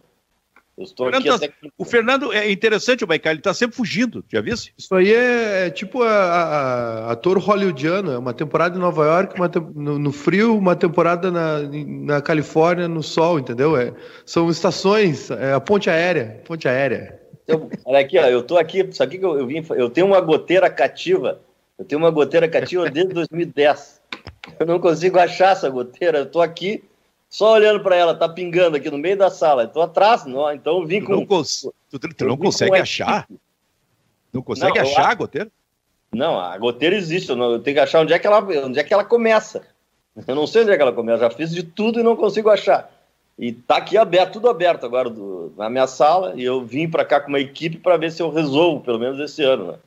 Fernando 0.87 1.25
tá, 1.25 1.35
até... 1.35 1.53
O 1.77 1.85
Fernando 1.85 2.33
é 2.33 2.51
interessante, 2.51 3.03
o 3.03 3.07
Baicá, 3.07 3.31
ele 3.31 3.39
está 3.39 3.53
sempre 3.53 3.75
fugindo, 3.75 4.23
já 4.31 4.39
viu? 4.41 4.53
Isso 4.53 4.95
aí 4.95 5.13
é, 5.13 5.67
é 5.67 5.69
tipo 5.69 6.03
a, 6.03 6.09
a, 6.09 7.11
ator 7.11 7.37
hollywoodiano, 7.37 8.11
é 8.11 8.17
uma 8.17 8.33
temporada 8.33 8.77
em 8.77 8.79
Nova 8.79 9.05
York, 9.05 9.35
uma 9.35 9.49
te... 9.49 9.59
no, 9.59 9.99
no, 9.99 10.11
frio, 10.11 10.57
uma 10.57 10.75
temporada 10.75 11.29
na, 11.29 11.59
na 11.61 12.21
Califórnia, 12.21 12.87
no 12.87 13.03
sol, 13.03 13.39
entendeu? 13.39 13.75
É, 13.75 13.93
são 14.25 14.49
estações, 14.49 15.29
é 15.31 15.53
a 15.53 15.59
ponte 15.59 15.89
aérea, 15.89 16.41
ponte 16.45 16.67
aérea. 16.67 17.19
Eu, 17.47 17.69
olha 17.85 17.99
aqui, 17.99 18.17
ó, 18.17 18.25
eu 18.25 18.43
tô 18.43 18.57
aqui, 18.57 18.87
sabe 18.91 19.17
que 19.17 19.25
eu, 19.25 19.37
eu 19.37 19.47
vim? 19.47 19.65
Eu 19.71 19.89
tenho 19.89 20.07
uma 20.07 20.21
goteira 20.21 20.69
cativa, 20.69 21.41
eu 21.77 21.83
tenho 21.83 21.99
uma 21.99 22.11
goteira 22.11 22.47
cativa 22.47 22.89
desde 22.89 23.13
2010. 23.13 23.99
Eu 24.59 24.65
não 24.65 24.79
consigo 24.79 25.17
achar 25.19 25.51
essa 25.51 25.69
goteira, 25.69 26.19
eu 26.19 26.25
tô 26.25 26.41
aqui 26.41 26.83
só 27.29 27.53
olhando 27.53 27.79
para 27.81 27.95
ela, 27.95 28.15
tá 28.15 28.27
pingando 28.27 28.75
aqui 28.75 28.89
no 28.89 28.97
meio 28.97 29.15
da 29.15 29.29
sala. 29.29 29.65
Estou 29.65 29.83
atrás, 29.83 30.25
não, 30.25 30.51
então 30.51 30.79
eu 30.79 30.85
vim 30.87 31.03
com. 31.03 31.13
Não 31.13 31.25
cons... 31.25 31.69
Tu, 31.91 31.99
tu 31.99 32.25
não 32.25 32.35
consegue 32.35 32.75
achar? 32.75 33.27
Não 34.33 34.41
consegue 34.41 34.79
não, 34.79 34.81
achar 34.81 35.09
a 35.09 35.13
goteira? 35.13 35.51
Não, 36.12 36.39
a 36.39 36.58
goteira 36.58 36.95
existe, 36.95 37.29
eu, 37.29 37.35
não, 37.35 37.60
tenho 37.60 37.75
que 37.75 37.81
achar 37.81 38.01
onde 38.01 38.13
é 38.13 38.19
que, 38.19 38.25
ela, 38.25 38.39
onde 38.39 38.79
é 38.79 38.83
que 38.83 38.93
ela 38.93 39.06
começa. 39.06 39.62
Eu 40.27 40.35
não 40.35 40.47
sei 40.47 40.63
onde 40.63 40.71
é 40.71 40.75
que 40.75 40.81
ela 40.81 40.91
começa, 40.91 41.19
já 41.19 41.29
fiz 41.29 41.51
de 41.51 41.62
tudo 41.63 41.99
e 41.99 42.04
não 42.04 42.15
consigo 42.15 42.49
achar. 42.49 42.91
E 43.37 43.54
tá 43.54 43.77
aqui 43.77 43.95
aberto, 43.95 44.33
tudo 44.33 44.49
aberto 44.49 44.85
agora 44.85 45.10
do, 45.10 45.54
na 45.56 45.69
minha 45.69 45.87
sala, 45.87 46.33
e 46.35 46.43
eu 46.43 46.65
vim 46.65 46.89
para 46.89 47.06
cá 47.06 47.21
com 47.21 47.29
uma 47.29 47.39
equipe 47.39 47.77
para 47.77 47.95
ver 47.95 48.12
se 48.12 48.21
eu 48.21 48.31
resolvo, 48.31 48.83
pelo 48.83 48.99
menos 48.99 49.19
esse 49.19 49.43
ano. 49.43 49.71
Né? 49.71 49.79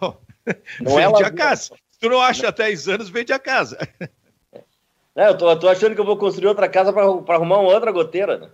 Bom, 0.00 0.16
não 0.80 0.94
vende 0.94 1.22
é 1.22 1.26
a 1.26 1.30
casa. 1.30 1.74
Se 1.90 1.98
tu 1.98 2.08
não 2.08 2.20
acha 2.20 2.48
há 2.48 2.50
10 2.50 2.88
anos, 2.88 3.08
vende 3.08 3.32
a 3.32 3.38
casa. 3.38 3.76
É, 5.16 5.28
eu 5.28 5.38
tô, 5.38 5.50
eu 5.50 5.58
tô 5.58 5.66
achando 5.66 5.94
que 5.94 6.00
eu 6.00 6.04
vou 6.04 6.18
construir 6.18 6.46
outra 6.46 6.68
casa 6.68 6.92
para 6.92 7.04
arrumar 7.04 7.58
uma 7.58 7.72
outra 7.72 7.90
goteira. 7.90 8.36
Né? 8.36 8.48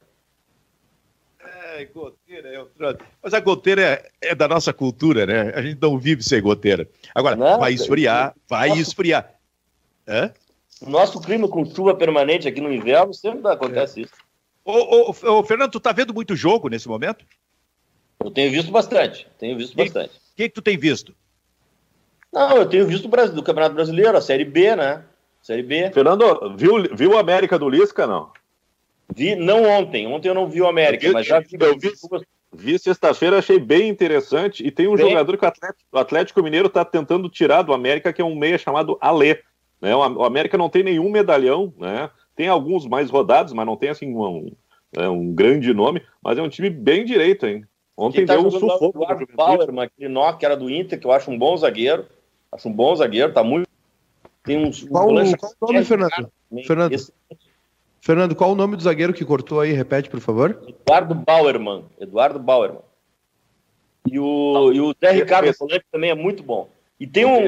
É, 1.75 1.85
goteira 1.87 2.49
é 2.49 2.61
outra. 2.61 2.99
Mas 3.21 3.35
a 3.35 3.41
goteira 3.41 3.83
é, 3.83 4.11
é, 4.21 4.35
da 4.35 4.47
nossa 4.47 4.73
cultura, 4.73 5.27
né? 5.27 5.53
A 5.57 5.61
gente 5.61 5.81
não 5.83 5.99
vive 5.99 6.23
sem 6.23 6.41
goteira. 6.41 6.89
Agora, 7.13 7.35
vai 7.59 7.73
esfriar, 7.73 8.33
vai 8.49 8.69
nosso... 8.69 8.81
esfriar. 8.81 9.35
Hã? 10.07 10.33
O 10.81 10.89
nosso 10.89 11.21
clima 11.21 11.49
com 11.49 11.65
chuva 11.65 11.97
permanente 11.97 12.47
aqui 12.47 12.61
no 12.61 12.73
inverno 12.73 13.13
sempre 13.13 13.51
acontece 13.51 14.01
é. 14.01 14.03
isso. 14.05 14.15
Ô, 14.65 15.11
ô, 15.11 15.39
ô, 15.39 15.43
Fernando, 15.43 15.73
tu 15.73 15.81
tá 15.81 15.91
vendo 15.91 16.15
muito 16.15 16.37
jogo 16.37 16.69
nesse 16.69 16.89
momento? 16.89 17.25
Eu 18.25 18.31
tenho 18.31 18.53
visto 18.53 18.71
bastante, 18.71 19.27
tenho 19.37 19.57
visto 19.57 19.75
que, 19.75 19.83
bastante. 19.83 20.15
O 20.15 20.37
que, 20.37 20.49
que 20.49 20.55
tu 20.55 20.63
tem 20.63 20.79
visto? 20.79 21.13
Não, 22.33 22.57
eu 22.57 22.69
tenho 22.69 22.87
visto 22.87 23.07
o 23.07 23.09
Brasil, 23.09 23.35
do 23.35 23.43
Campeonato 23.43 23.75
Brasileiro, 23.75 24.17
a 24.17 24.21
Série 24.21 24.45
B, 24.45 24.77
né? 24.77 25.05
Série 25.43 25.62
B. 25.62 25.90
Fernando, 25.93 26.55
viu, 26.57 26.82
viu 26.95 27.16
a 27.16 27.20
América 27.20 27.59
do 27.59 27.68
Lisca, 27.68 28.07
não? 28.07 28.30
Vi, 29.14 29.34
não 29.34 29.64
ontem, 29.64 30.07
ontem 30.07 30.28
eu 30.28 30.34
não 30.34 30.49
vi 30.49 30.62
o 30.62 30.68
América, 30.68 31.07
eu, 31.07 31.12
mas 31.12 31.26
já 31.26 31.40
vi. 31.40 31.57
Eu 31.59 31.76
vi, 31.76 31.90
vi 32.53 32.78
sexta-feira, 32.78 33.38
achei 33.38 33.59
bem 33.59 33.88
interessante. 33.88 34.64
E 34.64 34.70
tem 34.70 34.86
um 34.86 34.95
bem... 34.95 35.09
jogador 35.09 35.36
que 35.36 35.45
o 35.45 35.49
Atlético, 35.49 35.84
o 35.90 35.99
Atlético 35.99 36.43
Mineiro 36.43 36.68
está 36.68 36.84
tentando 36.84 37.28
tirar 37.28 37.62
do 37.62 37.72
América, 37.72 38.12
que 38.12 38.22
é 38.22 38.24
um 38.24 38.36
meia 38.36 38.57
chamado 38.57 38.97
Alê. 39.01 39.40
Né? 39.80 39.95
O 39.97 40.24
América 40.24 40.57
não 40.57 40.68
tem 40.68 40.84
nenhum 40.84 41.11
medalhão, 41.11 41.74
né? 41.76 42.09
Tem 42.36 42.47
alguns 42.47 42.86
mais 42.86 43.11
rodados, 43.11 43.53
mas 43.53 43.66
não 43.66 43.76
tem 43.76 43.90
assim 43.90 44.14
um, 44.14 44.24
um, 44.97 45.11
um 45.11 45.34
grande 45.34 45.74
nome, 45.74 46.03
mas 46.22 46.38
é 46.38 46.43
um 46.43 46.49
time 46.49 46.70
bem 46.70 47.05
direito, 47.05 47.47
hein? 47.47 47.66
Ontem 47.97 48.24
tá 48.24 48.34
deu 48.34 48.47
um 48.47 48.51
sufoco. 48.51 49.01
O 49.03 49.36
Bauerman, 49.36 49.84
aquele 49.84 50.09
nó 50.09 50.32
que 50.32 50.47
era 50.47 50.57
do 50.57 50.70
Inter, 50.70 50.99
que 50.99 51.07
eu 51.07 51.12
acho 51.12 51.30
um 51.30 51.38
bom 51.38 51.57
zagueiro. 51.57 52.07
Acho 52.51 52.68
um 52.68 52.72
bom 52.72 52.95
zagueiro, 52.95 53.32
tá 53.32 53.43
muito. 53.43 53.68
Tem 54.45 54.59
uns. 54.59 54.82
Qual, 54.84 55.09
um 55.09 55.32
qual 55.36 55.70
o 55.70 55.72
nome, 55.72 55.84
Fernando? 55.84 56.32
Fernando. 56.66 56.93
Esse... 56.93 57.12
Fernando, 58.01 58.34
qual 58.34 58.51
o 58.51 58.57
nome 58.57 58.76
do 58.76 58.82
zagueiro 58.82 59.14
que 59.14 59.24
cortou 59.24 59.61
aí? 59.61 59.72
Repete, 59.72 60.11
por 60.11 60.20
favor. 60.20 60.61
Eduardo 60.66 61.14
Bauerman. 61.14 61.84
Eduardo 62.01 62.38
Bauerman. 62.38 62.82
E 64.11 64.18
o, 64.18 64.72
e 64.72 64.80
o 64.80 64.95
Zé 64.99 65.12
Ricardo 65.12 65.55
Solante 65.55 65.84
também 65.90 66.11
é 66.11 66.14
muito 66.14 66.43
bom. 66.43 66.68
E 66.99 67.07
tem 67.07 67.24
um, 67.24 67.47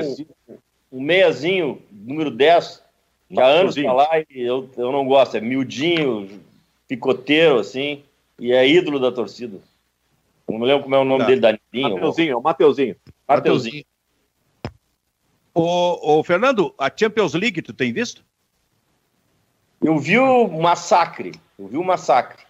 um 0.93 1.01
meiazinho, 1.01 1.83
número 1.91 2.31
10, 2.31 2.83
que 3.29 3.41
há 3.41 3.47
anos 3.47 3.75
tá 3.75 3.93
lá 3.93 4.21
e 4.31 4.41
eu, 4.41 4.71
eu 4.77 4.93
não 4.93 5.05
gosto. 5.05 5.37
É 5.37 5.41
miudinho, 5.41 6.41
picoteiro, 6.87 7.59
assim, 7.59 8.05
e 8.39 8.53
é 8.53 8.69
ídolo 8.69 9.01
da 9.01 9.11
torcida. 9.11 9.59
Não 10.49 10.59
me 10.59 10.67
lembro 10.67 10.85
como 10.85 10.95
é 10.95 10.99
o 10.99 11.05
nome 11.05 11.21
tá. 11.21 11.27
dele, 11.27 11.41
Danilo. 11.41 11.95
Mateuzinho, 11.95 12.33
é 12.33 12.37
o 12.37 12.43
Mateuzinho. 12.43 12.97
Mateuzinho. 13.27 13.85
Ô, 15.55 16.19
ô, 16.19 16.25
Fernando, 16.25 16.75
a 16.77 16.91
Champions 16.95 17.33
League 17.33 17.63
tu 17.63 17.73
tem 17.73 17.93
visto? 17.93 18.25
Eu 19.81 19.99
vi 19.99 20.19
o 20.19 20.49
Massacre. 20.49 21.33
Eu 21.57 21.69
vi 21.69 21.77
o 21.77 21.85
Massacre. 21.85 22.45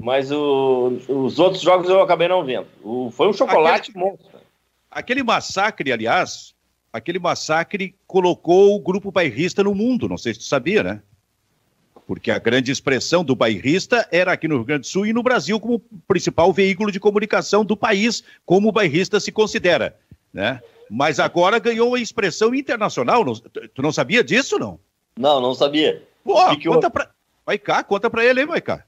Mas 0.00 0.30
o, 0.30 0.98
os 1.08 1.38
outros 1.38 1.62
jogos 1.62 1.88
eu 1.88 2.00
acabei 2.00 2.28
não 2.28 2.44
vendo. 2.44 2.66
O, 2.82 3.10
foi 3.10 3.28
um 3.28 3.32
chocolate 3.32 3.90
aquele, 3.90 4.04
monstro. 4.04 4.40
Aquele 4.90 5.22
massacre, 5.22 5.92
aliás, 5.92 6.54
aquele 6.92 7.18
massacre 7.18 7.94
colocou 8.06 8.74
o 8.74 8.80
grupo 8.80 9.10
bairrista 9.10 9.62
no 9.62 9.74
mundo. 9.74 10.08
Não 10.08 10.18
sei 10.18 10.34
se 10.34 10.40
tu 10.40 10.44
sabia, 10.44 10.82
né? 10.82 11.02
Porque 12.06 12.30
a 12.30 12.38
grande 12.38 12.70
expressão 12.70 13.24
do 13.24 13.34
bairrista 13.34 14.06
era 14.12 14.32
aqui 14.32 14.46
no 14.46 14.56
Rio 14.56 14.64
Grande 14.64 14.82
do 14.82 14.86
Sul 14.86 15.06
e 15.06 15.12
no 15.12 15.22
Brasil 15.22 15.58
como 15.58 15.80
principal 16.06 16.52
veículo 16.52 16.92
de 16.92 17.00
comunicação 17.00 17.64
do 17.64 17.76
país, 17.76 18.22
como 18.44 18.68
o 18.68 18.72
bairrista 18.72 19.18
se 19.18 19.32
considera, 19.32 19.98
né? 20.32 20.60
Mas 20.90 21.18
agora 21.18 21.58
ganhou 21.58 21.88
uma 21.88 22.00
expressão 22.00 22.54
internacional. 22.54 23.24
Tu 23.74 23.82
não 23.82 23.92
sabia 23.92 24.22
disso, 24.22 24.58
não? 24.58 24.78
Não, 25.18 25.40
não 25.40 25.54
sabia. 25.54 26.02
Pô, 26.24 26.56
que 26.56 26.68
conta 26.68 26.86
eu... 26.86 26.90
pra... 26.90 27.10
Vai 27.44 27.58
cá, 27.58 27.84
conta 27.84 28.10
pra 28.10 28.24
ele 28.24 28.40
aí, 28.40 28.46
vai 28.46 28.60
cá. 28.60 28.84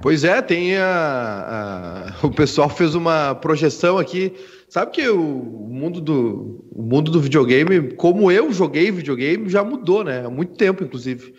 Pois 0.00 0.22
é, 0.22 0.40
tem 0.40 0.76
a, 0.76 2.14
a, 2.22 2.26
o 2.26 2.30
pessoal 2.30 2.68
fez 2.68 2.94
uma 2.94 3.34
projeção 3.34 3.98
aqui. 3.98 4.32
Sabe 4.68 4.92
que 4.92 5.08
o 5.08 5.18
mundo 5.18 6.00
do 6.00 6.64
o 6.70 6.82
mundo 6.82 7.10
do 7.10 7.20
videogame, 7.20 7.92
como 7.94 8.30
eu 8.30 8.52
joguei 8.52 8.90
videogame, 8.90 9.48
já 9.48 9.64
mudou, 9.64 10.04
né? 10.04 10.24
Há 10.24 10.30
muito 10.30 10.54
tempo, 10.54 10.84
inclusive. 10.84 11.34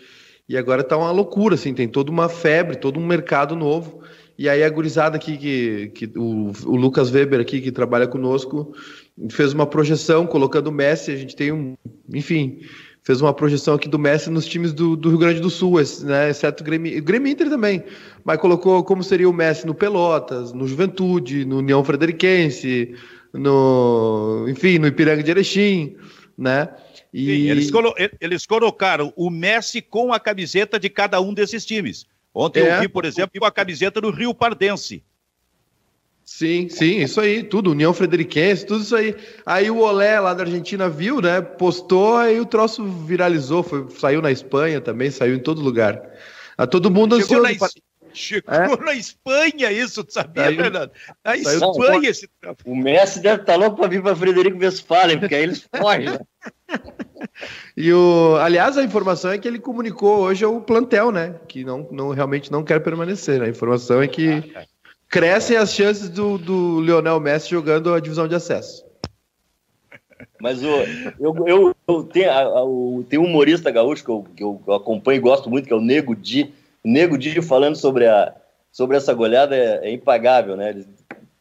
E 0.48 0.56
agora 0.56 0.84
tá 0.84 0.96
uma 0.96 1.10
loucura, 1.10 1.54
assim, 1.54 1.74
tem 1.74 1.88
toda 1.88 2.10
uma 2.10 2.28
febre, 2.28 2.76
todo 2.76 3.00
um 3.00 3.06
mercado 3.06 3.56
novo. 3.56 4.02
E 4.38 4.48
aí 4.48 4.62
a 4.62 4.68
gurizada 4.68 5.16
aqui, 5.16 5.36
que, 5.36 5.88
que 5.94 6.18
o, 6.18 6.52
o 6.66 6.76
Lucas 6.76 7.10
Weber 7.10 7.40
aqui, 7.40 7.60
que 7.60 7.72
trabalha 7.72 8.06
conosco, 8.06 8.74
fez 9.30 9.52
uma 9.52 9.66
projeção 9.66 10.26
colocando 10.26 10.66
o 10.66 10.72
Messi, 10.72 11.10
a 11.10 11.16
gente 11.16 11.34
tem 11.34 11.52
um, 11.52 11.74
enfim, 12.12 12.60
fez 13.02 13.22
uma 13.22 13.32
projeção 13.32 13.74
aqui 13.74 13.88
do 13.88 13.98
Messi 13.98 14.28
nos 14.28 14.46
times 14.46 14.74
do, 14.74 14.94
do 14.94 15.08
Rio 15.08 15.18
Grande 15.18 15.40
do 15.40 15.48
Sul, 15.48 15.78
né, 16.02 16.28
exceto 16.28 16.62
o 16.62 16.66
Grêmio, 16.66 17.02
Grêmio 17.02 17.32
Inter 17.32 17.48
também, 17.48 17.82
mas 18.24 18.38
colocou 18.38 18.84
como 18.84 19.02
seria 19.02 19.28
o 19.28 19.32
Messi 19.32 19.66
no 19.66 19.74
Pelotas, 19.74 20.52
no 20.52 20.66
Juventude, 20.66 21.46
no 21.46 21.58
União 21.58 21.82
Frederiquense, 21.82 22.94
no, 23.32 24.46
enfim, 24.48 24.78
no 24.78 24.86
Ipiranga 24.86 25.22
de 25.22 25.30
Erechim, 25.30 25.96
né? 26.36 26.68
E... 27.12 27.24
Sim, 27.24 27.50
eles, 27.50 27.70
colo 27.70 27.94
eles 28.20 28.44
colocaram 28.44 29.12
o 29.16 29.30
Messi 29.30 29.80
com 29.80 30.12
a 30.12 30.20
camiseta 30.20 30.78
de 30.78 30.90
cada 30.90 31.20
um 31.20 31.32
desses 31.32 31.64
times. 31.64 32.06
Ontem 32.38 32.64
é. 32.64 32.76
eu 32.76 32.80
vi, 32.82 32.88
por 32.88 33.06
exemplo, 33.06 33.42
a 33.46 33.50
camiseta 33.50 33.98
do 33.98 34.10
Rio 34.10 34.34
Pardense. 34.34 35.02
Sim, 36.22 36.68
sim, 36.68 36.98
isso 36.98 37.18
aí, 37.18 37.42
tudo, 37.42 37.70
União 37.70 37.94
Frederiquense, 37.94 38.66
tudo 38.66 38.82
isso 38.82 38.94
aí. 38.94 39.16
Aí 39.46 39.70
o 39.70 39.78
Olé 39.78 40.20
lá 40.20 40.34
da 40.34 40.42
Argentina 40.42 40.86
viu, 40.86 41.22
né? 41.22 41.40
Postou, 41.40 42.18
aí 42.18 42.38
o 42.38 42.44
troço 42.44 42.84
viralizou, 42.84 43.62
foi, 43.62 43.88
saiu 43.90 44.20
na 44.20 44.30
Espanha 44.30 44.82
também, 44.82 45.10
saiu 45.10 45.34
em 45.34 45.38
todo 45.38 45.62
lugar. 45.62 46.02
A 46.58 46.66
todo 46.66 46.90
mundo 46.90 47.18
Chegou 47.18 47.42
ansioso. 47.42 47.60
Na, 47.62 48.12
Chegou 48.12 48.54
é? 48.54 48.84
na 48.84 48.92
Espanha 48.92 49.72
isso, 49.72 50.04
tu 50.04 50.12
sabia, 50.12 50.44
saiu, 50.44 50.56
Fernando? 50.56 50.90
Na 51.24 51.36
Espanha 51.36 51.92
não, 51.92 52.04
esse 52.04 52.28
O 52.66 52.76
Messi 52.76 53.20
deve 53.20 53.40
estar 53.40 53.54
tá 53.54 53.58
louco 53.58 53.78
para 53.78 53.88
vir 53.88 54.02
para 54.02 54.14
Frederico 54.14 54.58
Westphalen, 54.58 55.20
porque 55.20 55.34
aí 55.34 55.42
eles 55.42 55.66
fogem, 55.74 56.10
né? 56.10 56.18
E 57.76 57.92
o, 57.92 58.36
aliás, 58.40 58.78
a 58.78 58.82
informação 58.82 59.30
é 59.30 59.36
que 59.36 59.46
ele 59.46 59.58
comunicou 59.58 60.20
hoje 60.20 60.42
ao 60.42 60.58
plantel, 60.62 61.12
né? 61.12 61.34
Que 61.46 61.62
não, 61.62 61.86
não 61.90 62.08
realmente 62.08 62.50
não 62.50 62.64
quer 62.64 62.80
permanecer. 62.80 63.42
A 63.42 63.48
informação 63.48 64.00
é 64.00 64.08
que 64.08 64.52
ah, 64.56 64.62
é 64.62 64.66
crescem 65.08 65.56
as 65.56 65.74
chances 65.74 66.08
do, 66.08 66.38
do 66.38 66.80
Lionel 66.80 67.20
Messi 67.20 67.50
jogando 67.50 67.92
a 67.92 68.00
divisão 68.00 68.26
de 68.26 68.34
acesso. 68.34 68.84
Mas 70.40 70.62
o, 70.62 70.66
eu, 71.20 71.46
eu, 71.46 71.76
eu 71.86 72.04
tenho, 72.04 72.30
a, 72.30 72.64
o, 72.64 73.04
tem 73.08 73.18
um 73.18 73.24
humorista 73.24 73.70
gaúcho 73.70 74.04
que 74.04 74.10
eu, 74.10 74.26
que 74.34 74.42
eu 74.42 74.74
acompanho 74.74 75.18
e 75.18 75.20
gosto 75.20 75.50
muito, 75.50 75.66
que 75.66 75.72
é 75.72 75.76
o 75.76 75.80
Nego 75.80 76.14
Di. 76.14 76.54
O 76.84 76.88
Nego 76.88 77.18
Di 77.18 77.40
falando 77.42 77.76
sobre, 77.76 78.06
a, 78.06 78.34
sobre 78.72 78.96
essa 78.96 79.12
goleada 79.12 79.54
é, 79.54 79.88
é 79.88 79.92
impagável, 79.92 80.56
né? 80.56 80.70
Ele, 80.70 80.86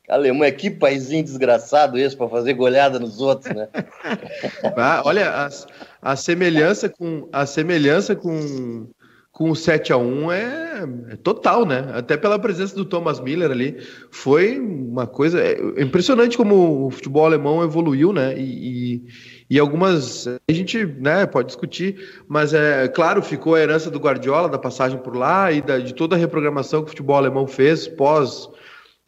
Alemanha, 0.07 0.51
que 0.51 0.69
paizinho 0.69 1.23
desgraçado 1.23 1.97
esse 1.97 2.15
para 2.15 2.29
fazer 2.29 2.53
goleada 2.53 2.99
nos 2.99 3.19
outros, 3.19 3.53
né? 3.55 3.67
Ah, 4.77 5.01
olha, 5.05 5.29
a, 5.31 5.49
a, 6.01 6.15
semelhança 6.15 6.89
com 6.89 7.27
a 7.31 7.45
semelhança 7.45 8.15
com 8.15 8.87
com 9.35 9.51
o 9.51 9.55
7 9.55 9.91
a 9.91 9.97
1 9.97 10.31
é, 10.31 10.83
é, 11.09 11.15
total, 11.17 11.65
né? 11.65 11.91
Até 11.93 12.15
pela 12.15 12.39
presença 12.39 12.73
do 12.73 12.85
Thomas 12.85 13.19
Miller 13.19 13.51
ali, 13.51 13.77
foi 14.09 14.57
uma 14.57 15.05
coisa 15.05 15.41
é, 15.41 15.57
impressionante 15.77 16.37
como 16.37 16.87
o 16.87 16.89
futebol 16.89 17.25
alemão 17.25 17.61
evoluiu, 17.61 18.13
né? 18.13 18.33
E, 18.37 18.93
e, 18.95 19.03
e, 19.49 19.59
algumas 19.59 20.25
a 20.25 20.53
gente, 20.53 20.85
né, 20.85 21.25
pode 21.25 21.47
discutir, 21.47 22.23
mas 22.29 22.53
é 22.53 22.87
claro, 22.87 23.21
ficou 23.21 23.55
a 23.55 23.59
herança 23.59 23.91
do 23.91 23.99
Guardiola 23.99 24.47
da 24.47 24.57
passagem 24.57 24.97
por 24.99 25.17
lá 25.17 25.51
e 25.51 25.61
da, 25.61 25.79
de 25.79 25.93
toda 25.93 26.15
a 26.15 26.19
reprogramação 26.19 26.79
que 26.79 26.87
o 26.87 26.91
futebol 26.91 27.17
alemão 27.17 27.45
fez 27.45 27.89
pós 27.89 28.49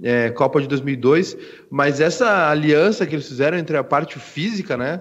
é, 0.01 0.29
Copa 0.29 0.61
de 0.61 0.67
2002, 0.67 1.37
mas 1.69 1.99
essa 1.99 2.49
aliança 2.49 3.05
que 3.05 3.15
eles 3.15 3.27
fizeram 3.27 3.57
entre 3.57 3.77
a 3.77 3.83
parte 3.83 4.19
física, 4.19 4.77
né? 4.77 4.99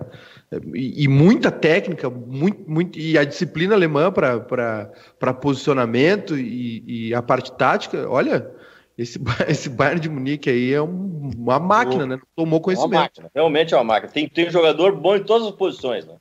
e, 0.75 1.05
e 1.05 1.09
muita 1.09 1.51
técnica, 1.51 2.09
muito, 2.09 2.71
muito, 2.71 2.99
e 2.99 3.19
a 3.19 3.25
disciplina 3.25 3.75
alemã 3.75 4.13
para 4.13 5.35
posicionamento 5.35 6.37
e, 6.37 7.09
e, 7.09 7.15
a 7.15 7.21
parte 7.21 7.53
tática, 7.53 8.09
olha, 8.09 8.51
esse, 8.97 9.19
esse 9.49 9.69
Bayern 9.69 10.01
de 10.01 10.09
Munique 10.09 10.49
aí 10.49 10.73
é 10.73 10.81
um, 10.81 11.31
uma 11.37 11.59
máquina, 11.59 12.07
né? 12.07 12.19
Tomou 12.35 12.61
conhecimento. 12.61 12.95
É 12.95 12.97
uma 12.97 13.03
máquina, 13.03 13.31
realmente 13.35 13.75
é 13.75 13.77
uma 13.77 13.85
máquina. 13.85 14.13
Tem, 14.13 14.29
tem 14.29 14.51
jogador 14.51 14.95
bom 14.95 15.17
em 15.17 15.25
todas 15.25 15.49
as 15.49 15.55
posições, 15.55 16.07
né? 16.07 16.15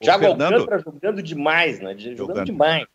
Thiago 0.00 0.26
Alcântara 0.26 0.78
jogando 0.78 1.22
demais, 1.22 1.80
né? 1.80 1.94
Jogando, 1.96 2.16
jogando. 2.16 2.46
demais. 2.46 2.86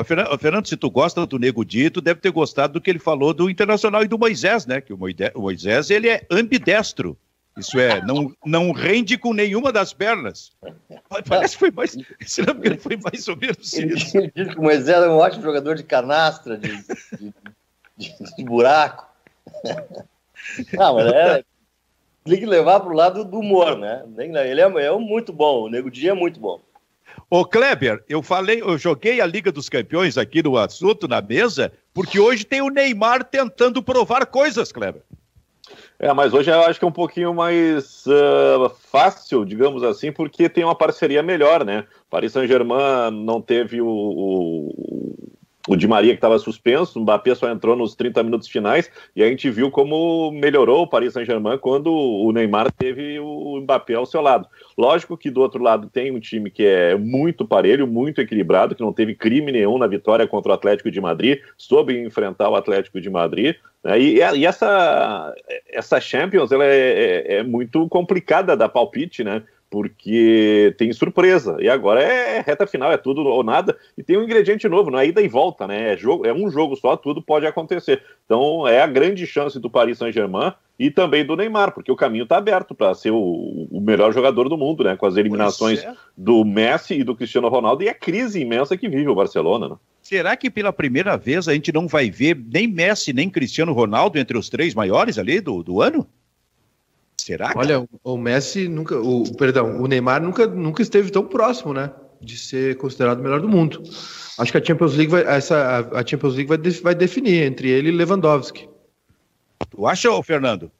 Ô, 0.00 0.38
Fernando, 0.38 0.66
se 0.66 0.76
tu 0.76 0.90
gosta 0.90 1.26
do 1.26 1.38
Nego 1.38 1.64
Dito, 1.64 2.00
deve 2.00 2.20
ter 2.20 2.30
gostado 2.30 2.74
do 2.74 2.80
que 2.80 2.88
ele 2.88 2.98
falou 2.98 3.34
do 3.34 3.50
Internacional 3.50 4.04
e 4.04 4.08
do 4.08 4.18
Moisés, 4.18 4.64
né? 4.64 4.80
Que 4.80 4.92
o 4.92 4.98
Moisés, 5.36 5.90
ele 5.90 6.08
é 6.08 6.24
ambidestro. 6.30 7.16
Isso 7.56 7.80
é, 7.80 8.00
não, 8.02 8.32
não 8.46 8.70
rende 8.70 9.18
com 9.18 9.32
nenhuma 9.32 9.72
das 9.72 9.92
pernas. 9.92 10.52
Parece 11.26 11.54
que 11.54 11.58
foi 11.58 11.70
mais. 11.72 11.96
Ele 11.96 12.78
foi 12.78 12.96
mais 12.96 13.26
ou 13.26 13.36
menos 13.36 13.72
ele, 13.72 13.94
isso? 13.94 14.16
Ele 14.16 14.30
diz 14.36 14.54
que 14.54 14.60
o 14.60 14.62
Moisés 14.62 15.02
é 15.02 15.08
um 15.08 15.16
ótimo 15.16 15.42
jogador 15.42 15.74
de 15.74 15.82
canastra, 15.82 16.56
de, 16.56 16.68
de, 17.18 17.34
de, 17.96 18.14
de 18.36 18.44
buraco. 18.44 19.08
Não, 20.74 20.94
mas 20.94 21.12
é. 21.12 21.44
Tem 22.24 22.38
que 22.38 22.46
levar 22.46 22.80
para 22.80 22.90
o 22.90 22.94
lado 22.94 23.24
do 23.24 23.38
humor, 23.38 23.76
né? 23.78 24.04
Ele 24.18 24.60
é, 24.60 24.64
é 24.64 24.98
muito 24.98 25.32
bom, 25.32 25.62
o 25.62 25.68
Nego 25.70 25.90
Dia 25.90 26.10
é 26.10 26.14
muito 26.14 26.38
bom. 26.38 26.60
Ô 27.30 27.44
Kleber, 27.44 28.02
eu 28.08 28.22
falei, 28.22 28.60
eu 28.62 28.78
joguei 28.78 29.20
a 29.20 29.26
Liga 29.26 29.52
dos 29.52 29.68
Campeões 29.68 30.16
aqui 30.16 30.42
no 30.42 30.56
assunto 30.56 31.06
na 31.06 31.20
mesa, 31.20 31.72
porque 31.92 32.18
hoje 32.18 32.44
tem 32.44 32.62
o 32.62 32.70
Neymar 32.70 33.24
tentando 33.24 33.82
provar 33.82 34.24
coisas, 34.26 34.72
Kleber. 34.72 35.02
É, 35.98 36.12
mas 36.12 36.32
hoje 36.32 36.50
eu 36.50 36.62
acho 36.62 36.78
que 36.78 36.84
é 36.84 36.88
um 36.88 36.92
pouquinho 36.92 37.34
mais 37.34 38.04
uh, 38.06 38.70
fácil, 38.90 39.44
digamos 39.44 39.82
assim, 39.82 40.12
porque 40.12 40.48
tem 40.48 40.64
uma 40.64 40.74
parceria 40.74 41.22
melhor, 41.22 41.64
né? 41.64 41.84
Paris 42.08 42.32
Saint-Germain 42.32 43.10
não 43.10 43.42
teve 43.42 43.80
o, 43.80 43.88
o, 43.88 45.37
o 45.68 45.76
Di 45.76 45.86
Maria 45.86 46.12
que 46.12 46.16
estava 46.16 46.38
suspenso, 46.38 46.98
o 46.98 47.02
Mbappé 47.02 47.34
só 47.34 47.48
entrou 47.50 47.76
nos 47.76 47.94
30 47.94 48.22
minutos 48.22 48.48
finais 48.48 48.90
e 49.14 49.22
a 49.22 49.28
gente 49.28 49.50
viu 49.50 49.70
como 49.70 50.30
melhorou 50.32 50.82
o 50.82 50.86
Paris 50.86 51.12
Saint-Germain 51.12 51.58
quando 51.58 51.92
o 51.92 52.32
Neymar 52.32 52.72
teve 52.72 53.20
o 53.20 53.60
Mbappé 53.60 53.94
ao 53.94 54.06
seu 54.06 54.22
lado. 54.22 54.48
Lógico 54.76 55.16
que 55.16 55.30
do 55.30 55.42
outro 55.42 55.62
lado 55.62 55.88
tem 55.88 56.10
um 56.10 56.18
time 56.18 56.50
que 56.50 56.64
é 56.64 56.96
muito 56.96 57.46
parelho, 57.46 57.86
muito 57.86 58.20
equilibrado, 58.20 58.74
que 58.74 58.80
não 58.80 58.92
teve 58.92 59.14
crime 59.14 59.52
nenhum 59.52 59.76
na 59.76 59.86
vitória 59.86 60.26
contra 60.26 60.52
o 60.52 60.54
Atlético 60.54 60.90
de 60.90 61.00
Madrid, 61.00 61.40
soube 61.56 61.98
enfrentar 62.02 62.48
o 62.48 62.56
Atlético 62.56 62.98
de 62.98 63.10
Madrid. 63.10 63.56
Né? 63.84 64.00
E, 64.00 64.14
e, 64.16 64.46
essa, 64.46 65.34
essa 65.68 66.00
Champions 66.00 66.50
ela 66.50 66.64
é, 66.64 66.78
é, 66.78 67.34
é 67.36 67.42
muito 67.42 67.86
complicada 67.88 68.56
da 68.56 68.68
palpite, 68.68 69.22
né? 69.22 69.42
Porque 69.70 70.74
tem 70.78 70.92
surpresa. 70.92 71.56
E 71.60 71.68
agora 71.68 72.02
é 72.02 72.40
reta 72.40 72.66
final, 72.66 72.90
é 72.90 72.96
tudo 72.96 73.20
ou 73.22 73.42
nada. 73.42 73.76
E 73.96 74.02
tem 74.02 74.16
um 74.16 74.22
ingrediente 74.22 74.68
novo, 74.68 74.90
não 74.90 74.98
é 74.98 75.06
ida 75.06 75.20
e 75.20 75.28
volta, 75.28 75.66
né? 75.66 75.92
É, 75.92 75.96
jogo, 75.96 76.26
é 76.26 76.32
um 76.32 76.50
jogo 76.50 76.76
só, 76.76 76.96
tudo 76.96 77.22
pode 77.22 77.46
acontecer. 77.46 78.02
Então 78.24 78.66
é 78.66 78.80
a 78.80 78.86
grande 78.86 79.26
chance 79.26 79.58
do 79.58 79.70
Paris 79.70 79.98
Saint-Germain 79.98 80.52
e 80.78 80.90
também 80.90 81.24
do 81.24 81.36
Neymar, 81.36 81.72
porque 81.72 81.90
o 81.90 81.96
caminho 81.96 82.22
está 82.22 82.38
aberto 82.38 82.74
para 82.74 82.94
ser 82.94 83.10
o, 83.10 83.18
o, 83.70 83.80
melhor 83.80 84.12
jogador 84.12 84.48
do 84.48 84.56
mundo, 84.56 84.84
né? 84.84 84.96
Com 84.96 85.06
as 85.06 85.16
eliminações 85.16 85.82
é. 85.82 85.92
do 86.16 86.44
Messi 86.44 86.94
e 86.94 87.04
do 87.04 87.16
Cristiano 87.16 87.48
Ronaldo 87.48 87.82
e 87.82 87.88
a 87.88 87.94
crise 87.94 88.40
imensa 88.40 88.76
que 88.76 88.88
vive 88.88 89.08
o 89.08 89.14
Barcelona, 89.14 89.68
né? 89.68 89.76
Será 90.00 90.36
que 90.36 90.48
pela 90.48 90.72
primeira 90.72 91.16
vez 91.18 91.48
a 91.48 91.52
gente 91.52 91.72
não 91.72 91.86
vai 91.86 92.10
ver 92.10 92.40
nem 92.50 92.66
Messi 92.66 93.12
nem 93.12 93.28
Cristiano 93.28 93.72
Ronaldo 93.72 94.18
entre 94.18 94.38
os 94.38 94.48
três 94.48 94.74
maiores 94.74 95.18
ali 95.18 95.40
do, 95.40 95.62
do 95.62 95.82
ano? 95.82 96.06
Será? 97.28 97.52
Que... 97.52 97.58
Olha, 97.58 97.86
o 98.02 98.16
Messi 98.16 98.68
nunca, 98.68 98.98
o 98.98 99.22
perdão, 99.36 99.82
o 99.82 99.86
Neymar 99.86 100.22
nunca, 100.22 100.46
nunca 100.46 100.80
esteve 100.80 101.10
tão 101.10 101.26
próximo, 101.26 101.74
né, 101.74 101.90
de 102.22 102.38
ser 102.38 102.78
considerado 102.78 103.18
o 103.18 103.22
melhor 103.22 103.38
do 103.38 103.48
mundo. 103.48 103.82
Acho 104.38 104.50
que 104.50 104.56
a 104.56 104.64
Champions 104.64 104.96
League 104.96 105.10
vai, 105.10 105.22
essa, 105.24 105.90
a 105.92 106.06
Champions 106.06 106.36
League 106.36 106.48
vai, 106.48 106.58
vai 106.58 106.94
definir 106.94 107.42
entre 107.42 107.68
ele 107.68 107.90
e 107.90 107.92
Lewandowski. 107.92 108.66
Tu 109.68 109.86
acha, 109.86 110.22
Fernando? 110.22 110.70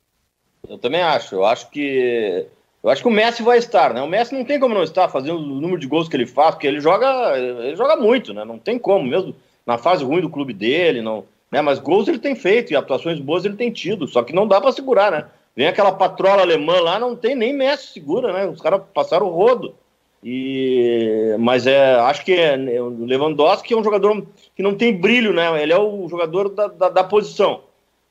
Eu 0.67 0.79
também 0.79 1.03
acho. 1.03 1.35
Eu 1.35 1.45
acho 1.45 1.69
que 1.71 2.47
eu 2.83 2.89
acho 2.89 3.03
que 3.03 3.09
o 3.09 3.13
Messi 3.13 3.43
vai 3.43 3.59
estar, 3.59 3.93
né? 3.93 4.01
O 4.01 4.09
Messi 4.09 4.35
não 4.35 4.43
tem 4.43 4.59
como 4.59 4.75
não 4.75 4.83
estar 4.83 5.07
fazendo 5.11 5.39
o 5.41 5.61
número 5.61 5.79
de 5.79 5.87
gols 5.87 6.09
que 6.09 6.17
ele 6.17 6.27
faz, 6.27 6.55
porque 6.55 6.67
ele 6.67 6.81
joga, 6.81 7.37
ele 7.37 7.77
joga 7.77 7.95
muito, 7.95 8.33
né? 8.33 8.43
Não 8.47 8.59
tem 8.59 8.79
como, 8.79 9.05
mesmo 9.05 9.37
na 9.67 9.77
fase 9.77 10.03
ruim 10.03 10.23
do 10.23 10.31
clube 10.31 10.55
dele, 10.55 11.03
não, 11.03 11.27
né? 11.53 11.61
Mas 11.61 11.79
gols 11.79 12.09
ele 12.09 12.19
tem 12.19 12.35
feito 12.35 12.73
e 12.73 12.77
atuações 12.77 13.21
boas 13.21 13.45
ele 13.45 13.57
tem 13.57 13.71
tido, 13.71 14.07
só 14.09 14.23
que 14.23 14.33
não 14.33 14.49
dá 14.49 14.59
para 14.63 14.73
segurar, 14.73 15.11
né? 15.11 15.27
Vem 15.59 15.67
aquela 15.67 15.91
patrola 15.91 16.43
alemã 16.43 16.79
lá, 16.81 17.01
não 17.01 17.17
tem 17.17 17.35
nem 17.35 17.53
Messi 17.53 17.95
segura, 17.95 18.33
né? 18.33 18.47
Os 18.47 18.61
caras 18.61 18.81
passaram 18.95 19.27
o 19.27 19.31
rodo. 19.31 19.75
E, 20.23 21.35
mas 21.37 21.67
é, 21.67 21.97
acho 21.97 22.25
que 22.25 22.33
é, 22.33 22.57
o 22.81 23.05
Lewandowski 23.05 23.75
é 23.75 23.77
um 23.77 23.83
jogador 23.83 24.25
que 24.55 24.63
não 24.63 24.77
tem 24.77 24.97
brilho, 24.97 25.33
né? 25.33 25.61
Ele 25.61 25.73
é 25.73 25.77
o 25.77 26.07
jogador 26.09 26.49
da, 26.49 26.69
da, 26.69 26.89
da 26.91 27.03
posição. 27.03 27.63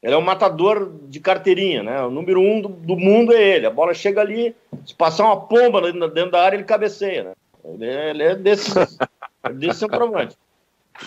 Ele 0.03 0.13
é 0.13 0.17
o 0.17 0.21
matador 0.21 0.91
de 1.03 1.21
carteirinha, 1.21 1.83
né? 1.83 2.03
O 2.03 2.11
número 2.11 2.41
um 2.41 2.59
do, 2.59 2.67
do, 2.67 2.97
mundo 2.97 3.31
é 3.31 3.41
ele. 3.41 3.65
A 3.65 3.71
bola 3.71 3.93
chega 3.93 4.19
ali, 4.19 4.53
se 4.85 4.93
passar 4.93 5.23
uma 5.23 5.39
pomba 5.39 5.81
dentro 6.09 6.31
da 6.31 6.43
área, 6.43 6.57
ele 6.57 6.65
cabeceia, 6.65 7.23
né? 7.23 7.31
Ele 7.63 7.85
é, 7.85 8.09
ele 8.09 8.23
é 8.23 8.35
desse, 8.35 8.73
desse 9.55 9.79
centroavante. 9.79 10.35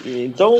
Então, 0.06 0.56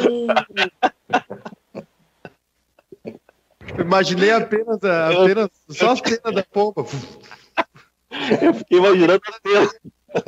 Imaginei 3.79 4.31
apenas, 4.31 4.83
apenas 4.83 5.51
só 5.69 5.93
as 5.93 6.01
penas 6.01 6.35
da 6.35 6.43
pomba. 6.43 6.85
Eu 8.43 8.55
fiquei 8.55 8.79
imaginando 8.79 9.21
as 9.27 9.39
penas. 9.41 9.81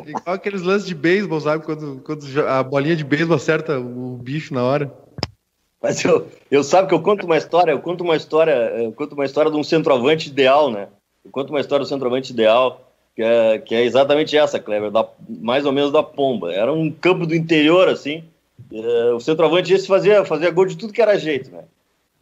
Igual 0.07 0.36
aqueles 0.36 0.62
lances 0.62 0.86
de 0.86 0.95
beisebol, 0.95 1.40
sabe? 1.40 1.64
Quando, 1.64 2.01
quando 2.05 2.24
a 2.49 2.62
bolinha 2.62 2.95
de 2.95 3.05
beisebol 3.05 3.36
acerta 3.36 3.78
o 3.78 4.16
bicho 4.16 4.55
na 4.55 4.62
hora. 4.62 4.93
Mas 5.82 6.05
eu, 6.05 6.28
eu 6.49 6.62
sabe 6.62 6.86
que 6.86 6.95
eu 6.95 7.03
conto 7.03 7.26
uma 7.26 7.36
história, 7.36 7.72
eu 7.72 7.80
conto 7.80 8.05
uma 8.05 8.14
história, 8.14 8.53
eu 8.53 8.93
conto 8.93 9.14
uma 9.14 9.24
história 9.24 9.51
de 9.51 9.57
um 9.57 9.64
centroavante 9.64 10.28
ideal, 10.28 10.70
né? 10.70 10.86
Eu 11.24 11.30
conto 11.32 11.51
uma 11.51 11.61
história 11.61 11.84
do 11.84 11.88
centroavante 11.88 12.32
ideal, 12.32 12.88
que 13.16 13.22
é, 13.22 13.59
que 13.59 13.74
é 13.74 13.84
exatamente 13.84 14.36
essa, 14.36 14.61
Kleber, 14.61 14.93
da, 14.93 15.07
mais 15.28 15.66
ou 15.66 15.72
menos 15.72 15.90
da 15.90 16.03
pomba. 16.03 16.53
Era 16.53 16.72
um 16.72 16.90
campo 16.90 17.26
do 17.26 17.34
interior, 17.34 17.88
assim. 17.88 18.22
É, 18.72 19.12
o 19.12 19.18
centroavante 19.18 19.72
esse 19.72 19.88
fazia, 19.88 20.24
fazia 20.24 20.53
gol 20.53 20.66
de 20.66 20.76
tudo 20.76 20.93
que 20.93 21.03
era 21.03 21.18
jeito, 21.18 21.51
né? 21.51 21.64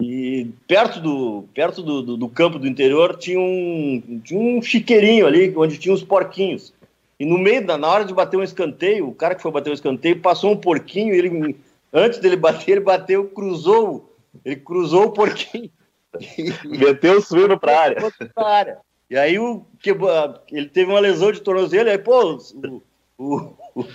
E 0.01 0.51
perto 0.67 1.01
do, 1.01 1.45
perto 1.55 1.83
do, 1.83 2.03
do, 2.03 2.17
do, 2.17 2.29
campo 2.29 2.59
do 2.59 2.67
interior 2.67 3.17
tinha 3.17 3.39
um, 3.39 4.21
tinha 4.25 4.41
um 4.41 4.63
chiqueirinho 4.63 5.27
ali, 5.27 5.53
onde 5.57 5.79
tinha 5.79 5.95
uns 5.95 6.03
porquinhos. 6.03 6.73
E 7.19 7.25
no 7.25 7.37
meio, 7.37 7.67
da, 7.67 7.77
na 7.77 7.87
hora 7.87 8.05
de 8.05 8.15
bater 8.15 8.39
um 8.39 8.43
escanteio, 8.43 9.09
o 9.09 9.15
cara 9.15 9.35
que 9.35 9.43
foi 9.43 9.51
bater 9.51 9.71
um 9.71 9.75
escanteio 9.75 10.21
passou 10.21 10.53
um 10.53 10.57
porquinho, 10.57 11.13
ele, 11.15 11.55
antes 11.93 12.19
dele 12.19 12.37
bater, 12.37 12.73
ele 12.73 12.81
bateu, 12.81 13.27
cruzou, 13.27 14.17
ele 14.43 14.57
cruzou 14.57 15.05
o 15.05 15.13
porquinho. 15.13 15.71
Meteu 16.65 17.19
o 17.19 17.21
suíno 17.21 17.61
para 17.61 17.79
área. 17.79 18.13
área. 18.37 18.79
E 19.11 19.17
aí 19.17 19.39
o, 19.39 19.67
que, 19.81 19.91
ele 20.51 20.69
teve 20.69 20.91
uma 20.91 21.01
lesão 21.01 21.31
de 21.31 21.41
tornozelo, 21.41 21.91
aí, 21.91 21.99
pô, 21.99 22.39
o, 22.55 22.83
o, 23.19 23.55
o 23.75 23.87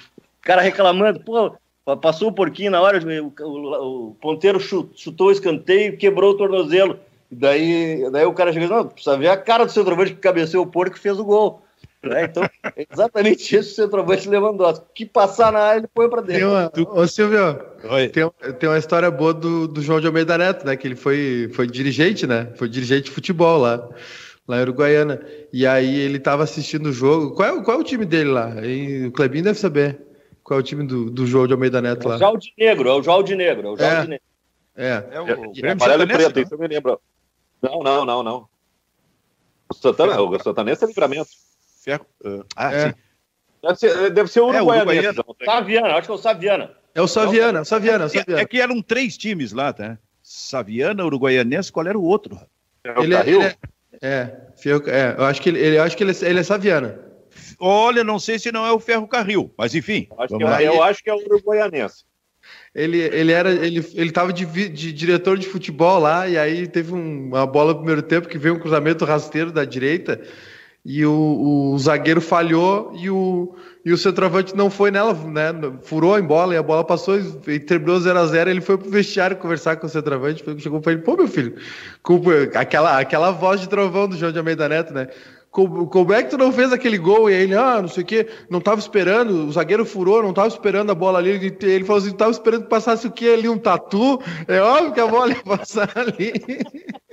cara 0.41 0.61
reclamando, 0.61 1.19
pô, 1.21 1.55
Passou 2.01 2.29
o 2.29 2.33
porquinho 2.33 2.71
na 2.71 2.81
hora, 2.81 2.99
o, 2.99 3.43
o, 3.43 4.09
o 4.09 4.15
ponteiro 4.15 4.59
chutou 4.59 5.27
o 5.27 5.31
escanteio, 5.31 5.97
quebrou 5.97 6.31
o 6.31 6.37
tornozelo. 6.37 6.99
Daí, 7.29 8.09
daí 8.11 8.25
o 8.25 8.33
cara 8.33 8.51
chegou 8.51 8.69
não, 8.69 8.87
precisa 8.87 9.17
ver 9.17 9.27
a 9.27 9.37
cara 9.37 9.65
do 9.65 9.71
centroavante 9.71 10.13
que 10.13 10.19
cabeceou 10.19 10.63
o 10.63 10.67
porco 10.67 10.95
e 10.95 10.99
fez 10.99 11.19
o 11.19 11.25
gol. 11.25 11.61
É, 12.03 12.25
então, 12.25 12.43
é 12.43 12.87
exatamente 12.91 13.55
isso 13.55 13.71
o 13.71 13.75
centroavante 13.75 14.29
Lewandowski. 14.29 14.85
Que 14.93 15.05
passar 15.05 15.51
na 15.51 15.59
área, 15.59 15.79
ele 15.79 15.87
põe 15.93 16.09
pra 16.09 16.21
dentro. 16.21 16.71
Tem 16.71 16.83
uma, 16.83 16.99
ô 17.01 17.07
Silvio, 17.07 17.59
tem, 18.11 18.53
tem, 18.53 18.69
uma 18.69 18.77
história 18.77 19.09
boa 19.09 19.33
do, 19.33 19.67
do 19.67 19.81
João 19.81 19.99
de 19.99 20.07
Almeida 20.07 20.37
Neto, 20.37 20.65
né? 20.65 20.75
Que 20.75 20.87
ele 20.87 20.95
foi, 20.95 21.51
foi 21.53 21.67
dirigente, 21.67 22.27
né? 22.27 22.51
Foi 22.55 22.69
dirigente 22.69 23.05
de 23.05 23.11
futebol 23.11 23.59
lá, 23.59 23.87
lá 24.47 24.57
em 24.57 24.61
Uruguaiana. 24.61 25.21
E 25.51 25.65
aí 25.65 25.99
ele 25.99 26.19
tava 26.19 26.43
assistindo 26.43 26.87
o 26.87 26.93
jogo. 26.93 27.35
Qual 27.35 27.57
é, 27.57 27.63
qual 27.63 27.77
é 27.77 27.81
o 27.81 27.83
time 27.83 28.05
dele 28.05 28.29
lá? 28.29 28.53
E 28.63 29.07
o 29.07 29.11
Clebinho 29.11 29.45
deve 29.45 29.59
saber. 29.59 29.99
Qual 30.45 30.59
é 30.59 30.61
o 30.61 30.63
time 30.63 30.85
do, 30.85 31.09
do 31.09 31.25
João 31.25 31.47
de 31.47 31.53
Almeida 31.53 31.81
Neto 31.81 32.07
lá? 32.07 32.13
É 32.13 32.17
o 32.17 32.19
João 32.19 32.37
de 32.37 32.53
Negro, 32.55 32.87
é 32.87 32.93
o 32.93 33.01
João 33.01 33.23
de 33.23 33.35
Negro, 33.35 33.67
é 33.67 33.71
o 33.71 33.77
João 33.77 33.89
é. 33.89 34.01
de 34.03 34.07
Negro. 34.09 34.25
É. 34.77 35.03
é 35.11 35.19
o, 35.19 35.23
o 35.23 35.53
Grêmio 35.53 35.71
Amarelo 35.71 36.03
e 36.03 36.07
preto, 36.07 36.39
isso 36.39 36.53
eu 36.53 36.59
me 36.59 36.67
lembro. 36.67 37.01
Não, 37.59 37.79
não, 37.79 38.05
não, 38.05 38.21
não. 38.21 38.47
O 39.67 39.73
Santana, 39.73 40.21
o 40.21 40.39
Santanense 40.43 40.83
é 40.83 40.87
livramento. 40.87 41.29
Ferro. 41.83 42.05
Uh, 42.23 42.45
ah, 42.55 42.71
é. 42.71 42.89
sim. 42.89 42.95
Deve 43.63 43.79
ser, 43.79 44.09
deve 44.11 44.29
ser 44.29 44.39
o 44.41 44.49
Uruguaiana. 44.49 44.93
É, 44.93 45.45
Saviana, 45.45 45.95
acho 45.95 46.05
que 46.05 46.11
é 46.11 46.13
o 46.13 46.17
Saviana. 46.19 46.77
É 46.93 47.01
o 47.01 47.07
Saviana, 47.07 47.61
o 47.61 47.65
Saviana, 47.65 48.05
é, 48.05 48.09
Saviana. 48.09 48.41
É 48.41 48.45
que 48.45 48.61
eram 48.61 48.83
três 48.83 49.17
times 49.17 49.51
lá, 49.51 49.73
tá? 49.73 49.97
Saviana, 50.21 51.03
Uruguaianense, 51.03 51.71
qual 51.71 51.87
era 51.87 51.97
o 51.97 52.03
outro? 52.03 52.39
É 52.83 52.99
o 52.99 53.01
ele, 53.01 53.15
Carril? 53.15 53.41
Ele 53.41 53.55
é, 53.99 54.07
é, 54.07 54.37
é, 54.63 55.15
eu 55.17 55.25
acho 55.25 55.41
que 55.41 55.49
ele, 55.49 55.59
ele, 55.59 55.79
acho 55.79 55.97
que 55.97 56.03
ele, 56.03 56.13
ele 56.21 56.39
é 56.39 56.43
Saviana. 56.43 56.99
Olha, 57.67 58.03
não 58.03 58.19
sei 58.19 58.37
se 58.37 58.51
não 58.51 58.63
é 58.63 58.71
o 58.71 58.79
Ferro 58.79 59.07
Carril, 59.07 59.51
mas 59.57 59.73
enfim. 59.73 60.07
Acho 60.19 60.35
eu, 60.39 60.47
eu 60.47 60.83
acho 60.83 61.03
que 61.03 61.09
é 61.09 61.13
o 61.15 61.17
Uruguaianense. 61.17 62.05
Ele, 62.75 62.99
ele 62.99 63.31
era 63.31 63.51
ele 63.51 63.83
ele 63.95 64.09
estava 64.09 64.31
de, 64.31 64.45
de, 64.45 64.93
diretor 64.93 65.35
de 65.35 65.47
futebol 65.47 65.97
lá 65.97 66.27
e 66.27 66.37
aí 66.37 66.67
teve 66.67 66.93
um, 66.93 67.29
uma 67.29 67.47
bola 67.47 67.71
no 67.71 67.77
primeiro 67.79 68.03
tempo 68.03 68.27
que 68.27 68.37
veio 68.37 68.53
um 68.53 68.59
cruzamento 68.59 69.03
rasteiro 69.03 69.51
da 69.51 69.65
direita 69.65 70.21
e 70.85 71.03
o, 71.03 71.71
o, 71.73 71.79
zagueiro 71.79 72.21
falhou 72.21 72.93
e 72.95 73.09
o, 73.09 73.55
e 73.83 73.91
o 73.91 73.97
centroavante 73.97 74.55
não 74.55 74.69
foi 74.69 74.91
nela, 74.91 75.15
né? 75.15 75.51
Furou 75.81 76.13
a 76.13 76.21
bola 76.21 76.53
e 76.53 76.57
a 76.57 76.61
bola 76.61 76.83
passou 76.83 77.17
e 77.47 77.59
terminou 77.59 77.99
0 77.99 78.19
a 78.19 78.27
0 78.27 78.51
Ele 78.51 78.61
foi 78.61 78.77
pro 78.77 78.91
vestiário 78.91 79.37
conversar 79.37 79.77
com 79.77 79.87
o 79.87 79.89
centroavante, 79.89 80.43
chegou 80.59 80.79
para 80.79 80.91
ele, 80.91 81.01
pô, 81.01 81.17
meu 81.17 81.27
filho, 81.27 81.55
com 82.03 82.21
aquela, 82.53 82.99
aquela 82.99 83.31
voz 83.31 83.59
de 83.59 83.67
trovão 83.67 84.07
do 84.07 84.15
João 84.15 84.31
de 84.31 84.37
Almeida 84.37 84.69
Neto, 84.69 84.93
né? 84.93 85.07
Como, 85.55 85.87
como 85.87 86.11
é 86.11 86.21
que 86.21 86.31
tu 86.31 86.37
não 86.37 86.51
fez 86.51 86.73
aquele 86.73 86.97
gol? 86.97 87.29
E 87.29 87.33
aí 87.33 87.43
ele, 87.43 87.55
ah, 87.55 87.81
não 87.81 87.87
sei 87.87 88.03
o 88.03 88.05
quê, 88.05 88.27
não 88.49 88.59
tava 88.59 88.77
esperando, 88.77 89.47
o 89.47 89.51
zagueiro 89.53 89.85
furou, 89.85 90.21
não 90.21 90.33
tava 90.33 90.49
esperando 90.49 90.91
a 90.91 90.93
bola 90.93 91.17
ali. 91.17 91.29
Ele, 91.29 91.57
ele 91.61 91.85
falou 91.85 92.01
assim, 92.01 92.11
tava 92.11 92.31
esperando 92.31 92.63
que 92.63 92.69
passasse 92.69 93.07
o 93.07 93.11
quê 93.11 93.29
ali? 93.29 93.47
Um 93.47 93.57
tatu? 93.57 94.21
É 94.49 94.59
óbvio 94.59 94.91
que 94.91 94.99
a 94.99 95.07
bola 95.07 95.29
ia 95.29 95.41
passar 95.41 95.89
ali. 95.97 96.33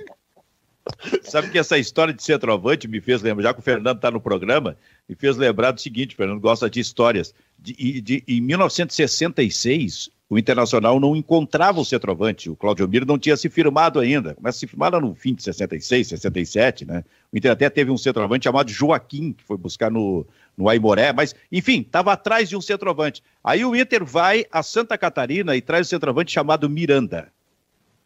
Sabe 1.23 1.51
que 1.51 1.57
essa 1.57 1.77
história 1.77 2.13
de 2.13 2.21
centroavante 2.21 2.85
me 2.85 2.99
fez 2.99 3.21
lembrar, 3.21 3.43
já 3.43 3.53
que 3.53 3.61
o 3.61 3.63
Fernando 3.63 3.95
está 3.95 4.11
no 4.11 4.19
programa, 4.19 4.75
me 5.07 5.15
fez 5.15 5.37
lembrar 5.37 5.71
do 5.71 5.79
seguinte: 5.79 6.13
o 6.13 6.17
Fernando 6.17 6.41
gosta 6.41 6.69
de 6.69 6.81
histórias. 6.81 7.33
De, 7.57 8.01
de, 8.01 8.23
em 8.27 8.41
1966, 8.41 10.09
o 10.29 10.37
Internacional 10.37 10.99
não 10.99 11.15
encontrava 11.15 11.79
o 11.79 11.85
centroavante. 11.85 12.49
O 12.49 12.55
Claudio 12.55 12.87
Miro 12.87 13.05
não 13.05 13.19
tinha 13.19 13.37
se 13.37 13.49
firmado 13.49 13.99
ainda. 13.99 14.33
Começa 14.33 14.57
a 14.57 14.59
se 14.59 14.67
firmar 14.67 14.91
lá 14.91 14.99
no 14.99 15.13
fim 15.13 15.33
de 15.33 15.43
66, 15.43 16.07
67, 16.07 16.85
né? 16.85 17.03
O 17.31 17.37
Inter 17.37 17.51
até 17.51 17.69
teve 17.69 17.91
um 17.91 17.97
centroavante 17.97 18.45
chamado 18.45 18.71
Joaquim, 18.71 19.33
que 19.33 19.43
foi 19.43 19.57
buscar 19.57 19.91
no, 19.91 20.25
no 20.57 20.69
Aimoré, 20.69 21.13
mas, 21.13 21.35
enfim, 21.51 21.81
estava 21.81 22.13
atrás 22.13 22.49
de 22.49 22.55
um 22.55 22.61
centroavante. 22.61 23.21
Aí 23.43 23.63
o 23.65 23.75
Inter 23.75 24.03
vai 24.03 24.45
a 24.51 24.63
Santa 24.63 24.97
Catarina 24.97 25.55
e 25.55 25.61
traz 25.61 25.87
um 25.87 25.89
centroavante 25.89 26.31
chamado 26.31 26.69
Miranda. 26.69 27.31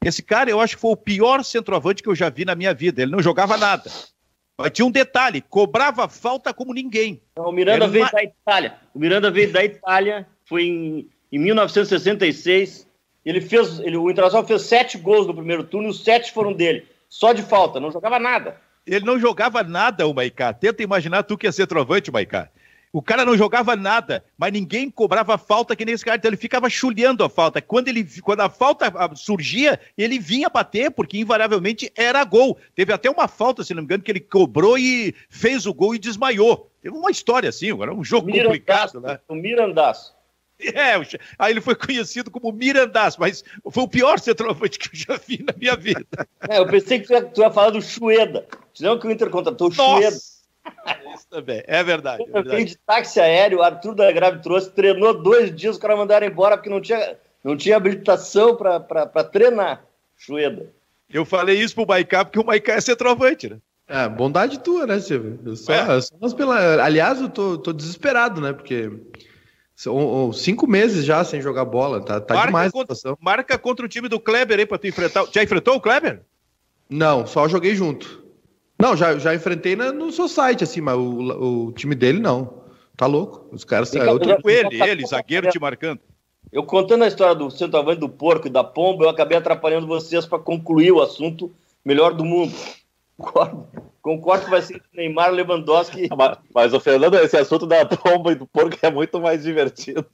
Esse 0.03 0.21
cara, 0.21 0.49
eu 0.49 0.59
acho 0.59 0.75
que 0.75 0.81
foi 0.81 0.91
o 0.91 0.97
pior 0.97 1.43
centroavante 1.43 2.03
que 2.03 2.09
eu 2.09 2.15
já 2.15 2.29
vi 2.29 2.45
na 2.45 2.55
minha 2.55 2.73
vida. 2.73 3.01
Ele 3.01 3.11
não 3.11 3.21
jogava 3.21 3.57
nada. 3.57 3.91
Mas 4.57 4.71
tinha 4.71 4.85
um 4.85 4.91
detalhe, 4.91 5.41
cobrava 5.41 6.07
falta 6.07 6.53
como 6.53 6.73
ninguém. 6.73 7.21
o 7.37 7.51
Miranda 7.51 7.87
veio 7.87 8.05
uma... 8.05 8.11
da 8.11 8.23
Itália. 8.23 8.75
O 8.93 8.99
Miranda 8.99 9.29
veio 9.29 9.51
da 9.51 9.63
Itália, 9.63 10.27
foi 10.45 10.63
em, 10.63 11.09
em 11.31 11.39
1966. 11.39 12.87
ele 13.25 13.41
fez, 13.41 13.79
ele, 13.79 13.97
o 13.97 14.09
Internacional 14.09 14.45
fez 14.45 14.63
sete 14.63 14.97
gols 14.97 15.27
no 15.27 15.33
primeiro 15.33 15.63
turno 15.63 15.87
e 15.87 15.91
os 15.91 16.03
sete 16.03 16.31
foram 16.31 16.53
dele. 16.53 16.85
Só 17.09 17.33
de 17.33 17.41
falta, 17.41 17.79
não 17.79 17.91
jogava 17.91 18.19
nada. 18.19 18.59
Ele 18.85 19.05
não 19.05 19.19
jogava 19.19 19.63
nada, 19.63 20.07
o 20.07 20.13
Maicá. 20.13 20.53
Tenta 20.53 20.81
imaginar 20.81 21.23
tu 21.23 21.37
que 21.37 21.45
ia 21.45 21.51
ser 21.51 21.67
trovante, 21.67 22.11
Maicá. 22.11 22.49
O 22.91 23.01
cara 23.01 23.25
não 23.25 23.37
jogava 23.37 23.75
nada, 23.75 24.23
mas 24.37 24.51
ninguém 24.51 24.89
cobrava 24.89 25.37
falta 25.37 25.75
que 25.75 25.83
nem 25.83 25.93
esse 25.93 26.05
cara. 26.05 26.17
Então 26.17 26.29
ele 26.29 26.37
ficava 26.37 26.69
chuleando 26.69 27.23
a 27.23 27.29
falta. 27.29 27.61
Quando, 27.61 27.89
ele, 27.89 28.07
quando 28.21 28.41
a 28.41 28.49
falta 28.49 28.91
surgia, 29.15 29.79
ele 29.97 30.17
vinha 30.17 30.49
bater, 30.49 30.89
porque 30.89 31.19
invariavelmente 31.19 31.91
era 31.95 32.23
gol. 32.23 32.57
Teve 32.73 32.93
até 32.93 33.09
uma 33.09 33.27
falta, 33.27 33.63
se 33.63 33.73
não 33.73 33.81
me 33.81 33.85
engano, 33.85 34.03
que 34.03 34.11
ele 34.11 34.21
cobrou 34.21 34.77
e 34.79 35.13
fez 35.29 35.65
o 35.65 35.73
gol 35.73 35.93
e 35.93 35.99
desmaiou. 35.99 36.71
Teve 36.81 36.95
uma 36.95 37.11
história 37.11 37.49
assim, 37.49 37.71
agora 37.71 37.93
um 37.93 38.03
jogo 38.03 38.27
Mirandaço, 38.27 38.93
complicado, 38.93 39.01
né? 39.01 39.19
O 39.27 39.35
Mirandaço. 39.35 40.16
É, 40.73 40.95
aí 41.37 41.53
ele 41.53 41.61
foi 41.61 41.75
conhecido 41.75 42.31
como 42.31 42.51
Mirandás, 42.51 43.15
mas 43.17 43.43
foi 43.69 43.83
o 43.83 43.87
pior 43.87 44.19
centroavante 44.19 44.79
que 44.79 44.87
eu 44.87 44.91
já 44.93 45.15
vi 45.15 45.43
na 45.43 45.53
minha 45.57 45.75
vida. 45.75 46.05
É, 46.49 46.59
eu 46.59 46.67
pensei 46.67 46.99
que 46.99 47.07
tu 47.07 47.13
ia, 47.13 47.21
tu 47.23 47.41
ia 47.41 47.51
falar 47.51 47.71
do 47.71 47.81
Chueda. 47.81 48.47
Senão 48.73 48.97
que 48.97 49.05
o 49.05 49.11
Inter 49.11 49.29
contratou 49.29 49.67
o 49.67 49.71
Chueda. 49.71 50.07
Isso 50.07 51.27
também, 51.29 51.63
é 51.65 51.83
verdade. 51.83 52.23
É 52.23 52.31
verdade. 52.31 52.63
de 52.65 52.77
táxi 52.77 53.19
aéreo, 53.19 53.59
o 53.59 53.63
Arthur 53.63 53.95
da 53.95 54.11
Grave 54.11 54.41
trouxe, 54.41 54.71
treinou 54.71 55.21
dois 55.21 55.53
dias, 55.53 55.75
os 55.75 55.81
caras 55.81 55.97
mandaram 55.97 56.27
embora 56.27 56.57
porque 56.57 56.69
não 56.69 56.79
tinha, 56.79 57.17
não 57.43 57.57
tinha 57.57 57.75
habilitação 57.75 58.55
para 58.55 59.23
treinar. 59.23 59.83
Chueda. 60.15 60.71
Eu 61.09 61.25
falei 61.25 61.59
isso 61.59 61.75
pro 61.75 61.87
Maicá 61.87 62.25
porque 62.25 62.39
o 62.39 62.45
Maicá 62.45 62.73
é 62.73 62.81
centroavante, 62.81 63.49
né? 63.49 63.57
É, 63.87 64.07
bondade 64.09 64.59
tua, 64.59 64.85
né, 64.85 64.99
Silvio? 64.99 65.39
Eu 65.45 65.55
só, 65.55 65.73
é. 65.73 66.01
só 66.01 66.35
pela... 66.35 66.83
Aliás, 66.83 67.21
eu 67.21 67.29
tô, 67.29 67.57
tô 67.57 67.71
desesperado, 67.71 68.41
né? 68.41 68.51
Porque 68.51 68.91
são 69.77 70.33
cinco 70.33 70.65
meses 70.65 71.05
já 71.05 71.23
sem 71.23 71.39
jogar 71.39 71.63
bola, 71.63 72.01
tá, 72.01 72.19
tá 72.19 72.33
marca 72.33 72.47
demais 72.47 72.71
contra, 72.71 72.95
Marca 73.21 73.57
contra 73.59 73.85
o 73.85 73.87
time 73.87 74.09
do 74.09 74.19
Kleber 74.19 74.57
aí 74.57 74.65
pra 74.65 74.79
tu 74.79 74.87
enfrentar. 74.87 75.27
Já 75.31 75.43
enfrentou 75.43 75.75
o 75.75 75.79
Kleber? 75.79 76.23
Não, 76.89 77.27
só 77.27 77.47
joguei 77.47 77.75
junto. 77.75 78.25
Não, 78.81 78.97
já, 78.97 79.19
já 79.19 79.35
enfrentei 79.35 79.75
na, 79.75 79.91
no 79.91 80.11
seu 80.11 80.27
site, 80.27 80.63
assim, 80.63 80.81
mas 80.81 80.95
o, 80.97 81.67
o 81.67 81.71
time 81.73 81.93
dele 81.93 82.17
não. 82.17 82.63
Tá 82.95 83.05
louco. 83.05 83.47
Os 83.51 83.63
caras. 83.63 83.93
Eu 83.93 84.17
tô 84.17 84.41
com 84.41 84.49
ele, 84.49 84.81
ele, 84.81 85.05
zagueiro 85.05 85.47
te 85.51 85.59
marcando. 85.59 85.99
Eu 86.51 86.63
contando 86.63 87.03
a 87.03 87.07
história 87.07 87.35
do 87.35 87.51
centroavante 87.51 87.99
do 87.99 88.09
porco 88.09 88.47
e 88.47 88.49
da 88.49 88.63
pomba, 88.63 89.05
eu 89.05 89.09
acabei 89.09 89.37
atrapalhando 89.37 89.85
vocês 89.85 90.25
para 90.25 90.39
concluir 90.39 90.91
o 90.91 91.03
assunto 91.03 91.51
melhor 91.85 92.15
do 92.15 92.25
mundo. 92.25 92.55
Concordo, 93.15 93.67
concordo 94.07 94.45
que 94.45 94.51
vai 94.51 94.61
ser 94.61 94.81
Neymar 94.93 95.31
Lewandowski. 95.31 96.07
Mas, 96.15 96.37
mas 96.53 96.73
o 96.73 96.79
Fernando, 96.79 97.15
esse 97.15 97.35
assunto 97.35 97.67
da 97.67 97.85
pomba 97.85 98.31
e 98.31 98.35
do 98.35 98.47
porco 98.47 98.77
é 98.81 98.89
muito 98.89 99.19
mais 99.19 99.43
divertido. 99.43 100.05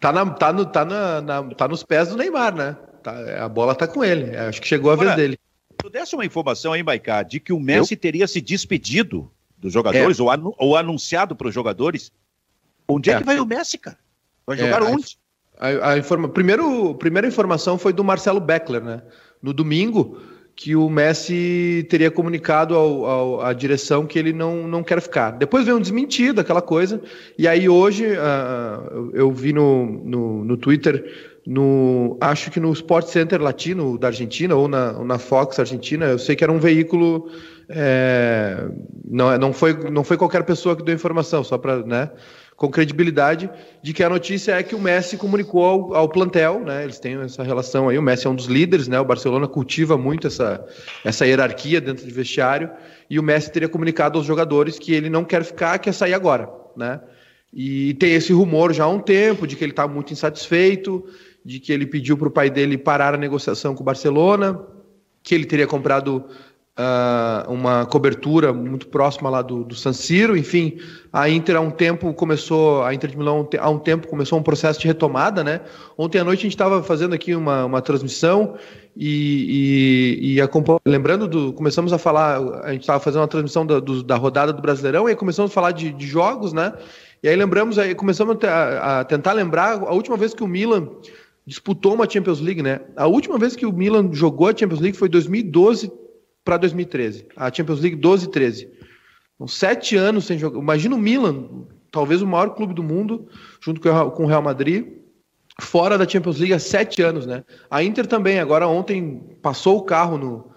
tá, 0.00 0.12
na, 0.12 0.26
tá, 0.30 0.52
no, 0.52 0.66
tá, 0.66 0.84
na, 0.84 1.20
na, 1.20 1.54
tá 1.54 1.68
nos 1.68 1.84
pés 1.84 2.08
do 2.08 2.16
Neymar, 2.16 2.54
né? 2.54 2.76
Tá, 3.02 3.44
a 3.44 3.48
bola 3.48 3.74
tá 3.74 3.86
com 3.86 4.02
ele. 4.02 4.36
Acho 4.36 4.60
que 4.60 4.66
chegou 4.66 4.90
a 4.90 4.94
Agora, 4.94 5.14
vez 5.14 5.16
dele. 5.16 5.38
Tu 5.78 5.88
desse 5.88 6.14
uma 6.14 6.26
informação 6.26 6.72
aí, 6.72 6.82
Maicá, 6.82 7.22
de 7.22 7.38
que 7.38 7.52
o 7.52 7.60
Messi 7.60 7.94
Eu? 7.94 8.00
teria 8.00 8.26
se 8.26 8.40
despedido 8.40 9.30
dos 9.56 9.72
jogadores 9.72 10.18
é. 10.18 10.22
ou, 10.22 10.30
anu 10.30 10.54
ou, 10.58 10.76
anunciado 10.76 11.36
para 11.36 11.46
os 11.46 11.54
jogadores. 11.54 12.10
Onde 12.88 13.10
é. 13.10 13.14
é. 13.14 13.18
que 13.18 13.24
vai 13.24 13.38
o 13.38 13.46
Messi, 13.46 13.78
cara? 13.78 13.98
Vai 14.44 14.56
é, 14.56 14.60
jogar 14.60 14.82
onde? 14.82 15.16
A, 15.56 15.92
a 15.92 15.98
informa... 15.98 16.28
Primeiro, 16.28 16.94
primeira 16.96 17.28
informação 17.28 17.78
foi 17.78 17.92
do 17.92 18.02
Marcelo 18.02 18.40
Beckler, 18.40 18.82
né? 18.82 19.02
No 19.40 19.52
domingo, 19.52 20.20
que 20.62 20.76
o 20.76 20.90
Messi 20.90 21.86
teria 21.88 22.10
comunicado 22.10 22.74
ao, 22.74 23.06
ao, 23.06 23.40
à 23.40 23.50
direção 23.54 24.04
que 24.04 24.18
ele 24.18 24.30
não, 24.30 24.68
não 24.68 24.82
quer 24.82 25.00
ficar. 25.00 25.30
Depois 25.30 25.64
veio 25.64 25.78
um 25.78 25.80
desmentido, 25.80 26.38
aquela 26.38 26.60
coisa. 26.60 27.00
E 27.38 27.48
aí 27.48 27.66
hoje 27.66 28.04
uh, 28.04 29.10
eu 29.14 29.32
vi 29.32 29.54
no, 29.54 29.86
no, 29.86 30.44
no 30.44 30.56
Twitter 30.58 31.30
no 31.46 32.18
acho 32.20 32.50
que 32.50 32.60
no 32.60 32.70
Sport 32.74 33.06
Center 33.06 33.40
Latino 33.40 33.96
da 33.96 34.08
Argentina 34.08 34.54
ou 34.54 34.68
na, 34.68 34.98
ou 34.98 35.04
na 35.06 35.18
Fox 35.18 35.58
Argentina 35.58 36.04
eu 36.04 36.18
sei 36.18 36.36
que 36.36 36.44
era 36.44 36.52
um 36.52 36.58
veículo 36.58 37.30
é, 37.70 38.68
não, 39.08 39.38
não 39.38 39.52
foi 39.54 39.72
não 39.90 40.04
foi 40.04 40.18
qualquer 40.18 40.44
pessoa 40.44 40.76
que 40.76 40.82
deu 40.82 40.94
informação 40.94 41.42
só 41.42 41.56
para 41.56 41.78
né 41.86 42.10
com 42.60 42.68
credibilidade 42.68 43.48
de 43.82 43.94
que 43.94 44.04
a 44.04 44.08
notícia 44.10 44.52
é 44.52 44.62
que 44.62 44.74
o 44.74 44.78
Messi 44.78 45.16
comunicou 45.16 45.64
ao, 45.64 45.94
ao, 45.94 46.08
plantel, 46.10 46.60
né? 46.60 46.84
Eles 46.84 46.98
têm 46.98 47.18
essa 47.22 47.42
relação 47.42 47.88
aí. 47.88 47.96
O 47.96 48.02
Messi 48.02 48.26
é 48.26 48.30
um 48.30 48.34
dos 48.34 48.44
líderes, 48.44 48.86
né? 48.86 49.00
O 49.00 49.04
Barcelona 49.04 49.48
cultiva 49.48 49.96
muito 49.96 50.26
essa, 50.26 50.62
essa 51.02 51.26
hierarquia 51.26 51.80
dentro 51.80 52.04
do 52.04 52.12
vestiário 52.12 52.70
e 53.08 53.18
o 53.18 53.22
Messi 53.22 53.50
teria 53.50 53.66
comunicado 53.66 54.18
aos 54.18 54.26
jogadores 54.26 54.78
que 54.78 54.92
ele 54.92 55.08
não 55.08 55.24
quer 55.24 55.42
ficar, 55.42 55.78
quer 55.78 55.94
sair 55.94 56.12
agora, 56.12 56.50
né? 56.76 57.00
E 57.50 57.94
tem 57.94 58.12
esse 58.12 58.34
rumor 58.34 58.74
já 58.74 58.84
há 58.84 58.88
um 58.88 59.00
tempo 59.00 59.46
de 59.46 59.56
que 59.56 59.64
ele 59.64 59.72
está 59.72 59.88
muito 59.88 60.12
insatisfeito, 60.12 61.02
de 61.42 61.60
que 61.60 61.72
ele 61.72 61.86
pediu 61.86 62.14
para 62.18 62.28
o 62.28 62.30
pai 62.30 62.50
dele 62.50 62.76
parar 62.76 63.14
a 63.14 63.16
negociação 63.16 63.74
com 63.74 63.80
o 63.80 63.86
Barcelona, 63.86 64.60
que 65.22 65.34
ele 65.34 65.46
teria 65.46 65.66
comprado 65.66 66.26
uh, 66.80 67.52
uma 67.52 67.84
cobertura 67.84 68.52
muito 68.52 68.88
próxima 68.88 69.28
lá 69.28 69.42
do, 69.42 69.62
do 69.62 69.74
San 69.74 69.92
Siro, 69.92 70.36
enfim, 70.36 70.78
a 71.12 71.28
Inter 71.28 71.56
há 71.56 71.60
um 71.60 71.70
tempo 71.70 72.12
começou, 72.14 72.82
a 72.82 72.94
Inter 72.94 73.10
de 73.10 73.16
Milão 73.16 73.48
há 73.58 73.70
um 73.70 73.78
tempo 73.78 74.08
começou 74.08 74.38
um 74.38 74.42
processo 74.42 74.80
de 74.80 74.86
retomada, 74.86 75.44
né? 75.44 75.60
Ontem 75.96 76.18
à 76.18 76.24
noite 76.24 76.40
a 76.40 76.42
gente 76.42 76.52
estava 76.52 76.82
fazendo 76.82 77.14
aqui 77.14 77.34
uma, 77.34 77.66
uma 77.66 77.82
transmissão 77.82 78.54
e, 78.96 80.32
e, 80.32 80.38
e 80.38 80.80
lembrando 80.86 81.28
do, 81.28 81.52
começamos 81.52 81.92
a 81.92 81.98
falar, 81.98 82.38
a 82.64 82.72
gente 82.72 82.82
estava 82.82 83.00
fazendo 83.00 83.20
uma 83.20 83.28
transmissão 83.28 83.66
da, 83.66 83.78
do, 83.78 84.02
da 84.02 84.16
rodada 84.16 84.52
do 84.52 84.62
Brasileirão 84.62 85.08
e 85.08 85.14
começamos 85.14 85.50
a 85.50 85.54
falar 85.54 85.72
de, 85.72 85.92
de 85.92 86.06
jogos, 86.06 86.52
né? 86.52 86.72
E 87.22 87.28
aí 87.28 87.36
lembramos, 87.36 87.78
aí 87.78 87.94
começamos 87.94 88.36
a, 88.44 89.00
a, 89.00 89.04
tentar 89.04 89.32
lembrar 89.32 89.74
a 89.82 89.92
última 89.92 90.16
vez 90.16 90.32
que 90.32 90.42
o 90.42 90.48
Milan 90.48 90.88
disputou 91.46 91.94
uma 91.94 92.08
Champions 92.08 92.40
League, 92.40 92.62
né? 92.62 92.80
A 92.96 93.06
última 93.06 93.38
vez 93.38 93.54
que 93.54 93.66
o 93.66 93.72
Milan 93.72 94.08
jogou 94.12 94.48
a 94.48 94.56
Champions 94.56 94.80
League 94.80 94.96
foi 94.96 95.08
2012 95.08 95.92
para 96.50 96.56
2013. 96.56 97.26
A 97.36 97.52
Champions 97.52 97.80
League 97.80 97.94
12 97.94 98.26
e 98.26 98.28
13. 98.28 98.68
Então, 99.36 99.46
sete 99.46 99.94
anos 99.96 100.24
sem 100.24 100.36
jogar. 100.36 100.58
Imagina 100.58 100.96
o 100.96 100.98
Milan, 100.98 101.44
talvez 101.92 102.22
o 102.22 102.26
maior 102.26 102.56
clube 102.56 102.74
do 102.74 102.82
mundo, 102.82 103.28
junto 103.60 103.80
com 103.80 104.24
o 104.24 104.26
Real 104.26 104.42
Madrid, 104.42 104.84
fora 105.60 105.96
da 105.96 106.08
Champions 106.08 106.38
League 106.38 106.52
há 106.52 106.58
sete 106.58 107.02
anos, 107.02 107.24
né? 107.24 107.44
A 107.70 107.84
Inter 107.84 108.04
também, 108.04 108.40
agora 108.40 108.66
ontem 108.66 109.38
passou 109.40 109.78
o 109.78 109.82
carro 109.82 110.18
no. 110.18 110.50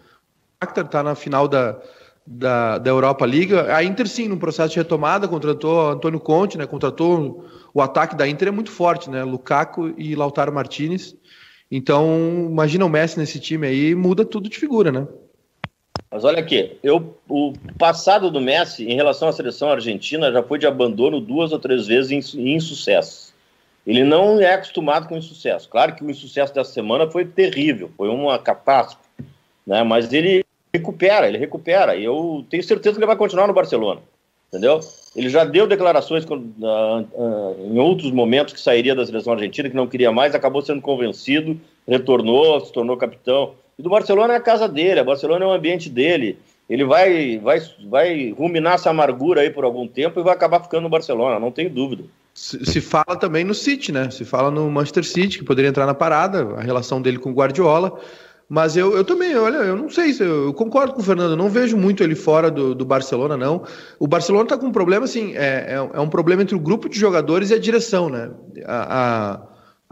Shakhtar 0.64 0.86
está 0.86 1.04
na 1.04 1.14
final 1.14 1.48
da, 1.48 1.80
da, 2.26 2.80
da 2.80 2.90
Europa 2.90 3.24
League. 3.24 3.54
A 3.54 3.84
Inter, 3.84 4.08
sim, 4.08 4.28
no 4.28 4.38
processo 4.38 4.74
de 4.74 4.80
retomada, 4.80 5.28
contratou 5.28 5.92
Antônio 5.92 6.20
Conte, 6.20 6.58
né? 6.58 6.66
Contratou 6.66 7.46
o 7.72 7.84
ataque 7.84 8.16
da 8.16 8.28
Inter 8.28 8.48
é 8.48 8.52
muito 8.52 8.72
forte, 8.72 9.12
né? 9.12 9.24
Lukaku 9.24 9.94
e 9.96 10.16
Lautaro 10.16 10.52
Martinez. 10.52 11.16
Então, 11.70 12.48
imagina 12.50 12.84
o 12.84 12.90
Messi 12.90 13.20
nesse 13.20 13.40
time 13.40 13.68
aí, 13.68 13.94
muda 13.94 14.26
tudo 14.26 14.50
de 14.50 14.58
figura, 14.58 14.92
né? 14.92 15.08
Mas 16.14 16.24
olha 16.24 16.40
aqui, 16.40 16.78
eu, 16.84 17.18
o 17.28 17.54
passado 17.80 18.30
do 18.30 18.40
Messi 18.40 18.86
em 18.86 18.94
relação 18.94 19.30
à 19.30 19.34
seleção 19.34 19.70
argentina 19.72 20.32
já 20.32 20.44
foi 20.44 20.60
de 20.60 20.68
abandono 20.68 21.20
duas 21.20 21.52
ou 21.52 21.58
três 21.58 21.88
vezes 21.88 22.36
em, 22.36 22.40
em 22.40 22.56
insucesso. 22.56 23.34
Ele 23.86 24.04
não 24.04 24.40
é 24.40 24.54
acostumado 24.54 25.08
com 25.08 25.18
insucesso. 25.18 25.68
Claro 25.68 25.96
que 25.96 26.04
o 26.04 26.12
insucesso 26.12 26.54
dessa 26.54 26.72
semana 26.72 27.10
foi 27.10 27.26
terrível, 27.26 27.90
foi 27.98 28.10
uma 28.10 28.38
catástrofe, 28.38 29.10
né? 29.66 29.82
Mas 29.82 30.14
ele 30.14 30.46
recupera, 30.72 31.28
ele 31.28 31.40
recupera. 31.40 31.96
E 31.96 32.04
eu 32.04 32.46
tenho 32.48 32.64
certeza 32.64 32.94
que 32.94 33.00
ele 33.00 33.08
vai 33.08 33.18
continuar 33.18 33.48
no 33.48 33.54
Barcelona 33.54 34.00
entendeu? 34.54 34.80
Ele 35.16 35.30
já 35.30 35.44
deu 35.44 35.66
declarações 35.66 36.24
uh, 36.26 36.36
uh, 36.36 37.56
em 37.60 37.80
outros 37.80 38.12
momentos 38.12 38.54
que 38.54 38.62
sairia 38.62 38.94
da 38.94 39.04
seleção 39.04 39.34
argentina, 39.34 39.68
que 39.68 39.76
não 39.76 39.88
queria 39.88 40.12
mais, 40.12 40.36
acabou 40.36 40.62
sendo 40.62 40.80
convencido, 40.80 41.60
retornou, 41.88 42.64
se 42.64 42.72
tornou 42.72 42.96
capitão. 42.96 43.56
E 43.78 43.82
do 43.82 43.90
Barcelona 43.90 44.34
é 44.34 44.38
a 44.38 44.42
casa 44.42 44.68
dele, 44.68 45.00
a 45.00 45.04
Barcelona 45.04 45.46
é 45.46 45.48
o 45.48 45.54
ambiente 45.54 45.90
dele. 45.90 46.38
Ele 46.70 46.86
vai, 46.86 47.38
vai, 47.40 47.62
vai 47.90 48.32
ruminar 48.32 48.76
essa 48.76 48.90
amargura 48.90 49.42
aí 49.42 49.50
por 49.50 49.64
algum 49.64 49.88
tempo 49.88 50.20
e 50.20 50.24
vai 50.24 50.34
acabar 50.34 50.62
ficando 50.62 50.84
no 50.84 50.90
Barcelona, 50.90 51.40
não 51.40 51.52
tenho 51.52 51.70
dúvida. 51.70 52.04
Se, 52.34 52.66
se 52.66 52.82
fala 52.82 53.16
também 53.20 53.44
no 53.44 53.54
City, 53.54 53.92
né? 53.92 54.10
Se 54.10 54.26
fala 54.26 54.50
no 54.50 54.70
Manchester 54.70 55.04
City, 55.04 55.38
que 55.38 55.46
poderia 55.46 55.70
entrar 55.70 55.86
na 55.86 55.94
parada, 55.94 56.56
a 56.56 56.62
relação 56.62 57.02
dele 57.02 57.20
com 57.20 57.30
o 57.30 57.34
Guardiola. 57.34 58.00
Mas 58.50 58.76
eu, 58.76 58.96
eu 58.96 59.04
também, 59.04 59.36
olha, 59.36 59.58
eu 59.58 59.76
não 59.76 59.90
sei, 59.90 60.14
eu 60.20 60.54
concordo 60.54 60.94
com 60.94 61.02
o 61.02 61.04
Fernando, 61.04 61.32
eu 61.32 61.38
não 61.38 61.50
vejo 61.50 61.78
muito 61.78 62.04
ele 62.04 62.16
fora 62.16 62.52
do, 62.52 62.76
do 62.76 62.86
Barcelona, 62.86 63.38
não. 63.38 63.64
O 64.00 64.08
Barcelona 64.08 64.44
está 64.44 64.58
com 64.58 64.68
um 64.68 64.72
problema, 64.72 65.06
assim, 65.06 65.34
é, 65.36 65.74
é, 65.76 65.90
é, 65.94 66.00
um 66.00 66.10
problema 66.10 66.42
entre 66.42 66.56
o 66.56 66.60
grupo 66.60 66.90
de 66.90 67.00
jogadores 67.00 67.50
e 67.50 67.54
a 67.54 67.60
direção, 67.60 68.10
né? 68.10 68.32
Há, 68.66 69.42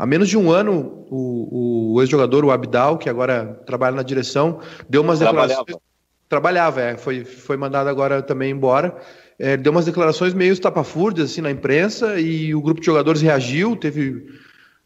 há 0.01 0.05
menos 0.07 0.27
de 0.27 0.35
um 0.35 0.49
ano, 0.51 1.05
o, 1.11 1.93
o 1.93 2.01
ex-jogador, 2.01 2.43
o 2.43 2.49
Abdal, 2.49 2.97
que 2.97 3.07
agora 3.07 3.61
trabalha 3.67 3.95
na 3.95 4.01
direção, 4.01 4.59
deu 4.89 5.03
umas 5.03 5.19
declarações. 5.19 5.63
Trabalhava, 5.63 5.81
trabalhava 6.27 6.81
é, 6.81 6.97
foi, 6.97 7.23
foi 7.23 7.55
mandado 7.55 7.87
agora 7.87 8.19
também 8.19 8.49
embora. 8.49 8.97
É, 9.37 9.55
deu 9.55 9.71
umas 9.71 9.85
declarações 9.85 10.33
meio 10.33 10.53
estapafúrdias 10.53 11.29
assim, 11.29 11.41
na 11.41 11.51
imprensa 11.51 12.19
e 12.19 12.55
o 12.55 12.61
grupo 12.63 12.79
de 12.79 12.87
jogadores 12.87 13.21
reagiu, 13.21 13.75
teve 13.75 14.25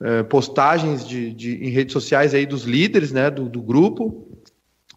é, 0.02 0.24
postagens 0.24 1.08
de, 1.08 1.34
de, 1.34 1.66
em 1.66 1.70
redes 1.70 1.94
sociais 1.94 2.34
aí 2.34 2.46
dos 2.46 2.64
líderes 2.64 3.14
né, 3.14 3.32
do, 3.32 3.48
do, 3.48 3.62
grupo, 3.62 4.28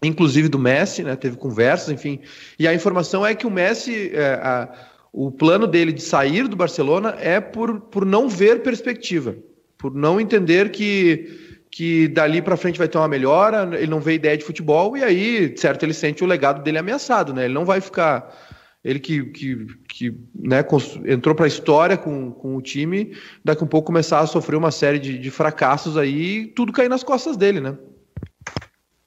inclusive 0.03 0.49
do 0.49 0.59
Messi, 0.59 1.05
né, 1.05 1.15
teve 1.15 1.37
conversas, 1.37 1.91
enfim. 1.91 2.19
E 2.59 2.67
a 2.67 2.75
informação 2.75 3.25
é 3.25 3.37
que 3.37 3.47
o 3.47 3.51
Messi, 3.53 4.11
é, 4.13 4.35
a, 4.43 4.69
o 5.13 5.31
plano 5.31 5.69
dele 5.69 5.93
de 5.93 6.03
sair 6.03 6.49
do 6.49 6.57
Barcelona 6.57 7.15
é 7.21 7.41
por, 7.41 7.83
por 7.83 8.05
não 8.05 8.29
ver 8.29 8.65
perspectiva. 8.65 9.37
Por 9.79 9.95
não 9.95 10.21
entender 10.21 10.71
que, 10.71 11.65
que 11.71 12.09
dali 12.09 12.43
para 12.43 12.57
frente 12.57 12.79
vai 12.79 12.89
ter 12.89 12.99
uma 12.99 13.09
melhora, 13.09 13.71
ele 13.79 13.91
não 13.91 14.01
vê 14.01 14.15
ideia 14.15 14.37
de 14.37 14.45
futebol 14.45 14.97
e 14.97 15.05
aí, 15.05 15.57
certo, 15.57 15.85
ele 15.85 15.95
sente 15.95 16.23
o 16.23 16.27
legado 16.27 16.63
dele 16.63 16.79
ameaçado, 16.79 17.33
né? 17.33 17.45
Ele 17.45 17.55
não 17.55 17.65
vai 17.65 17.81
ficar 17.81 18.37
ele 18.85 18.99
que, 18.99 19.25
que, 19.25 19.67
que 19.89 20.19
né, 20.35 20.65
entrou 21.07 21.35
para 21.35 21.45
a 21.45 21.49
história 21.49 21.97
com, 21.97 22.31
com 22.33 22.57
o 22.57 22.63
time, 22.63 23.17
daqui 23.45 23.63
a 23.63 23.65
um 23.65 23.69
pouco 23.69 23.87
começar 23.87 24.21
a 24.21 24.27
sofrer 24.27 24.57
uma 24.57 24.71
série 24.71 24.99
de, 24.99 25.19
de 25.19 25.31
fracassos 25.31 25.97
aí, 25.97 26.47
tudo 26.49 26.73
cair 26.73 26.89
nas 26.89 27.03
costas 27.03 27.37
dele, 27.37 27.61
né? 27.61 27.77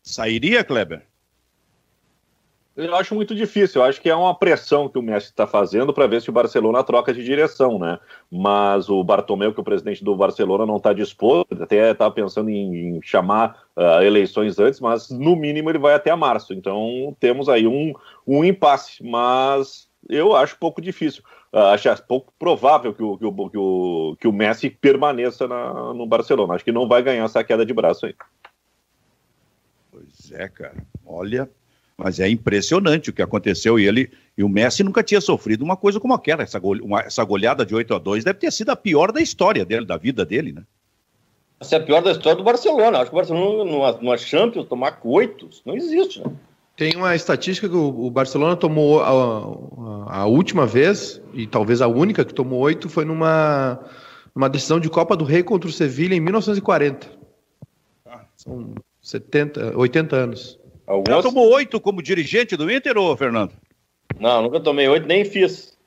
Sairia, 0.03 0.63
Kleber? 0.63 1.10
Eu 2.75 2.95
acho 2.95 3.13
muito 3.13 3.35
difícil. 3.35 3.81
Eu 3.81 3.87
acho 3.87 4.01
que 4.01 4.09
é 4.09 4.15
uma 4.15 4.33
pressão 4.33 4.87
que 4.87 4.97
o 4.97 5.01
Messi 5.01 5.27
está 5.27 5.45
fazendo 5.45 5.93
para 5.93 6.07
ver 6.07 6.21
se 6.21 6.29
o 6.29 6.33
Barcelona 6.33 6.83
troca 6.83 7.13
de 7.13 7.23
direção, 7.23 7.77
né? 7.77 7.99
Mas 8.31 8.89
o 8.89 9.03
Bartomeu, 9.03 9.53
que 9.53 9.59
é 9.59 9.61
o 9.61 9.65
presidente 9.65 10.03
do 10.03 10.15
Barcelona, 10.15 10.65
não 10.65 10.77
está 10.77 10.93
disposto. 10.93 11.61
Até 11.61 11.91
estava 11.91 12.13
pensando 12.13 12.49
em, 12.49 12.97
em 12.97 13.01
chamar 13.01 13.61
uh, 13.75 14.01
eleições 14.01 14.57
antes, 14.57 14.79
mas 14.79 15.09
no 15.09 15.35
mínimo 15.35 15.69
ele 15.69 15.79
vai 15.79 15.93
até 15.93 16.15
março. 16.15 16.53
Então 16.53 17.15
temos 17.19 17.49
aí 17.49 17.67
um, 17.67 17.93
um 18.25 18.43
impasse. 18.43 19.03
Mas 19.03 19.89
eu 20.07 20.33
acho 20.33 20.57
pouco 20.57 20.81
difícil. 20.81 21.23
Uh, 21.51 21.73
acho 21.73 22.07
pouco 22.07 22.33
provável 22.39 22.93
que 22.93 23.03
o, 23.03 23.17
que 23.17 23.25
o, 23.25 23.49
que 23.49 23.57
o, 23.57 24.17
que 24.21 24.27
o 24.29 24.33
Messi 24.33 24.69
permaneça 24.69 25.45
na, 25.45 25.93
no 25.93 26.05
Barcelona. 26.05 26.53
Acho 26.53 26.63
que 26.63 26.71
não 26.71 26.87
vai 26.87 27.03
ganhar 27.03 27.25
essa 27.25 27.43
queda 27.43 27.65
de 27.65 27.73
braço 27.73 28.05
aí. 28.05 28.15
Pois 29.91 30.31
é, 30.31 30.47
cara. 30.47 30.77
Olha, 31.05 31.49
mas 31.97 32.19
é 32.19 32.29
impressionante 32.29 33.09
o 33.09 33.13
que 33.13 33.21
aconteceu 33.21 33.79
e 33.79 33.87
ele 33.87 34.11
e 34.37 34.43
o 34.43 34.49
Messi 34.49 34.83
nunca 34.83 35.03
tinha 35.03 35.21
sofrido 35.21 35.63
uma 35.63 35.77
coisa 35.77 35.99
como 35.99 36.13
aquela. 36.13 36.41
Essa, 36.41 36.59
uma, 36.59 37.01
essa 37.01 37.23
goleada 37.23 37.65
de 37.65 37.75
8 37.75 37.93
a 37.93 37.99
2 37.99 38.23
deve 38.23 38.39
ter 38.39 38.51
sido 38.51 38.69
a 38.69 38.75
pior 38.75 39.11
da 39.11 39.21
história 39.21 39.65
dele, 39.65 39.85
da 39.85 39.97
vida 39.97 40.25
dele, 40.25 40.51
né? 40.51 40.63
Essa 41.59 41.75
é 41.75 41.79
a 41.79 41.83
pior 41.83 42.01
da 42.01 42.11
história 42.11 42.37
do 42.37 42.43
Barcelona. 42.43 42.97
Acho 42.97 43.11
que 43.11 43.15
o 43.15 43.17
Barcelona 43.17 43.63
numa, 43.63 43.91
numa 43.91 44.17
Champions 44.17 44.67
tomar 44.67 44.99
oito, 45.03 45.47
não 45.63 45.75
existe, 45.75 46.19
né? 46.19 46.31
Tem 46.75 46.95
uma 46.95 47.15
estatística 47.15 47.69
que 47.69 47.75
o, 47.75 48.07
o 48.07 48.09
Barcelona 48.09 48.55
tomou 48.55 49.01
a, 49.01 49.09
a, 50.09 50.21
a, 50.21 50.25
última 50.25 50.65
vez, 50.65 51.21
e 51.33 51.45
talvez 51.45 51.79
a 51.81 51.87
única 51.87 52.25
que 52.25 52.33
tomou 52.33 52.59
oito, 52.61 52.89
foi 52.89 53.05
numa, 53.05 53.79
numa 54.33 54.49
decisão 54.49 54.79
de 54.79 54.89
Copa 54.89 55.15
do 55.15 55.23
Rei 55.23 55.43
contra 55.43 55.69
o 55.69 55.71
Sevilha 55.71 56.15
em 56.15 56.19
1940. 56.19 57.07
Ah, 58.07 58.21
são 58.35 58.73
70, 58.99 59.77
80 59.77 60.15
anos. 60.15 60.59
Alguns... 60.85 61.09
Já 61.09 61.21
tomou 61.21 61.51
oito 61.53 61.79
como 61.79 62.01
dirigente 62.01 62.57
do 62.57 62.71
Inter, 62.71 62.97
ou 62.97 63.15
Fernando? 63.15 63.53
Não, 64.19 64.41
nunca 64.41 64.59
tomei 64.59 64.87
oito, 64.87 65.07
nem 65.07 65.23
fiz. 65.23 65.77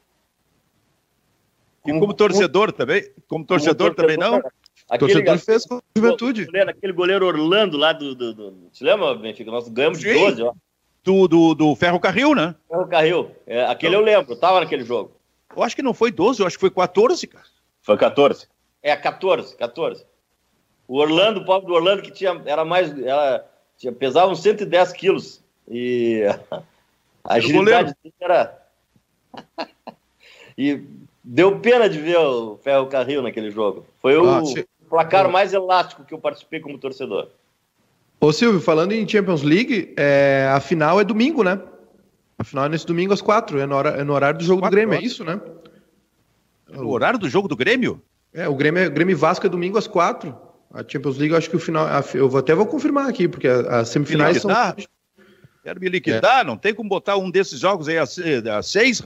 E 1.85 1.91
como, 1.91 2.01
como 2.01 2.15
torcedor 2.15 2.73
também? 2.73 3.05
Como 3.29 3.45
torcedor, 3.45 3.95
como 3.95 3.97
também 3.97 4.17
não? 4.17 4.41
Aquele 4.89 5.13
torcedor 5.13 5.39
fez 5.39 5.67
com 5.67 5.77
a 5.77 5.83
juventude. 5.97 6.47
Goleiro, 6.47 6.71
aquele 6.71 6.93
goleiro 6.93 7.27
Orlando 7.27 7.77
lá 7.77 7.93
do. 7.93 8.15
do, 8.15 8.35
do 8.35 8.69
você 8.73 8.85
lembra, 8.85 9.15
Benfica? 9.15 9.51
Nós 9.51 9.69
ganhamos 9.69 9.99
Sim. 9.99 10.13
de 10.13 10.15
12, 10.15 10.43
ó. 10.43 10.53
Do, 11.03 11.29
do, 11.29 11.55
do 11.55 11.77
Ferro 11.77 12.01
Carril, 12.01 12.35
né? 12.35 12.55
Ferro 12.69 12.87
Carril. 12.87 13.31
É, 13.47 13.65
aquele 13.67 13.95
eu 13.95 14.01
lembro, 14.01 14.35
tava 14.37 14.61
naquele 14.61 14.85
jogo. 14.85 15.13
Eu 15.55 15.63
acho 15.63 15.77
que 15.77 15.83
não 15.83 15.93
foi 15.93 16.11
12, 16.11 16.41
eu 16.41 16.47
acho 16.47 16.57
que 16.57 16.61
foi 16.61 16.71
14, 16.71 17.27
cara. 17.27 17.45
Foi 17.83 17.97
14. 17.97 18.49
É, 18.83 18.97
14, 18.97 19.57
14. 19.57 20.05
O 20.89 20.99
Orlando, 20.99 21.41
o 21.41 21.45
pobre 21.45 21.67
do 21.67 21.75
Orlando, 21.75 22.03
que 22.03 22.11
tinha, 22.11 22.41
era 22.47 22.65
mais. 22.65 22.91
Era, 22.99 23.47
tinha, 23.77 23.93
pesava 23.93 24.33
uns 24.33 24.43
110 24.43 24.93
quilos. 24.93 25.41
E 25.69 26.23
a 27.25 27.35
agilidade 27.35 27.95
dele 28.03 28.15
era. 28.21 28.59
e 30.57 30.83
deu 31.23 31.59
pena 31.61 31.89
de 31.89 31.99
ver 31.99 32.19
o 32.19 32.59
Ferro 32.63 32.87
Carril 32.87 33.23
naquele 33.23 33.51
jogo. 33.51 33.87
Foi 34.01 34.17
o 34.17 34.29
ah, 34.29 34.43
placar 34.89 35.29
mais 35.31 35.53
elástico 35.53 36.05
que 36.05 36.15
eu 36.15 36.19
participei 36.19 36.61
como 36.61 36.79
torcedor. 36.79 37.29
Ô 38.21 38.33
Silvio, 38.33 38.61
falando 38.61 38.93
em 38.93 39.07
Champions 39.09 39.43
League, 39.43 39.93
é, 39.97 40.49
a 40.53 40.61
final 40.61 41.01
é 41.01 41.05
domingo, 41.05 41.43
né? 41.43 41.61
A 42.39 42.45
final 42.45 42.65
é 42.67 42.69
nesse 42.69 42.87
domingo 42.87 43.13
às 43.13 43.21
quatro, 43.21 43.59
é 43.59 43.67
no, 43.67 43.75
hora, 43.75 43.91
é 43.91 44.05
no 44.05 44.13
horário 44.13 44.39
do 44.39 44.45
jogo 44.45 44.61
quatro, 44.61 44.77
do 44.77 44.81
Grêmio, 44.81 44.99
é 44.99 45.05
isso, 45.05 45.25
né? 45.25 45.41
É 46.73 46.77
no 46.77 46.89
horário 46.89 47.19
do 47.19 47.29
jogo 47.29 47.49
do 47.49 47.57
Grêmio? 47.57 48.03
É, 48.33 48.49
o 48.49 48.55
Grêmio, 48.55 48.91
Grêmio 48.91 49.17
Vasco 49.17 49.47
é 49.47 49.49
domingo 49.49 49.79
às 49.79 49.87
quatro. 49.87 50.37
A 50.75 50.83
Champions 50.87 51.17
League, 51.19 51.33
eu 51.33 51.39
acho 51.39 51.49
que 51.49 51.55
o 51.55 51.61
final. 51.61 51.87
eu 52.15 52.37
até 52.37 52.53
vou 52.53 52.67
confirmar 52.67 53.09
aqui, 53.09 53.29
porque 53.29 53.47
as 53.47 53.89
semifinais 53.91 54.43
são. 54.43 54.51
Quero 55.63 55.81
me 55.81 55.89
liquidar, 55.89 56.41
é. 56.41 56.45
não 56.45 56.59
tem 56.59 56.75
como 56.75 56.89
botar 56.89 57.17
um 57.17 57.31
desses 57.31 57.61
jogos 57.61 57.89
aí 57.89 57.97
a, 57.97 58.59
a 58.59 58.63
seis. 58.63 59.01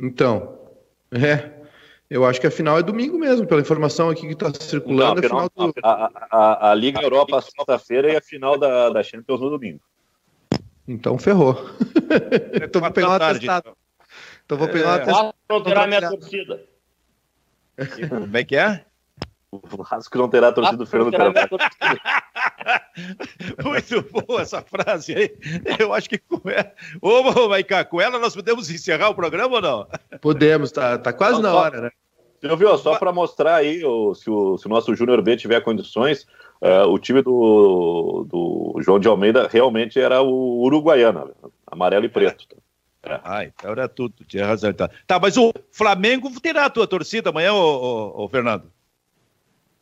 Então, 0.00 0.58
é. 1.12 1.62
Eu 2.10 2.26
acho 2.26 2.38
que 2.38 2.46
a 2.46 2.50
final 2.50 2.78
é 2.78 2.82
domingo 2.82 3.16
mesmo, 3.16 3.46
pela 3.46 3.62
informação 3.62 4.10
aqui 4.10 4.26
que 4.26 4.32
está 4.34 4.52
circulando. 4.52 5.22
Não, 5.22 5.38
a, 5.38 5.48
final, 5.48 5.72
do... 5.72 5.74
a, 5.82 6.10
a, 6.30 6.70
a, 6.70 6.74
Liga 6.74 7.00
Europa 7.00 7.40
sexta-feira 7.40 8.12
e 8.12 8.16
a 8.16 8.20
final 8.20 8.58
da, 8.58 8.90
da 8.90 9.02
Champions 9.02 9.40
no 9.40 9.48
domingo. 9.48 9.80
então 10.86 11.16
ferrou. 11.16 11.54
então 12.62 12.82
vou 12.82 12.90
pegar 12.90 13.08
uma 13.08 13.18
tarde, 13.18 13.46
então. 13.46 13.76
então 14.44 14.58
vou 14.58 14.68
pegar 14.68 14.88
uma 14.88 14.96
é. 14.96 15.04
testada. 15.04 15.34
Não 15.48 15.62
terá 15.62 15.86
minha 15.86 16.10
torcida. 16.10 16.64
Como 18.10 18.36
é 18.36 18.44
que 18.44 18.56
é? 18.56 18.84
O 19.52 19.84
Vasco 19.84 20.16
não 20.16 20.30
terá 20.30 20.50
torcida 20.50 20.78
do 20.78 20.86
Fernando 20.86 21.12
Carvalho. 21.12 21.48
Muito 23.62 24.02
boa 24.10 24.40
essa 24.40 24.62
frase 24.62 25.14
aí. 25.14 25.36
Eu 25.78 25.92
acho 25.92 26.08
que 26.08 26.16
com 26.16 26.40
ela. 26.48 26.72
Ô, 27.02 27.48
Maiká, 27.50 27.84
com 27.84 28.00
ela 28.00 28.18
nós 28.18 28.34
podemos 28.34 28.70
encerrar 28.70 29.10
o 29.10 29.14
programa 29.14 29.56
ou 29.56 29.60
não? 29.60 29.86
Podemos, 30.22 30.72
tá, 30.72 30.96
tá 30.96 31.12
quase 31.12 31.42
na 31.42 31.52
hora, 31.52 31.82
né? 31.82 31.90
Você 32.40 32.56
viu? 32.56 32.78
Só 32.78 32.98
para 32.98 33.12
mostrar 33.12 33.56
aí 33.56 33.84
o, 33.84 34.14
se, 34.14 34.30
o, 34.30 34.56
se 34.56 34.66
o 34.66 34.70
nosso 34.70 34.94
Júnior 34.94 35.20
B 35.20 35.36
tiver 35.36 35.60
condições, 35.60 36.26
uh, 36.62 36.88
o 36.88 36.98
time 36.98 37.20
do, 37.20 38.26
do 38.26 38.80
João 38.80 38.98
de 38.98 39.06
Almeida 39.06 39.46
realmente 39.52 40.00
era 40.00 40.22
o 40.22 40.62
uruguaiano, 40.62 41.30
amarelo 41.66 42.06
e 42.06 42.08
preto. 42.08 42.46
É. 43.02 43.20
Ah, 43.22 43.44
então 43.44 43.70
era 43.70 43.86
tudo, 43.86 44.24
tinha 44.26 44.46
razão. 44.46 44.72
Tá. 44.72 44.88
tá, 45.06 45.20
mas 45.20 45.36
o 45.36 45.52
Flamengo 45.70 46.30
terá 46.40 46.64
a 46.64 46.70
tua 46.70 46.86
torcida 46.86 47.28
amanhã, 47.28 47.52
ô, 47.52 47.58
ô, 48.16 48.24
ô 48.24 48.28
Fernando? 48.30 48.72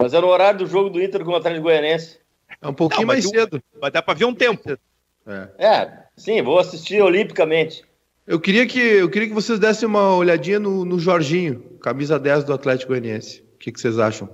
Mas 0.01 0.15
era 0.15 0.25
o 0.25 0.31
horário 0.31 0.61
do 0.61 0.67
jogo 0.67 0.89
do 0.89 1.03
Inter 1.03 1.23
com 1.25 1.33
o 1.33 1.37
Atlético 1.37 1.65
Goianense. 1.65 2.19
É 2.63 2.67
um 2.67 2.73
pouquinho 2.73 3.03
não, 3.03 3.09
mais 3.09 3.29
cedo. 3.29 3.63
Vai 3.79 3.91
dar 3.91 4.01
para 4.01 4.19
ver 4.19 4.25
um 4.25 4.35
tempo. 4.35 4.79
É. 5.27 5.49
é, 5.59 5.99
sim, 6.17 6.41
vou 6.41 6.59
assistir 6.59 7.03
olimpicamente. 7.03 7.85
Eu 8.27 8.41
queria 8.41 8.67
que, 8.67 8.81
eu 8.81 9.11
queria 9.11 9.29
que 9.29 9.35
vocês 9.35 9.59
dessem 9.59 9.87
uma 9.87 10.17
olhadinha 10.17 10.59
no, 10.59 10.87
no 10.87 10.99
Jorginho, 10.99 11.61
camisa 11.83 12.19
10 12.19 12.45
do 12.45 12.55
Atlético 12.55 12.93
Goianiense. 12.93 13.45
O 13.55 13.59
que, 13.59 13.71
que 13.71 13.79
vocês 13.79 13.99
acham? 13.99 14.29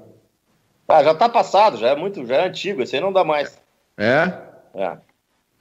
Ah, 0.86 1.02
já 1.02 1.14
tá 1.14 1.28
passado, 1.28 1.78
já 1.78 1.88
é 1.88 1.96
muito, 1.96 2.24
já 2.24 2.36
é 2.36 2.46
antigo, 2.46 2.82
esse 2.82 2.94
aí 2.94 3.02
não 3.02 3.12
dá 3.12 3.24
mais. 3.24 3.60
É? 3.98 4.32
É. 4.72 4.96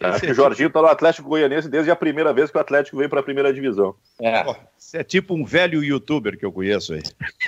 Acho 0.01 0.21
que 0.21 0.31
o 0.31 0.35
Jorginho 0.35 0.69
tá 0.69 0.81
no 0.81 0.87
Atlético 0.87 1.29
Goianiense 1.29 1.67
desde 1.67 1.89
a 1.89 1.95
primeira 1.95 2.31
vez 2.31 2.51
que 2.51 2.57
o 2.57 2.61
Atlético 2.61 2.97
veio 2.97 3.09
para 3.09 3.21
a 3.21 3.23
primeira 3.23 3.51
divisão. 3.51 3.95
É. 4.21 4.43
Você 4.77 4.99
é 4.99 5.03
tipo 5.03 5.33
um 5.33 5.43
velho 5.43 5.83
youtuber 5.83 6.37
que 6.37 6.45
eu 6.45 6.51
conheço 6.51 6.93
aí. 6.93 7.01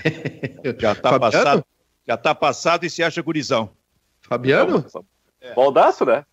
já 0.79 0.95
tá 0.95 1.11
Fabiano? 1.11 1.19
passado. 1.19 1.65
Já 2.07 2.15
tá 2.15 2.33
passado 2.33 2.85
e 2.85 2.89
se 2.89 3.03
acha 3.03 3.21
gurizão. 3.21 3.69
Fabiano? 4.21 4.85
É. 5.41 5.53
Baldaço, 5.53 6.05
né? 6.05 6.25